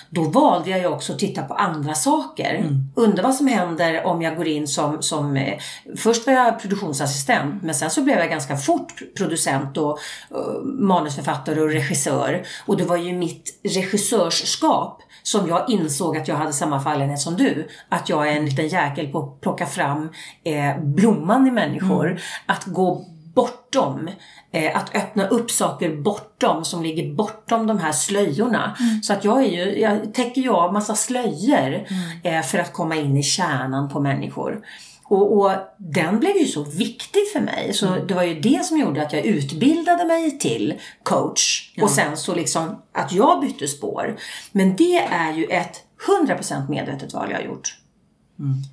då 0.09 0.23
valde 0.23 0.69
jag 0.69 0.79
ju 0.79 0.87
också 0.87 1.13
att 1.13 1.19
titta 1.19 1.43
på 1.43 1.53
andra 1.53 1.93
saker. 1.93 2.69
Undra 2.95 3.23
vad 3.23 3.35
som 3.35 3.47
händer 3.47 4.05
om 4.05 4.21
jag 4.21 4.35
går 4.35 4.47
in 4.47 4.67
som, 4.67 5.01
som 5.01 5.37
eh, 5.37 5.53
först 5.97 6.27
var 6.27 6.33
jag 6.33 6.59
produktionsassistent, 6.59 7.63
men 7.63 7.75
sen 7.75 7.89
så 7.89 8.01
blev 8.01 8.17
jag 8.17 8.29
ganska 8.29 8.57
fort 8.57 9.01
producent 9.17 9.77
och 9.77 9.99
eh, 10.31 10.63
manusförfattare 10.63 11.61
och 11.61 11.69
regissör. 11.69 12.45
Och 12.65 12.77
det 12.77 12.83
var 12.83 12.97
ju 12.97 13.13
mitt 13.13 13.59
regissörskap 13.63 15.01
som 15.25 15.47
jag 15.47 15.69
insåg 15.69 16.17
att 16.17 16.27
jag 16.27 16.35
hade 16.35 16.53
samma 16.53 16.79
fallenhet 16.79 17.19
som 17.19 17.35
du. 17.35 17.67
Att 17.89 18.09
jag 18.09 18.27
är 18.29 18.35
en 18.37 18.45
liten 18.45 18.67
jäkel 18.67 19.07
på 19.07 19.19
att 19.19 19.41
plocka 19.41 19.65
fram 19.65 20.09
eh, 20.43 20.79
blomman 20.83 21.47
i 21.47 21.51
människor. 21.51 22.21
Att 22.45 22.65
gå 22.65 23.05
bortom. 23.35 24.09
Eh, 24.51 24.77
att 24.77 24.95
öppna 24.95 25.27
upp 25.27 25.51
saker 25.51 25.95
bortom, 25.95 26.65
som 26.65 26.83
ligger 26.83 27.15
bortom 27.15 27.67
de 27.67 27.79
här 27.79 27.91
slöjorna. 27.91 28.75
Så 29.03 29.13
att 29.13 29.25
jag 29.25 29.43
är 29.43 29.49
ju, 29.49 29.79
jag 29.79 30.13
täcker 30.13 30.41
ju 30.41 30.49
av 30.49 30.73
massa 30.73 30.95
slöjor 30.95 31.87
eh, 32.23 32.41
för 32.41 32.57
att 32.57 32.73
komma 32.73 32.95
in 32.95 33.17
i 33.17 33.23
kärnan 33.23 33.89
på 33.89 33.99
människor. 33.99 34.61
Och, 35.09 35.37
och 35.37 35.51
den 35.77 36.19
blev 36.19 36.37
ju 36.37 36.45
så 36.45 36.63
viktig 36.63 37.21
för 37.33 37.39
mig. 37.39 37.73
Så 37.73 37.85
det 37.85 38.13
var 38.13 38.23
ju 38.23 38.39
det 38.39 38.65
som 38.65 38.77
gjorde 38.77 39.01
att 39.01 39.13
jag 39.13 39.25
utbildade 39.25 40.05
mig 40.05 40.39
till 40.39 40.73
coach. 41.03 41.73
Och 41.81 41.89
sen 41.89 42.17
så 42.17 42.35
liksom 42.35 42.81
att 42.91 43.11
jag 43.11 43.41
bytte 43.41 43.67
spår. 43.67 44.15
Men 44.51 44.75
det 44.75 44.97
är 44.97 45.33
ju 45.33 45.45
ett 45.45 45.83
100% 46.27 46.69
medvetet 46.69 47.13
val 47.13 47.27
jag 47.31 47.37
har 47.37 47.45
gjort. 47.45 47.77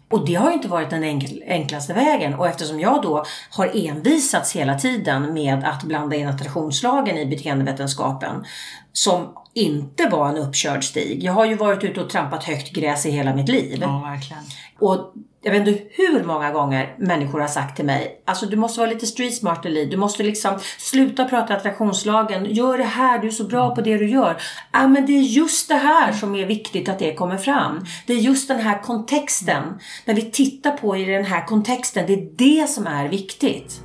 Och 0.08 0.26
det 0.26 0.34
har 0.34 0.48
ju 0.48 0.54
inte 0.54 0.68
varit 0.68 0.90
den 0.90 1.04
enkel, 1.04 1.42
enklaste 1.46 1.92
vägen. 1.94 2.34
Och 2.34 2.48
eftersom 2.48 2.80
jag 2.80 3.02
då 3.02 3.24
har 3.50 3.70
envisats 3.88 4.56
hela 4.56 4.78
tiden 4.78 5.34
med 5.34 5.64
att 5.64 5.82
blanda 5.82 6.16
in 6.16 6.28
attraktionslagen 6.28 7.18
i 7.18 7.26
beteendevetenskapen 7.26 8.44
som 8.92 9.34
inte 9.54 10.08
var 10.08 10.28
en 10.28 10.36
uppkörd 10.36 10.84
stig. 10.84 11.22
Jag 11.22 11.32
har 11.32 11.44
ju 11.44 11.54
varit 11.54 11.84
ute 11.84 12.00
och 12.00 12.10
trampat 12.10 12.44
högt 12.44 12.72
gräs 12.72 13.06
i 13.06 13.10
hela 13.10 13.34
mitt 13.34 13.48
liv. 13.48 13.78
Ja, 13.80 13.98
verkligen. 13.98 14.42
Och 14.78 15.14
jag 15.44 15.52
vet 15.52 15.68
inte 15.68 15.82
hur 15.90 16.24
många 16.24 16.50
gånger 16.50 16.94
människor 16.98 17.40
har 17.40 17.48
sagt 17.48 17.76
till 17.76 17.84
mig, 17.84 18.22
alltså 18.24 18.46
du 18.46 18.56
måste 18.56 18.80
vara 18.80 18.90
lite 18.90 19.06
street 19.06 19.34
smart 19.34 19.66
Eli, 19.66 19.84
du 19.84 19.96
måste 19.96 20.22
liksom 20.22 20.58
sluta 20.78 21.24
prata 21.24 21.56
attraktionslagen, 21.56 22.54
gör 22.54 22.78
det 22.78 22.84
här, 22.84 23.18
du 23.18 23.26
är 23.26 23.32
så 23.32 23.44
bra 23.44 23.74
på 23.74 23.80
det 23.80 23.98
du 23.98 24.08
gör. 24.08 24.36
Ja 24.72 24.88
men 24.88 25.06
det 25.06 25.12
är 25.12 25.22
just 25.22 25.68
det 25.68 25.74
här 25.74 26.12
som 26.12 26.34
är 26.34 26.46
viktigt 26.46 26.88
att 26.88 26.98
det 26.98 27.14
kommer 27.14 27.36
fram. 27.36 27.84
Det 28.06 28.12
är 28.12 28.16
just 28.16 28.48
den 28.48 28.60
här 28.60 28.82
kontexten, 28.82 29.62
när 30.04 30.14
vi 30.14 30.30
tittar 30.30 30.70
på 30.70 30.96
i 30.96 31.04
den 31.04 31.24
här 31.24 31.46
kontexten, 31.46 32.06
det 32.06 32.12
är 32.12 32.28
det 32.36 32.68
som 32.68 32.86
är 32.86 33.08
viktigt. 33.08 33.80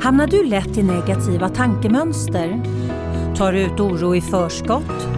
Hamnar 0.00 0.26
du 0.26 0.44
lätt 0.44 0.78
i 0.78 0.82
negativa 0.82 1.48
tankemönster? 1.48 2.62
Tar 3.36 3.52
du 3.52 3.60
ut 3.60 3.80
oro 3.80 4.16
i 4.16 4.20
förskott? 4.20 5.17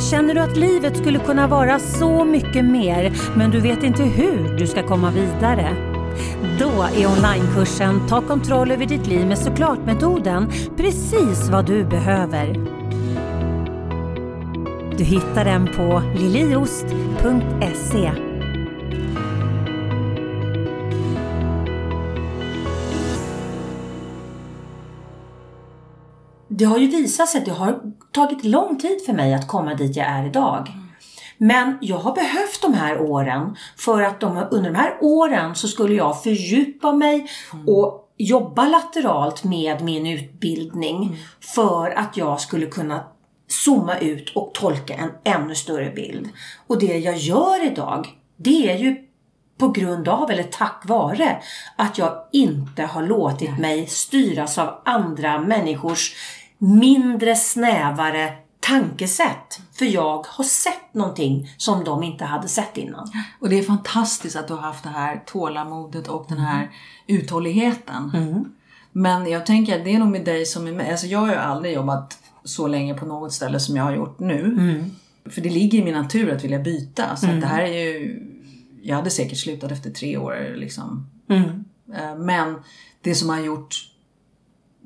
Känner 0.00 0.34
du 0.34 0.40
att 0.40 0.56
livet 0.56 0.96
skulle 0.96 1.18
kunna 1.18 1.46
vara 1.46 1.78
så 1.78 2.24
mycket 2.24 2.64
mer 2.64 3.12
men 3.36 3.50
du 3.50 3.60
vet 3.60 3.82
inte 3.82 4.02
hur 4.02 4.58
du 4.58 4.66
ska 4.66 4.82
komma 4.82 5.10
vidare? 5.10 5.76
Då 6.58 6.70
är 6.70 7.06
onlinekursen 7.06 8.08
Ta 8.08 8.20
kontroll 8.20 8.70
över 8.70 8.86
ditt 8.86 9.06
liv 9.06 9.26
med 9.26 9.38
såklart-metoden 9.38 10.50
precis 10.76 11.48
vad 11.48 11.66
du 11.66 11.84
behöver. 11.84 12.54
Du 14.96 15.04
hittar 15.04 15.44
den 15.44 15.66
på 15.66 16.02
liliost.se. 16.16 18.27
det 26.58 26.64
har 26.64 26.78
ju 26.78 26.86
visat 26.86 27.28
sig 27.28 27.38
att 27.38 27.44
det 27.44 27.52
har 27.52 27.80
tagit 28.12 28.44
lång 28.44 28.78
tid 28.78 28.98
för 29.06 29.12
mig 29.12 29.34
att 29.34 29.48
komma 29.48 29.74
dit 29.74 29.96
jag 29.96 30.06
är 30.06 30.26
idag. 30.26 30.68
Men 31.38 31.78
jag 31.80 31.98
har 31.98 32.14
behövt 32.14 32.62
de 32.62 32.74
här 32.74 33.00
åren 33.00 33.56
för 33.76 34.02
att 34.02 34.20
de, 34.20 34.44
under 34.50 34.70
de 34.70 34.76
här 34.76 34.98
åren 35.00 35.54
så 35.54 35.68
skulle 35.68 35.94
jag 35.94 36.22
fördjupa 36.22 36.92
mig 36.92 37.26
och 37.66 38.14
jobba 38.16 38.68
lateralt 38.68 39.44
med 39.44 39.84
min 39.84 40.06
utbildning 40.06 41.16
för 41.40 41.90
att 41.90 42.16
jag 42.16 42.40
skulle 42.40 42.66
kunna 42.66 43.04
zooma 43.48 43.98
ut 43.98 44.36
och 44.36 44.54
tolka 44.54 44.94
en 44.94 45.10
ännu 45.24 45.54
större 45.54 45.90
bild. 45.90 46.28
Och 46.66 46.78
det 46.78 46.98
jag 46.98 47.16
gör 47.16 47.66
idag, 47.66 48.08
det 48.36 48.70
är 48.70 48.78
ju 48.78 48.96
på 49.58 49.68
grund 49.68 50.08
av, 50.08 50.30
eller 50.30 50.42
tack 50.42 50.82
vare, 50.86 51.42
att 51.76 51.98
jag 51.98 52.24
inte 52.32 52.82
har 52.82 53.02
låtit 53.02 53.58
mig 53.58 53.86
styras 53.86 54.58
av 54.58 54.82
andra 54.84 55.40
människors 55.40 56.14
mindre 56.58 57.36
snävare 57.36 58.32
tankesätt. 58.60 59.60
För 59.72 59.84
jag 59.84 60.26
har 60.28 60.44
sett 60.44 60.94
någonting 60.94 61.50
som 61.56 61.84
de 61.84 62.02
inte 62.02 62.24
hade 62.24 62.48
sett 62.48 62.76
innan. 62.76 63.10
Och 63.40 63.48
det 63.48 63.58
är 63.58 63.62
fantastiskt 63.62 64.36
att 64.36 64.48
du 64.48 64.54
har 64.54 64.60
haft 64.60 64.84
det 64.84 64.90
här 64.90 65.22
tålamodet 65.26 66.08
och 66.08 66.26
den 66.28 66.38
här 66.38 66.70
uthålligheten. 67.06 68.10
Men 68.92 69.30
jag 69.30 69.46
tänker 69.46 69.78
att 69.78 69.84
det 69.84 69.94
är 69.94 69.98
nog 69.98 70.08
med 70.08 70.24
dig 70.24 70.46
som 70.46 70.64
med 70.64 70.74
mig. 70.74 70.90
Alltså 70.90 71.06
jag 71.06 71.18
har 71.18 71.28
ju 71.28 71.34
aldrig 71.34 71.74
jobbat 71.74 72.18
så 72.44 72.66
länge 72.66 72.94
på 72.94 73.06
något 73.06 73.32
ställe 73.32 73.60
som 73.60 73.76
jag 73.76 73.84
har 73.84 73.92
gjort 73.94 74.18
nu. 74.18 74.84
För 75.30 75.40
det 75.40 75.50
ligger 75.50 75.78
i 75.78 75.84
min 75.84 75.94
natur 75.94 76.32
att 76.32 76.44
vilja 76.44 76.58
byta. 76.58 77.16
Så 77.16 77.26
att 77.26 77.40
det 77.40 77.46
här 77.46 77.62
är 77.62 77.72
ju... 77.72 78.22
Jag 78.82 78.96
hade 78.96 79.10
säkert 79.10 79.38
slutat 79.38 79.72
efter 79.72 79.90
tre 79.90 80.16
år 80.16 80.54
liksom. 80.56 81.06
Eh, 81.96 82.16
Men 82.18 82.54
det 83.02 83.14
som 83.14 83.28
har 83.28 83.40
gjort 83.40 83.74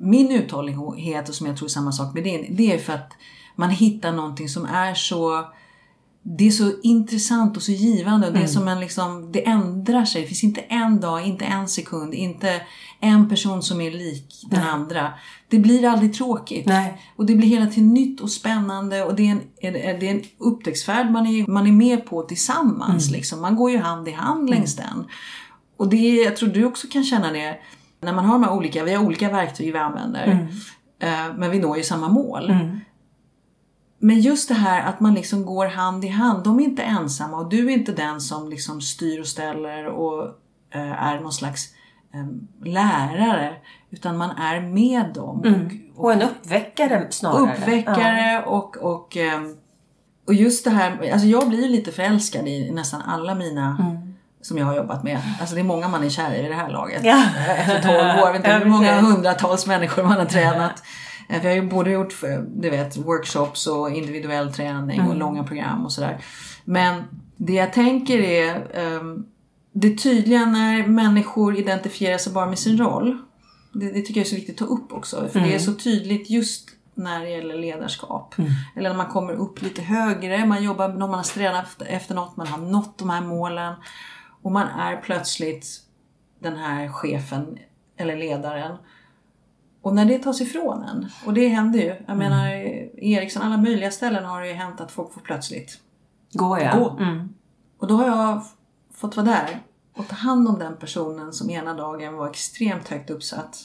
min 0.02 0.30
uthållighet 0.30 1.28
och 1.28 1.34
som 1.34 1.46
jag 1.46 1.56
tror 1.56 1.66
är 1.66 1.70
samma 1.70 1.92
sak 1.92 2.14
med 2.14 2.24
din, 2.24 2.56
det 2.56 2.72
är 2.72 2.78
för 2.78 2.92
att 2.92 3.12
man 3.56 3.70
hittar 3.70 4.12
någonting 4.12 4.48
som 4.48 4.64
är 4.64 4.94
så 4.94 5.46
det 6.24 6.46
är 6.46 6.50
så 6.50 6.72
intressant 6.82 7.56
och 7.56 7.62
så 7.62 7.72
givande 7.72 8.26
och 8.26 8.32
det 8.32 8.40
är 8.40 8.46
som 8.46 8.68
en 8.68 8.80
liksom, 8.80 9.32
det 9.32 9.46
ändrar 9.46 10.04
sig. 10.04 10.22
Det 10.22 10.28
finns 10.28 10.44
inte 10.44 10.60
en 10.60 11.00
dag, 11.00 11.26
inte 11.26 11.44
en 11.44 11.68
sekund, 11.68 12.14
inte 12.14 12.62
en 13.00 13.28
person 13.28 13.62
som 13.62 13.80
är 13.80 13.90
lik 13.90 14.44
den 14.50 14.62
andra. 14.62 15.12
Det 15.48 15.58
blir 15.58 15.88
aldrig 15.88 16.14
tråkigt. 16.14 16.66
Nej. 16.66 17.02
Och 17.16 17.26
det 17.26 17.34
blir 17.34 17.48
hela 17.48 17.66
tiden 17.66 17.94
nytt 17.94 18.20
och 18.20 18.30
spännande 18.30 19.04
och 19.04 19.14
det 19.14 19.22
är 19.22 19.30
en, 19.30 19.40
det 19.72 20.06
är 20.08 20.10
en 20.10 20.22
upptäcktsfärd 20.38 21.10
man 21.10 21.26
är, 21.26 21.50
man 21.50 21.66
är 21.66 21.72
med 21.72 22.06
på 22.06 22.22
tillsammans. 22.22 23.10
Liksom. 23.10 23.40
Man 23.40 23.56
går 23.56 23.70
ju 23.70 23.78
hand 23.78 24.08
i 24.08 24.12
hand 24.12 24.50
längs 24.50 24.76
den. 24.76 25.04
Och 25.76 25.88
det, 25.88 26.08
jag 26.08 26.36
tror 26.36 26.48
du 26.48 26.64
också 26.64 26.86
kan 26.90 27.04
känna 27.04 27.32
det 27.32 27.58
när 28.02 28.12
man 28.12 28.24
har 28.24 28.32
de 28.32 28.42
här 28.44 28.52
olika, 28.52 28.84
vi 28.84 28.94
har 28.94 29.04
olika 29.04 29.30
verktyg 29.30 29.72
vi 29.72 29.78
använder. 29.78 30.26
eh, 30.98 31.34
Men 31.36 31.50
vi 31.50 31.58
når 31.58 31.76
ju 31.76 31.82
samma 31.82 32.08
mål. 32.08 32.50
Men 33.98 34.20
just 34.20 34.48
det 34.48 34.54
här 34.54 34.82
att 34.88 35.00
man 35.00 35.14
liksom 35.14 35.46
går 35.46 35.66
hand 35.66 36.04
i 36.04 36.08
hand, 36.08 36.44
de 36.44 36.60
är 36.60 36.64
inte 36.64 36.82
ensamma 36.82 37.36
och 37.36 37.48
du 37.48 37.66
är 37.66 37.70
inte 37.70 37.92
den 37.92 38.20
som 38.20 38.48
liksom 38.50 38.80
styr 38.80 39.20
och 39.20 39.26
ställer 39.26 39.86
och 39.86 40.24
eh, 40.74 41.02
är 41.06 41.20
någon 41.20 41.32
slags 41.32 41.68
eh, 42.14 42.26
lärare. 42.72 43.54
Utan 43.90 44.16
man 44.16 44.30
är 44.30 44.60
med 44.60 45.12
dem. 45.14 45.40
Och, 45.96 46.04
Och 46.04 46.12
en 46.12 46.22
uppväckare 46.22 47.06
snarare. 47.10 47.42
uppväckare 47.42 48.44
och, 48.46 48.76
och, 48.76 49.16
ehm, 49.16 49.56
och 50.26 50.34
just 50.34 50.64
det 50.64 50.70
här, 50.70 51.10
alltså 51.12 51.26
jag 51.28 51.48
blir 51.48 51.68
lite 51.68 51.92
förälskad 51.92 52.48
i 52.48 52.70
nästan 52.70 53.02
alla 53.02 53.34
mina 53.34 53.76
Mm. 53.80 54.11
Som 54.42 54.58
jag 54.58 54.66
har 54.66 54.76
jobbat 54.76 55.02
med. 55.04 55.20
Alltså 55.40 55.54
det 55.54 55.60
är 55.60 55.64
många 55.64 55.88
man 55.88 56.04
är 56.04 56.08
kär 56.08 56.34
i 56.34 56.42
vid 56.42 56.50
det 56.50 56.56
här 56.56 56.68
laget. 56.70 57.00
Ja. 57.04 57.24
Efter 57.58 57.82
12 57.82 57.94
år, 57.94 58.26
jag 58.26 58.32
vet 58.32 58.36
inte 58.36 58.52
hur 58.52 58.64
många 58.70 59.00
hundratals 59.00 59.66
människor 59.66 60.02
man 60.02 60.18
har 60.18 60.24
tränat. 60.24 60.82
Eh, 61.28 61.40
för 61.40 61.48
Jag 61.48 61.56
har 61.56 61.62
ju 61.62 61.70
både 61.70 61.90
gjort 61.90 62.14
du 62.56 62.70
vet, 62.70 62.96
workshops 62.96 63.66
och 63.66 63.90
individuell 63.90 64.52
träning 64.52 64.98
Mm. 64.98 65.10
och 65.10 65.16
långa 65.16 65.44
program 65.44 65.84
och 65.84 65.92
sådär. 65.92 66.18
Men 66.64 67.02
det 67.36 67.52
jag 67.52 67.72
tänker 67.72 68.18
är 68.18 68.66
ehm, 68.74 69.24
det 69.72 69.98
tydliga 69.98 70.44
när 70.46 70.86
människor 70.86 71.56
identifierar 71.56 72.18
sig 72.18 72.32
bara 72.32 72.46
med 72.46 72.58
sin 72.58 72.78
roll. 72.78 73.18
Det, 73.72 73.86
det 73.92 74.00
tycker 74.00 74.20
jag 74.20 74.26
är 74.26 74.30
så 74.30 74.36
viktigt 74.36 74.62
att 74.62 74.68
ta 74.68 74.74
upp 74.74 74.92
också. 74.92 75.28
För 75.32 75.40
det 75.40 75.54
är 75.54 75.58
så 75.58 75.72
tydligt 75.74 76.30
just 76.30 76.68
när 76.94 77.20
det 77.20 77.30
gäller 77.30 77.54
ledarskap. 77.58 78.34
Eller 78.76 78.88
när 78.90 78.96
man 78.96 79.06
kommer 79.06 79.32
upp 79.32 79.62
lite 79.62 79.82
högre, 79.82 80.46
man 80.46 80.64
jobbar, 80.64 80.88
när 80.88 80.98
man 81.06 81.14
har 81.14 81.22
strävat 81.22 81.64
efter, 81.64 81.86
efter 81.86 82.14
något, 82.14 82.36
man 82.36 82.46
har 82.46 82.58
nått 82.58 82.98
de 82.98 83.10
här 83.10 83.20
målen. 83.22 83.74
Och 84.42 84.52
man 84.52 84.68
är 84.68 84.96
plötsligt 84.96 85.66
den 86.38 86.56
här 86.56 86.88
chefen 86.88 87.58
eller 87.96 88.16
ledaren. 88.16 88.76
Och 89.82 89.94
när 89.94 90.04
det 90.04 90.18
tas 90.18 90.40
ifrån 90.40 90.82
en, 90.82 91.06
och 91.26 91.34
det 91.34 91.48
händer 91.48 91.78
ju. 91.78 91.94
Jag 92.06 92.16
menar, 92.16 92.48
i 92.54 93.12
Ericsson, 93.12 93.42
alla 93.42 93.56
möjliga 93.56 93.90
ställen 93.90 94.24
har 94.24 94.40
det 94.40 94.48
ju 94.48 94.54
hänt 94.54 94.80
att 94.80 94.92
folk 94.92 95.12
får 95.14 95.20
plötsligt 95.20 95.78
Går 96.32 96.58
jag? 96.60 96.78
gå. 96.78 96.90
Mm. 96.90 97.28
Och 97.78 97.86
då 97.86 97.94
har 97.96 98.06
jag 98.06 98.42
fått 98.94 99.16
vara 99.16 99.26
där 99.26 99.60
och 99.96 100.08
ta 100.08 100.14
hand 100.14 100.48
om 100.48 100.58
den 100.58 100.76
personen 100.76 101.32
som 101.32 101.50
ena 101.50 101.74
dagen 101.74 102.16
var 102.16 102.30
extremt 102.30 102.88
högt 102.88 103.10
uppsatt. 103.10 103.58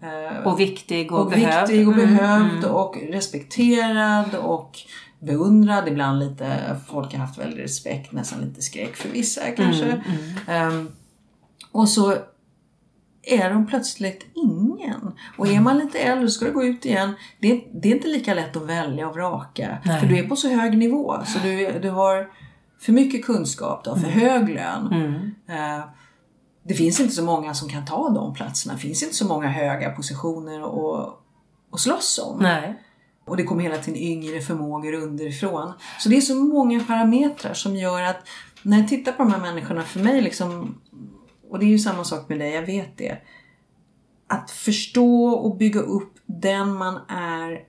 Eh, 0.00 0.46
Och 0.46 0.60
viktig 0.60 1.12
och, 1.12 1.20
och 1.20 1.30
behövd. 1.30 1.68
viktig 1.68 1.88
och 1.88 1.94
Mm. 1.94 2.16
behövd 2.16 2.64
och 2.64 2.96
respekterad 3.10 4.34
och 4.34 4.78
beundrad. 5.26 5.88
Ibland 5.88 6.18
lite, 6.18 6.76
folk 6.86 7.12
har 7.12 7.18
haft 7.18 7.38
väldigt 7.38 7.64
respekt, 7.64 8.12
nästan 8.12 8.40
lite 8.40 8.62
skräck 8.62 8.96
för 8.96 9.08
vissa 9.08 9.40
kanske. 9.50 10.02
Ehm, 10.46 10.88
och 11.72 11.88
så 11.88 12.16
är 13.22 13.50
de 13.50 13.66
plötsligt 13.66 14.26
ingen. 14.34 15.12
Och 15.38 15.48
är 15.48 15.60
man 15.60 15.78
lite 15.78 15.98
äldre 15.98 16.28
ska 16.28 16.44
du 16.44 16.52
gå 16.52 16.64
ut 16.64 16.84
igen. 16.84 17.14
Det 17.40 17.52
är, 17.52 17.80
det 17.82 17.88
är 17.88 17.94
inte 17.94 18.08
lika 18.08 18.34
lätt 18.34 18.56
att 18.56 18.66
välja 18.66 19.08
och 19.08 19.14
vraka. 19.14 19.78
Nej. 19.84 20.00
För 20.00 20.06
du 20.06 20.18
är 20.18 20.28
på 20.28 20.36
så 20.36 20.48
hög 20.48 20.78
nivå. 20.78 21.16
Så 21.26 21.38
du, 21.38 21.78
du 21.78 21.90
har 21.90 22.30
för 22.80 22.92
mycket 22.92 23.24
kunskap, 23.24 23.84
du 23.84 23.90
har 23.90 23.96
för 23.96 24.08
hög 24.08 24.48
lön. 24.48 24.92
Eh, 25.48 25.84
det 26.62 26.74
finns 26.74 27.00
inte 27.00 27.14
så 27.14 27.24
många 27.24 27.54
som 27.54 27.68
kan 27.68 27.84
ta 27.84 28.08
de 28.08 28.34
platserna. 28.34 28.74
Det 28.74 28.80
finns 28.80 29.02
inte 29.02 29.14
så 29.14 29.26
många 29.26 29.48
höga 29.48 29.90
positioner 29.90 30.60
att, 30.60 31.18
att 31.72 31.80
slåss 31.80 32.20
om. 32.24 32.38
Nej. 32.42 32.82
Och 33.26 33.36
det 33.36 33.42
kommer 33.44 33.62
hela 33.62 33.76
tiden 33.78 34.00
yngre 34.02 34.40
förmågor 34.40 34.92
underifrån. 34.94 35.72
Så 35.98 36.08
det 36.08 36.16
är 36.16 36.20
så 36.20 36.34
många 36.34 36.84
parametrar 36.84 37.54
som 37.54 37.76
gör 37.76 38.02
att 38.02 38.28
när 38.62 38.78
jag 38.78 38.88
tittar 38.88 39.12
på 39.12 39.22
de 39.22 39.32
här 39.32 39.40
människorna, 39.40 39.82
för 39.82 40.00
mig 40.00 40.22
liksom, 40.22 40.74
och 41.50 41.58
det 41.58 41.64
är 41.64 41.68
ju 41.68 41.78
samma 41.78 42.04
sak 42.04 42.28
med 42.28 42.38
dig, 42.38 42.50
jag 42.54 42.66
vet 42.66 42.98
det. 42.98 43.18
Att 44.28 44.50
förstå 44.50 45.28
och 45.28 45.56
bygga 45.56 45.80
upp 45.80 46.12
den 46.26 46.74
man 46.76 46.98
är 47.08 47.60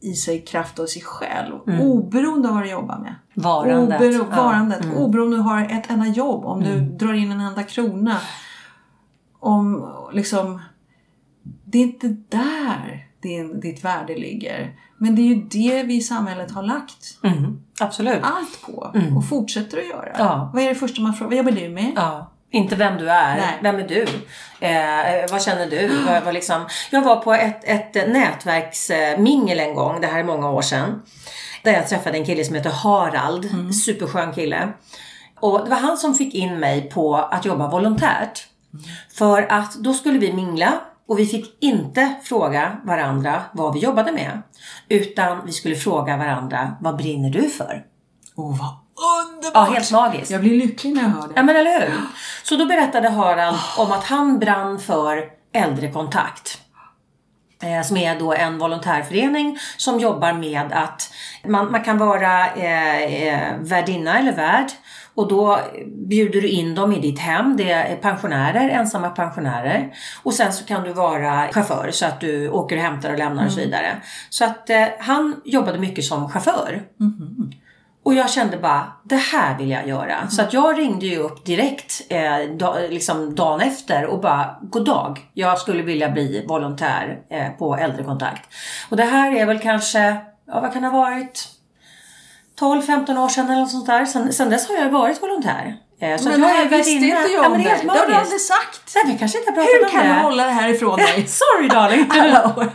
i 0.00 0.14
sig 0.14 0.40
kraft 0.44 0.78
av 0.78 0.86
sig 0.86 1.02
själv. 1.02 1.54
Oberoende 1.80 2.48
av 2.48 2.54
vad 2.54 2.62
du 2.64 2.70
jobbar 2.70 2.98
med. 2.98 3.14
Varandet. 3.34 4.00
Obero- 4.00 4.26
Ja. 4.30 4.36
varandet. 4.44 4.86
Oberoende 4.96 5.36
om 5.36 5.42
du 5.44 5.48
har 5.50 5.64
ett 5.64 5.90
enda 5.90 6.06
jobb. 6.06 6.44
Om 6.44 6.62
du 6.62 6.80
drar 6.80 7.12
in 7.14 7.32
en 7.32 7.40
enda 7.40 7.62
krona. 7.62 8.16
Om 9.40 9.88
liksom... 10.12 10.60
Det 11.64 11.78
är 11.78 11.82
inte 11.82 12.08
där 12.28 13.05
din, 13.22 13.60
ditt 13.60 13.84
värde 13.84 14.14
ligger. 14.14 14.74
Men 14.98 15.16
det 15.16 15.22
är 15.22 15.34
ju 15.34 15.34
det 15.34 15.82
vi 15.82 15.96
i 15.96 16.00
samhället 16.00 16.50
har 16.50 16.62
lagt 16.62 17.18
Mm. 17.24 17.60
Absolut. 17.80 18.20
allt 18.22 18.62
på. 18.62 18.92
Och 19.16 19.28
fortsätter 19.28 19.78
att 19.78 19.86
göra. 19.88 20.12
Ja. 20.18 20.50
Vad 20.54 20.62
är 20.62 20.68
det 20.68 20.74
första 20.74 21.02
man 21.02 21.14
frågar? 21.14 21.28
Vad 21.28 21.36
jobbar 21.36 21.60
du 21.60 21.68
med? 21.68 21.92
Ja. 21.96 22.32
Inte 22.50 22.76
vem 22.76 22.96
du 22.98 23.10
är. 23.10 23.36
Nej. 23.36 23.58
Vem 23.62 23.76
är 23.76 23.88
du? 23.88 24.02
Eh, 24.66 25.30
vad 25.30 25.42
känner 25.42 25.70
du? 25.70 25.88
Vad, 26.06 26.24
vad 26.24 26.34
liksom... 26.34 26.66
Jag 26.90 27.02
var 27.02 27.16
på 27.16 27.34
ett, 27.34 27.60
ett 27.64 27.94
nätverksmingel 28.08 29.60
en 29.60 29.74
gång, 29.74 30.00
det 30.00 30.06
här 30.06 30.18
är 30.18 30.24
många 30.24 30.50
år 30.50 30.62
sedan. 30.62 31.02
Där 31.62 31.72
jag 31.72 31.88
träffade 31.88 32.18
en 32.18 32.24
kille 32.26 32.44
som 32.44 32.54
heter 32.54 32.70
Harald. 32.70 33.74
Superskön 33.74 34.32
kille. 34.32 34.68
Och 35.40 35.64
det 35.64 35.70
var 35.70 35.76
han 35.76 35.96
som 35.96 36.14
fick 36.14 36.34
in 36.34 36.58
mig 36.60 36.90
på 36.90 37.16
att 37.16 37.44
jobba 37.44 37.70
volontärt. 37.70 38.46
För 39.18 39.52
att 39.52 39.74
då 39.74 39.92
skulle 39.94 40.18
vi 40.18 40.32
mingla 40.32 40.72
och 41.08 41.18
vi 41.18 41.26
fick 41.26 41.56
inte 41.60 42.14
fråga 42.24 42.76
varandra 42.84 43.42
vad 43.52 43.74
vi 43.74 43.80
jobbade 43.80 44.12
med. 44.12 44.42
Utan 44.88 45.46
vi 45.46 45.52
skulle 45.52 45.76
fråga 45.76 46.16
varandra, 46.16 46.76
vad 46.80 46.96
brinner 46.96 47.30
du 47.30 47.50
för? 47.50 47.84
Åh, 48.36 48.58
vad 48.58 48.76
underbart! 49.32 49.68
Ja, 49.68 49.74
helt 49.74 49.92
magiskt. 49.92 50.30
Jag 50.30 50.40
blir 50.40 50.58
lycklig 50.58 50.94
när 50.94 51.02
jag 51.02 51.08
hör 51.08 51.28
det. 51.28 51.34
Ja 51.36 51.42
men 51.42 51.56
eller 51.56 51.80
hur? 51.80 51.94
Så 52.42 52.56
då 52.56 52.66
berättade 52.66 53.08
Harald 53.08 53.56
om 53.78 53.92
att 53.92 54.04
han 54.04 54.38
brann 54.38 54.80
för 54.80 55.24
äldrekontakt. 55.52 56.60
Eh, 57.62 57.82
som 57.82 57.96
är 57.96 58.18
då 58.18 58.32
en 58.32 58.58
volontärförening 58.58 59.58
som 59.76 60.00
jobbar 60.00 60.32
med 60.32 60.72
att 60.72 61.12
man, 61.44 61.72
man 61.72 61.84
kan 61.84 61.98
vara 61.98 62.54
eh, 62.54 63.02
eh, 63.02 63.56
värdinna 63.58 64.18
eller 64.18 64.32
värd 64.32 64.70
och 65.16 65.28
då 65.28 65.58
bjuder 66.08 66.40
du 66.40 66.48
in 66.48 66.74
dem 66.74 66.92
i 66.92 67.00
ditt 67.00 67.18
hem. 67.18 67.56
Det 67.56 67.70
är 67.70 67.96
pensionärer, 67.96 68.68
ensamma 68.68 69.10
pensionärer. 69.10 69.92
Och 70.22 70.34
sen 70.34 70.52
så 70.52 70.64
kan 70.64 70.84
du 70.84 70.92
vara 70.92 71.48
chaufför 71.52 71.90
så 71.90 72.06
att 72.06 72.20
du 72.20 72.48
åker 72.48 72.76
och 72.76 72.82
hämtar 72.82 73.12
och 73.12 73.18
lämnar 73.18 73.46
och 73.46 73.52
så 73.52 73.60
vidare. 73.60 73.96
Så 74.30 74.44
att 74.44 74.70
eh, 74.70 74.84
han 74.98 75.40
jobbade 75.44 75.78
mycket 75.78 76.04
som 76.04 76.28
chaufför. 76.28 76.82
Och 78.04 78.14
jag 78.14 78.30
kände 78.30 78.56
bara, 78.56 78.92
det 79.04 79.16
här 79.16 79.58
vill 79.58 79.70
jag 79.70 79.88
göra. 79.88 80.28
Så 80.28 80.42
att 80.42 80.52
jag 80.52 80.78
ringde 80.78 81.06
ju 81.06 81.18
upp 81.18 81.44
direkt 81.44 82.02
eh, 82.08 82.56
da, 82.56 82.78
liksom 82.90 83.34
dagen 83.34 83.60
efter 83.60 84.06
och 84.06 84.20
bara, 84.20 84.56
god 84.62 84.84
dag. 84.84 85.30
Jag 85.34 85.58
skulle 85.58 85.82
vilja 85.82 86.10
bli 86.10 86.44
volontär 86.48 87.18
eh, 87.30 87.48
på 87.48 87.76
äldrekontakt. 87.76 88.48
Och 88.90 88.96
det 88.96 89.04
här 89.04 89.36
är 89.36 89.46
väl 89.46 89.58
kanske, 89.58 90.16
ja 90.46 90.60
vad 90.60 90.72
kan 90.72 90.82
det 90.82 90.88
ha 90.88 90.98
varit? 90.98 91.55
12-15 92.60 93.24
år 93.24 93.28
sedan 93.28 93.50
eller 93.50 93.60
något 93.60 93.70
sånt 93.70 93.86
där. 93.86 94.04
Sen, 94.04 94.32
sen 94.32 94.50
dess 94.50 94.68
har 94.68 94.76
jag 94.76 94.90
varit 94.90 95.22
volontär. 95.22 95.76
Eh, 96.00 96.16
så 96.16 96.28
men 96.28 96.40
jag 96.40 96.68
visste 96.68 96.92
inte 96.92 97.06
jag 97.06 97.30
ja, 97.30 97.46
om 97.46 97.52
men 97.52 97.62
det 97.62 97.80
Det 97.82 97.88
har 97.88 98.06
du 98.06 98.14
aldrig 98.14 98.40
sagt. 98.40 98.94
Nej, 98.94 99.12
vi 99.12 99.18
kanske 99.18 99.38
inte 99.38 99.50
har 99.50 99.54
pratat 99.54 99.74
Hur 99.74 99.84
om 99.84 99.90
kan 99.90 100.08
det. 100.08 100.14
du 100.14 100.20
hålla 100.20 100.44
det 100.44 100.50
här 100.50 100.68
ifrån 100.68 100.96
dig? 100.96 101.26
Sorry 101.28 101.68
darling. 101.68 102.10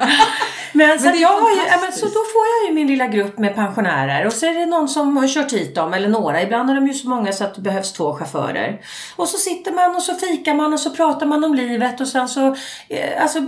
Men, 0.74 1.00
så, 1.00 1.08
är 1.08 1.16
jag 1.16 1.42
har 1.42 1.50
ju, 1.50 1.56
ja, 1.56 1.78
men, 1.82 1.94
så 1.94 2.06
då 2.06 2.12
får 2.12 2.46
jag 2.54 2.70
ju 2.70 2.76
min 2.76 2.88
lilla 2.88 3.08
grupp 3.08 3.38
med 3.38 3.56
pensionärer 3.56 4.26
och 4.26 4.34
så 4.34 4.46
är 4.46 4.54
det 4.54 4.66
någon 4.66 4.90
som 4.90 5.18
har 5.18 5.28
kört 5.28 5.54
hit 5.54 5.76
dem 5.76 5.94
eller 5.94 6.10
några. 6.10 6.42
Ibland 6.42 6.70
är 6.70 6.76
de 6.76 6.88
ju 6.88 6.94
så 6.94 7.10
många 7.10 7.32
så 7.32 7.44
att 7.44 7.56
det 7.56 7.62
behövs 7.62 7.94
två 7.94 8.14
chaufförer. 8.14 8.82
Och 9.16 9.28
så 9.28 9.38
sitter 9.38 9.72
man 9.72 9.96
och 9.96 10.02
så 10.02 10.16
fikar 10.16 10.54
man 10.54 10.74
och 10.74 10.80
så 10.80 10.90
pratar 10.90 11.26
man 11.26 11.44
om 11.44 11.56
livet 11.56 12.02
och 12.02 12.08
sen 12.08 12.28
så, 12.28 12.56
eh, 12.90 13.22
alltså 13.22 13.40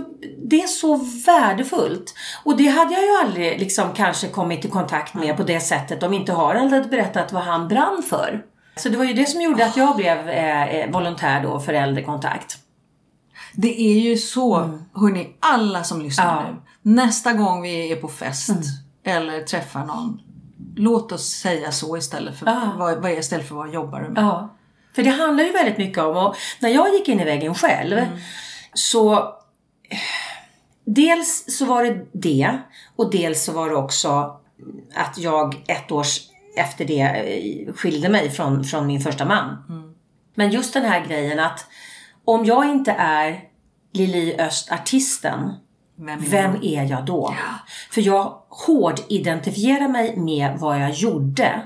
det 0.44 0.62
är 0.62 0.66
så 0.66 1.00
värdefullt. 1.26 2.14
Och 2.44 2.56
det 2.56 2.68
hade 2.68 2.94
jag 2.94 3.02
ju 3.02 3.16
aldrig 3.16 3.58
liksom 3.58 3.94
kanske 3.94 4.28
kommit 4.28 4.64
i 4.64 4.68
kontakt 4.68 5.14
med 5.14 5.36
på 5.36 5.42
det 5.42 5.60
sättet 5.60 6.02
om 6.02 6.14
inte 6.14 6.32
Harald 6.32 6.72
hade 6.72 6.88
berättat 6.88 7.32
vad 7.32 7.42
han 7.42 7.68
brann 7.68 8.02
för. 8.10 8.42
Så 8.76 8.88
det 8.88 8.96
var 8.96 9.04
ju 9.04 9.12
det 9.14 9.26
som 9.26 9.40
gjorde 9.40 9.66
att 9.66 9.76
jag 9.76 9.96
blev 9.96 10.28
eh, 10.28 10.62
eh, 10.62 10.90
volontär 10.90 11.42
då 11.42 11.60
för 11.60 11.72
äldrekontakt. 11.74 12.58
Det 13.52 13.80
är 13.80 14.00
ju 14.00 14.16
så, 14.16 14.78
hörni, 14.94 15.36
alla 15.40 15.84
som 15.84 16.00
lyssnar 16.02 16.24
Mm. 16.32 16.36
Ja. 16.36 16.48
Mm. 16.48 16.60
nu. 16.82 16.92
Nästa 17.02 17.32
gång 17.32 17.62
vi 17.62 17.92
är 17.92 17.96
på 17.96 18.08
fest 18.08 18.50
eller 19.04 19.40
träffar 19.40 19.84
någon. 19.84 20.20
Låt 20.76 21.12
oss 21.12 21.28
säga 21.30 21.72
så 21.72 21.96
istället 21.96 22.38
för, 22.38 22.46
Ja. 22.46 22.72
vad, 22.78 23.02
vad 23.02 23.12
istället 23.12 23.48
för 23.48 23.54
vad 23.54 23.72
jobbar 23.74 24.00
du 24.00 24.08
med? 24.08 24.22
Ja, 24.22 24.54
för 24.94 25.02
det 25.02 25.10
handlar 25.10 25.44
ju 25.44 25.52
väldigt 25.52 25.78
mycket 25.78 25.98
om, 25.98 26.16
och 26.16 26.34
när 26.60 26.68
jag 26.68 26.94
gick 26.94 27.08
in 27.08 27.20
i 27.20 27.24
väggen 27.24 27.54
själv 27.54 28.00
så 28.74 29.14
eh, 29.14 29.98
Dels 30.86 31.44
så 31.58 31.64
var 31.64 31.84
det 31.84 32.06
det 32.12 32.58
och 32.96 33.10
dels 33.10 33.44
så 33.44 33.52
var 33.52 33.68
det 33.70 33.76
också 33.76 34.40
att 34.94 35.18
jag 35.18 35.64
ett 35.68 35.92
års 35.92 36.20
efter 36.56 36.84
det 36.84 37.00
eh, 37.00 37.74
skilde 37.74 38.08
mig 38.08 38.30
från, 38.30 38.64
från 38.64 38.86
min 38.86 39.00
första 39.00 39.24
man. 39.24 39.56
Men 40.34 40.50
just 40.50 40.74
den 40.74 40.84
här 40.84 41.06
grejen 41.06 41.40
att 41.40 41.66
om 42.24 42.44
jag 42.44 42.70
inte 42.70 42.92
är 42.92 43.40
Lili 43.92 44.36
Öst 44.38 44.72
artisten, 44.72 45.52
Vem 45.96 46.20
vem 46.20 46.62
är 46.62 46.84
jag 46.84 47.04
då? 47.04 47.34
För 47.90 48.00
jag 48.00 48.42
hård 48.48 49.00
identifierar 49.08 49.88
mig 49.88 50.16
med 50.16 50.58
vad 50.58 50.80
jag 50.80 50.90
gjorde. 50.90 51.62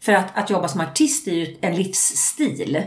För 0.00 0.12
att, 0.12 0.38
att 0.38 0.50
jobba 0.50 0.68
som 0.68 0.80
artist 0.80 1.28
är 1.28 1.32
ju 1.32 1.56
en 1.60 1.76
livsstil. 1.76 2.82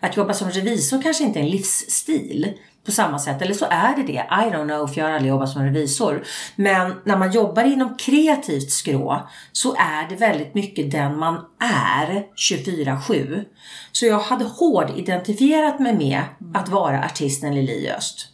Att 0.00 0.16
jobba 0.16 0.34
som 0.34 0.50
revisor 0.50 1.02
kanske 1.02 1.24
inte 1.24 1.38
är 1.38 1.42
en 1.42 1.50
livsstil 1.50 2.52
på 2.86 2.92
samma 2.92 3.18
sätt. 3.18 3.42
Eller 3.42 3.54
så 3.54 3.66
är 3.70 3.96
det 3.96 4.02
det. 4.02 4.26
I 4.30 4.50
don't 4.54 4.64
know, 4.68 4.86
för 4.86 5.00
jag 5.00 5.08
har 5.08 5.14
aldrig 5.14 5.30
jobbat 5.30 5.48
som 5.48 5.62
revisor. 5.62 6.24
Men 6.56 6.94
när 7.04 7.16
man 7.16 7.32
jobbar 7.32 7.64
inom 7.64 7.96
kreativt 7.96 8.70
skrå 8.70 9.28
så 9.52 9.74
är 9.74 10.08
det 10.08 10.16
väldigt 10.16 10.54
mycket 10.54 10.90
den 10.90 11.18
man 11.18 11.44
är 11.60 12.24
24-7. 12.50 13.44
Så 13.92 14.06
jag 14.06 14.18
hade 14.18 14.44
hård 14.44 14.90
identifierat 14.96 15.78
mig 15.78 15.96
med 15.96 16.22
att 16.54 16.68
vara 16.68 17.04
artisten 17.04 17.54
Lili 17.54 17.90
Öst. 17.90 18.28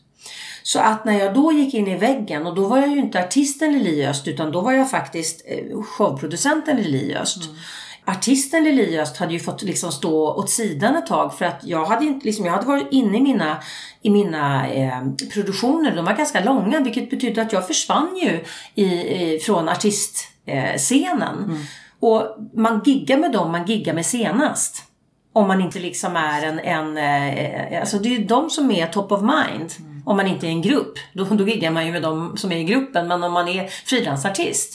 Så 0.63 0.79
att 0.79 1.05
när 1.05 1.19
jag 1.19 1.35
då 1.35 1.53
gick 1.53 1.75
in 1.75 1.89
i 1.89 1.97
väggen 1.97 2.47
och 2.47 2.55
då 2.55 2.69
var 2.69 2.79
jag 2.79 2.91
ju 2.91 2.99
inte 2.99 3.21
artisten 3.21 3.73
Lili 3.73 4.07
Öst 4.07 4.29
utan 4.29 4.53
då 4.53 4.61
var 4.61 4.73
jag 4.73 4.91
faktiskt 4.91 5.43
eh, 5.47 5.83
showproducenten 5.83 6.77
Lili 6.77 7.15
Öst. 7.15 7.45
Mm. 7.45 7.57
Artisten 8.05 8.65
Lili 8.65 8.99
Öst 8.99 9.17
hade 9.17 9.33
ju 9.33 9.39
fått 9.39 9.63
liksom 9.63 9.93
stå 9.93 10.35
åt 10.35 10.51
sidan 10.51 10.97
ett 10.97 11.07
tag 11.07 11.39
för 11.39 11.45
att 11.45 11.65
jag 11.65 11.85
hade, 11.85 12.05
inte, 12.05 12.27
liksom, 12.27 12.45
jag 12.45 12.53
hade 12.53 12.67
varit 12.67 12.89
inne 12.91 13.19
i 13.19 13.23
mina, 13.23 13.63
i 14.03 14.11
mina 14.11 14.69
eh, 14.69 15.03
produktioner. 15.33 15.97
De 15.97 16.05
var 16.05 16.13
ganska 16.13 16.45
långa 16.45 16.81
vilket 16.81 17.11
betydde 17.11 17.43
att 17.43 17.53
jag 17.53 17.67
försvann 17.67 18.17
ju 18.23 18.45
i, 18.75 18.85
i, 18.85 19.39
från 19.39 19.69
artistscenen. 19.69 20.33
Eh, 20.47 20.77
scenen. 20.77 21.67
Och 22.01 22.37
man 22.55 22.83
giggar 22.85 23.19
med 23.19 23.33
dem 23.33 23.53
man 23.53 23.67
giggar 23.67 23.95
med 23.95 24.07
senast. 24.07 24.85
Om 25.33 25.49
man 25.49 25.61
inte 25.61 25.79
liksom 25.79 26.17
är 26.17 26.43
en, 26.43 26.59
en 26.59 26.97
eh, 26.97 27.81
alltså 27.81 27.99
det 27.99 28.09
är 28.09 28.19
ju 28.19 28.25
de 28.25 28.51
som 28.51 28.71
är 28.71 28.87
top 28.87 29.13
of 29.13 29.21
mind. 29.21 29.73
Om 30.05 30.17
man 30.17 30.27
inte 30.27 30.47
är 30.47 30.51
en 30.51 30.63
grupp. 30.63 30.99
Då, 31.13 31.25
då 31.25 31.49
giggar 31.49 31.71
man 31.71 31.87
ju 31.87 31.93
med 31.93 32.03
de 32.03 32.37
som 32.37 32.53
är 32.53 32.57
i 32.57 32.65
gruppen. 32.65 33.09
Men 33.09 33.23
om 33.23 33.33
man 33.33 33.49
är 33.49 33.67
frilansartist. 33.67 34.75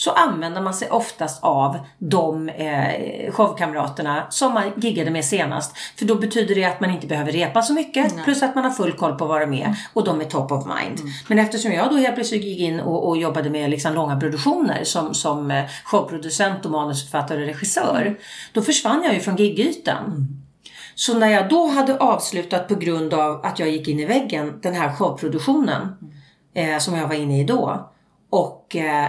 Så 0.00 0.10
använder 0.10 0.60
man 0.60 0.74
sig 0.74 0.90
oftast 0.90 1.44
av 1.44 1.78
de 1.98 2.48
eh, 2.48 3.32
showkamraterna 3.32 4.26
som 4.30 4.54
man 4.54 4.72
giggade 4.76 5.10
med 5.10 5.24
senast. 5.24 5.76
För 5.98 6.04
då 6.04 6.14
betyder 6.14 6.54
det 6.54 6.64
att 6.64 6.80
man 6.80 6.90
inte 6.90 7.06
behöver 7.06 7.32
repa 7.32 7.62
så 7.62 7.72
mycket. 7.72 8.24
Plus 8.24 8.42
att 8.42 8.54
man 8.54 8.64
har 8.64 8.70
full 8.70 8.92
koll 8.92 9.14
på 9.14 9.26
vad 9.26 9.40
de 9.40 9.54
är. 9.54 9.76
Och 9.92 10.04
de 10.04 10.20
är 10.20 10.24
top 10.24 10.52
of 10.52 10.66
mind. 10.66 11.00
Men 11.28 11.38
eftersom 11.38 11.72
jag 11.72 11.90
då 11.90 11.96
helt 11.96 12.14
plötsligt 12.14 12.44
gick 12.44 12.58
in 12.58 12.80
och, 12.80 13.08
och 13.08 13.16
jobbade 13.16 13.50
med 13.50 13.70
liksom 13.70 13.94
långa 13.94 14.20
produktioner 14.20 14.84
som, 14.84 15.14
som 15.14 15.50
eh, 15.50 15.64
showproducent 15.84 16.64
och 16.64 16.70
manusförfattare 16.70 17.40
och 17.40 17.46
regissör. 17.46 18.18
Då 18.52 18.62
försvann 18.62 19.02
jag 19.04 19.14
ju 19.14 19.20
från 19.20 19.36
gigytan. 19.36 20.26
Så 20.94 21.18
när 21.18 21.28
jag 21.28 21.48
då 21.48 21.66
hade 21.66 21.98
avslutat 21.98 22.68
på 22.68 22.74
grund 22.74 23.14
av 23.14 23.44
att 23.44 23.58
jag 23.58 23.68
gick 23.70 23.88
in 23.88 24.00
i 24.00 24.04
väggen 24.04 24.60
den 24.62 24.74
här 24.74 24.92
showproduktionen 24.92 25.88
eh, 26.54 26.78
som 26.78 26.94
jag 26.94 27.08
var 27.08 27.14
inne 27.14 27.40
i 27.40 27.44
då 27.44 27.90
och 28.30 28.76
eh, 28.76 29.08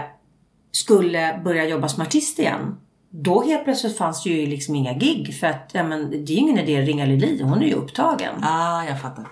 skulle 0.72 1.40
börja 1.44 1.64
jobba 1.68 1.88
som 1.88 2.02
artist 2.02 2.38
igen. 2.38 2.76
Då 3.10 3.42
helt 3.42 3.64
plötsligt 3.64 3.98
fanns 3.98 4.22
det 4.22 4.30
ju 4.30 4.46
liksom 4.46 4.74
inga 4.74 4.92
gig 4.92 5.40
för 5.40 5.46
att 5.46 5.70
ja, 5.72 5.82
men, 5.82 6.10
det 6.10 6.32
är 6.32 6.36
ingen 6.36 6.58
idé 6.58 6.80
att 6.80 6.86
ringa 6.86 7.04
Lili, 7.04 7.42
hon 7.42 7.62
är 7.62 7.66
ju 7.66 7.74
upptagen. 7.74 8.44
Ah, 8.44 8.84
jag 8.84 9.00
fattar. 9.00 9.26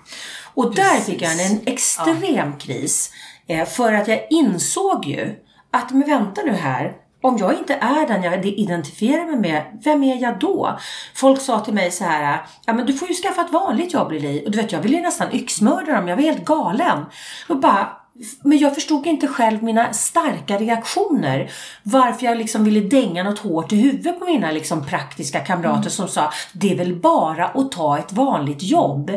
Och 0.54 0.74
där 0.74 1.00
fick 1.00 1.22
jag 1.22 1.32
en, 1.32 1.52
en 1.52 1.60
extrem 1.66 2.58
kris. 2.58 3.12
Eh, 3.46 3.66
för 3.66 3.92
att 3.92 4.08
jag 4.08 4.26
insåg 4.30 5.06
ju 5.06 5.34
att, 5.70 5.90
men 5.90 6.08
vänta 6.08 6.42
nu 6.42 6.52
här. 6.52 6.92
Om 7.22 7.38
jag 7.38 7.58
inte 7.58 7.74
är 7.74 8.06
den 8.06 8.22
jag 8.22 8.46
identifierar 8.46 9.26
mig 9.26 9.36
med, 9.36 9.80
vem 9.84 10.02
är 10.02 10.22
jag 10.22 10.38
då? 10.38 10.78
Folk 11.14 11.40
sa 11.40 11.60
till 11.60 11.74
mig 11.74 11.90
så 11.90 12.04
här, 12.04 12.46
ja 12.66 12.72
men 12.72 12.86
du 12.86 12.92
får 12.92 13.08
ju 13.08 13.14
skaffa 13.14 13.40
ett 13.40 13.52
vanligt 13.52 13.92
jobb 13.92 14.12
Lili. 14.12 14.46
Och 14.46 14.50
du 14.50 14.58
vet, 14.58 14.72
jag 14.72 14.80
ville 14.80 14.96
ju 14.96 15.02
nästan 15.02 15.34
yxmörda 15.34 15.92
dem, 15.92 16.08
jag 16.08 16.16
var 16.16 16.22
helt 16.22 16.44
galen. 16.44 17.04
Och 17.48 17.60
bara, 17.60 17.99
men 18.42 18.58
jag 18.58 18.74
förstod 18.74 19.06
inte 19.06 19.28
själv 19.28 19.62
mina 19.62 19.92
starka 19.92 20.58
reaktioner. 20.58 21.50
Varför 21.82 22.26
jag 22.26 22.38
liksom 22.38 22.64
ville 22.64 22.80
dänga 22.80 23.22
något 23.22 23.38
hårt 23.38 23.72
i 23.72 23.76
huvudet 23.76 24.18
på 24.18 24.24
mina 24.24 24.50
liksom 24.50 24.86
praktiska 24.86 25.40
kamrater 25.40 25.90
som 25.90 26.08
sa 26.08 26.32
det 26.52 26.72
är 26.72 26.76
väl 26.76 26.96
bara 26.96 27.46
att 27.46 27.72
ta 27.72 27.98
ett 27.98 28.12
vanligt 28.12 28.62
jobb. 28.62 29.10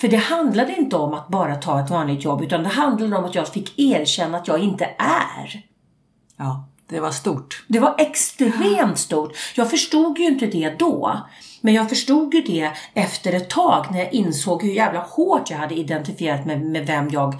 För 0.00 0.08
det 0.08 0.16
handlade 0.16 0.76
inte 0.76 0.96
om 0.96 1.14
att 1.14 1.28
bara 1.28 1.56
ta 1.56 1.80
ett 1.80 1.90
vanligt 1.90 2.24
jobb 2.24 2.42
utan 2.42 2.62
det 2.62 2.68
handlade 2.68 3.16
om 3.16 3.24
att 3.24 3.34
jag 3.34 3.48
fick 3.48 3.78
erkänna 3.78 4.38
att 4.38 4.48
jag 4.48 4.58
inte 4.58 4.84
är. 4.98 5.62
Ja, 6.36 6.68
det 6.88 7.00
var 7.00 7.10
stort. 7.10 7.64
Det 7.68 7.78
var 7.78 7.94
extremt 7.98 8.98
stort. 8.98 9.32
Jag 9.56 9.70
förstod 9.70 10.18
ju 10.18 10.24
inte 10.24 10.46
det 10.46 10.78
då. 10.78 11.20
Men 11.60 11.74
jag 11.74 11.88
förstod 11.88 12.34
ju 12.34 12.40
det 12.40 12.70
efter 12.94 13.32
ett 13.32 13.50
tag 13.50 13.86
när 13.90 13.98
jag 13.98 14.12
insåg 14.12 14.62
hur 14.62 14.72
jävla 14.72 15.00
hårt 15.00 15.50
jag 15.50 15.58
hade 15.58 15.74
identifierat 15.74 16.46
mig 16.46 16.58
med 16.58 16.86
vem 16.86 17.08
jag, 17.08 17.34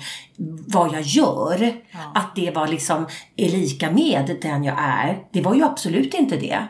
vad 0.66 0.95
jag 0.95 1.03
gör. 1.03 1.81
Att 2.14 2.37
det 2.37 2.51
var 2.51 2.68
liksom 2.68 3.07
är 3.37 3.49
lika 3.49 3.91
med 3.91 4.39
den 4.43 4.64
jag 4.64 4.77
är. 4.79 5.18
Det 5.33 5.43
var 5.43 5.55
ju 5.55 5.64
absolut 5.64 6.14
inte 6.14 6.37
det. 6.37 6.66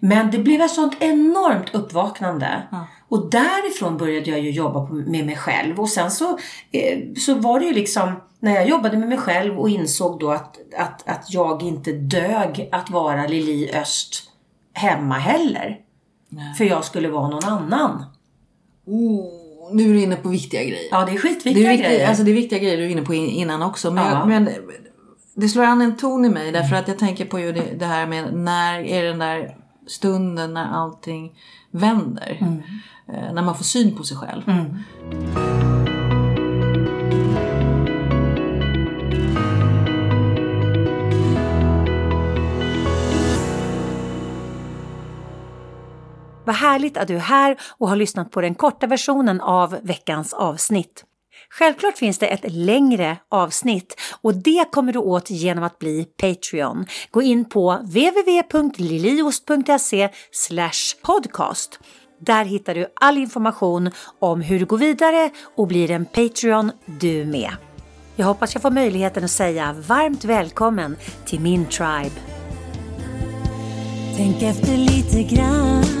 Men 0.00 0.30
det 0.30 0.38
blev 0.38 0.60
ett 0.60 0.70
sånt 0.70 0.96
enormt 1.00 1.74
uppvaknande. 1.74 2.62
Och 3.08 3.30
därifrån 3.30 3.96
började 3.96 4.30
jag 4.30 4.40
ju 4.40 4.50
jobba 4.50 4.88
med 4.90 5.26
mig 5.26 5.36
själv. 5.36 5.80
Och 5.80 5.88
sen 5.88 6.10
så, 6.10 6.38
eh, 6.72 6.98
så 7.16 7.34
var 7.34 7.60
det 7.60 7.66
ju 7.66 7.74
liksom, 7.74 8.20
när 8.40 8.54
jag 8.54 8.68
jobbade 8.68 8.98
med 8.98 9.08
mig 9.08 9.18
själv 9.18 9.58
och 9.58 9.68
insåg 9.68 10.20
då 10.20 10.30
att, 10.30 10.58
att, 10.78 11.08
att 11.08 11.34
jag 11.34 11.62
inte 11.62 11.92
dög 11.92 12.68
att 12.72 12.90
vara 12.90 13.26
Lili 13.26 13.72
Öst 13.72 14.22
hemma 14.72 15.14
heller. 15.14 15.78
För 16.58 16.64
jag 16.64 16.84
skulle 16.84 17.08
vara 17.08 17.28
någon 17.28 17.44
annan. 17.44 18.04
Oh, 18.86 19.24
nu 19.72 19.90
är 19.90 19.94
du 19.94 20.00
inne 20.02 20.16
på 20.16 20.28
viktiga 20.28 20.60
grejer. 20.64 20.88
Ja, 20.90 21.04
det 21.04 21.10
är 21.10 21.12
det, 21.12 21.18
skitviktiga 21.18 21.66
är 21.68 21.70
viktiga, 21.72 21.90
grejer. 21.90 22.08
alltså 22.08 22.24
det 22.24 22.30
är 22.30 22.34
viktiga 22.34 22.58
grejer 22.58 22.76
du 22.76 22.84
är 22.84 22.88
inne 22.88 23.02
på 23.02 23.14
in- 23.14 23.28
innan 23.30 23.62
också. 23.62 23.90
Men, 23.90 24.04
Ja. 24.04 24.18
jag, 24.18 24.28
men 24.28 24.48
det 25.34 25.48
slår 25.48 25.64
an 25.64 25.82
en 25.82 25.96
ton 25.96 26.24
i 26.24 26.28
mig 26.28 26.52
därför 26.52 26.76
att 26.76 26.88
jag 26.88 26.98
tänker 26.98 27.24
på 27.24 27.38
ju 27.38 27.52
det, 27.52 27.64
det 27.78 27.86
här 27.86 28.06
med 28.06 28.34
när 28.34 28.80
är 28.80 29.04
den 29.04 29.18
där 29.18 29.56
stunden 29.86 30.54
när 30.54 30.66
allting 30.66 31.32
vänder. 31.70 32.38
Eh, 33.08 33.32
när 33.34 33.42
man 33.42 33.54
får 33.56 33.64
syn 33.64 33.96
på 33.96 34.02
sig 34.04 34.16
själv. 34.16 34.42
Vad 46.50 46.56
härligt 46.56 46.96
att 46.96 47.08
du 47.08 47.16
är 47.16 47.20
här 47.20 47.56
och 47.78 47.88
har 47.88 47.96
lyssnat 47.96 48.30
på 48.30 48.40
den 48.40 48.54
korta 48.54 48.86
versionen 48.86 49.40
av 49.40 49.76
veckans 49.82 50.32
avsnitt. 50.32 51.04
Självklart 51.50 51.98
finns 51.98 52.18
det 52.18 52.26
ett 52.26 52.52
längre 52.52 53.16
avsnitt 53.28 54.00
och 54.20 54.34
det 54.34 54.64
kommer 54.72 54.92
du 54.92 54.98
åt 54.98 55.30
genom 55.30 55.64
att 55.64 55.78
bli 55.78 56.04
Patreon. 56.04 56.86
Gå 57.10 57.22
in 57.22 57.44
på 57.44 57.78
www.liliost.se 57.82 60.08
podcast. 61.02 61.80
Där 62.20 62.44
hittar 62.44 62.74
du 62.74 62.86
all 63.00 63.18
information 63.18 63.90
om 64.18 64.40
hur 64.40 64.58
du 64.58 64.66
går 64.66 64.78
vidare 64.78 65.30
och 65.56 65.66
blir 65.66 65.90
en 65.90 66.06
Patreon 66.06 66.72
du 66.84 67.24
med. 67.24 67.50
Jag 68.16 68.26
hoppas 68.26 68.54
jag 68.54 68.62
får 68.62 68.70
möjligheten 68.70 69.24
att 69.24 69.30
säga 69.30 69.76
varmt 69.88 70.24
välkommen 70.24 70.96
till 71.26 71.40
min 71.40 71.66
tribe. 71.66 72.16
Tänk 74.16 74.42
efter 74.42 74.76
lite 74.76 75.22
grann 75.34 76.00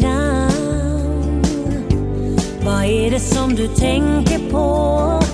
grann. 0.00 1.42
Vad 2.64 2.84
är 2.84 3.10
det 3.10 3.20
som 3.20 3.54
du 3.54 3.68
tänker 3.68 4.50
på 4.50 5.27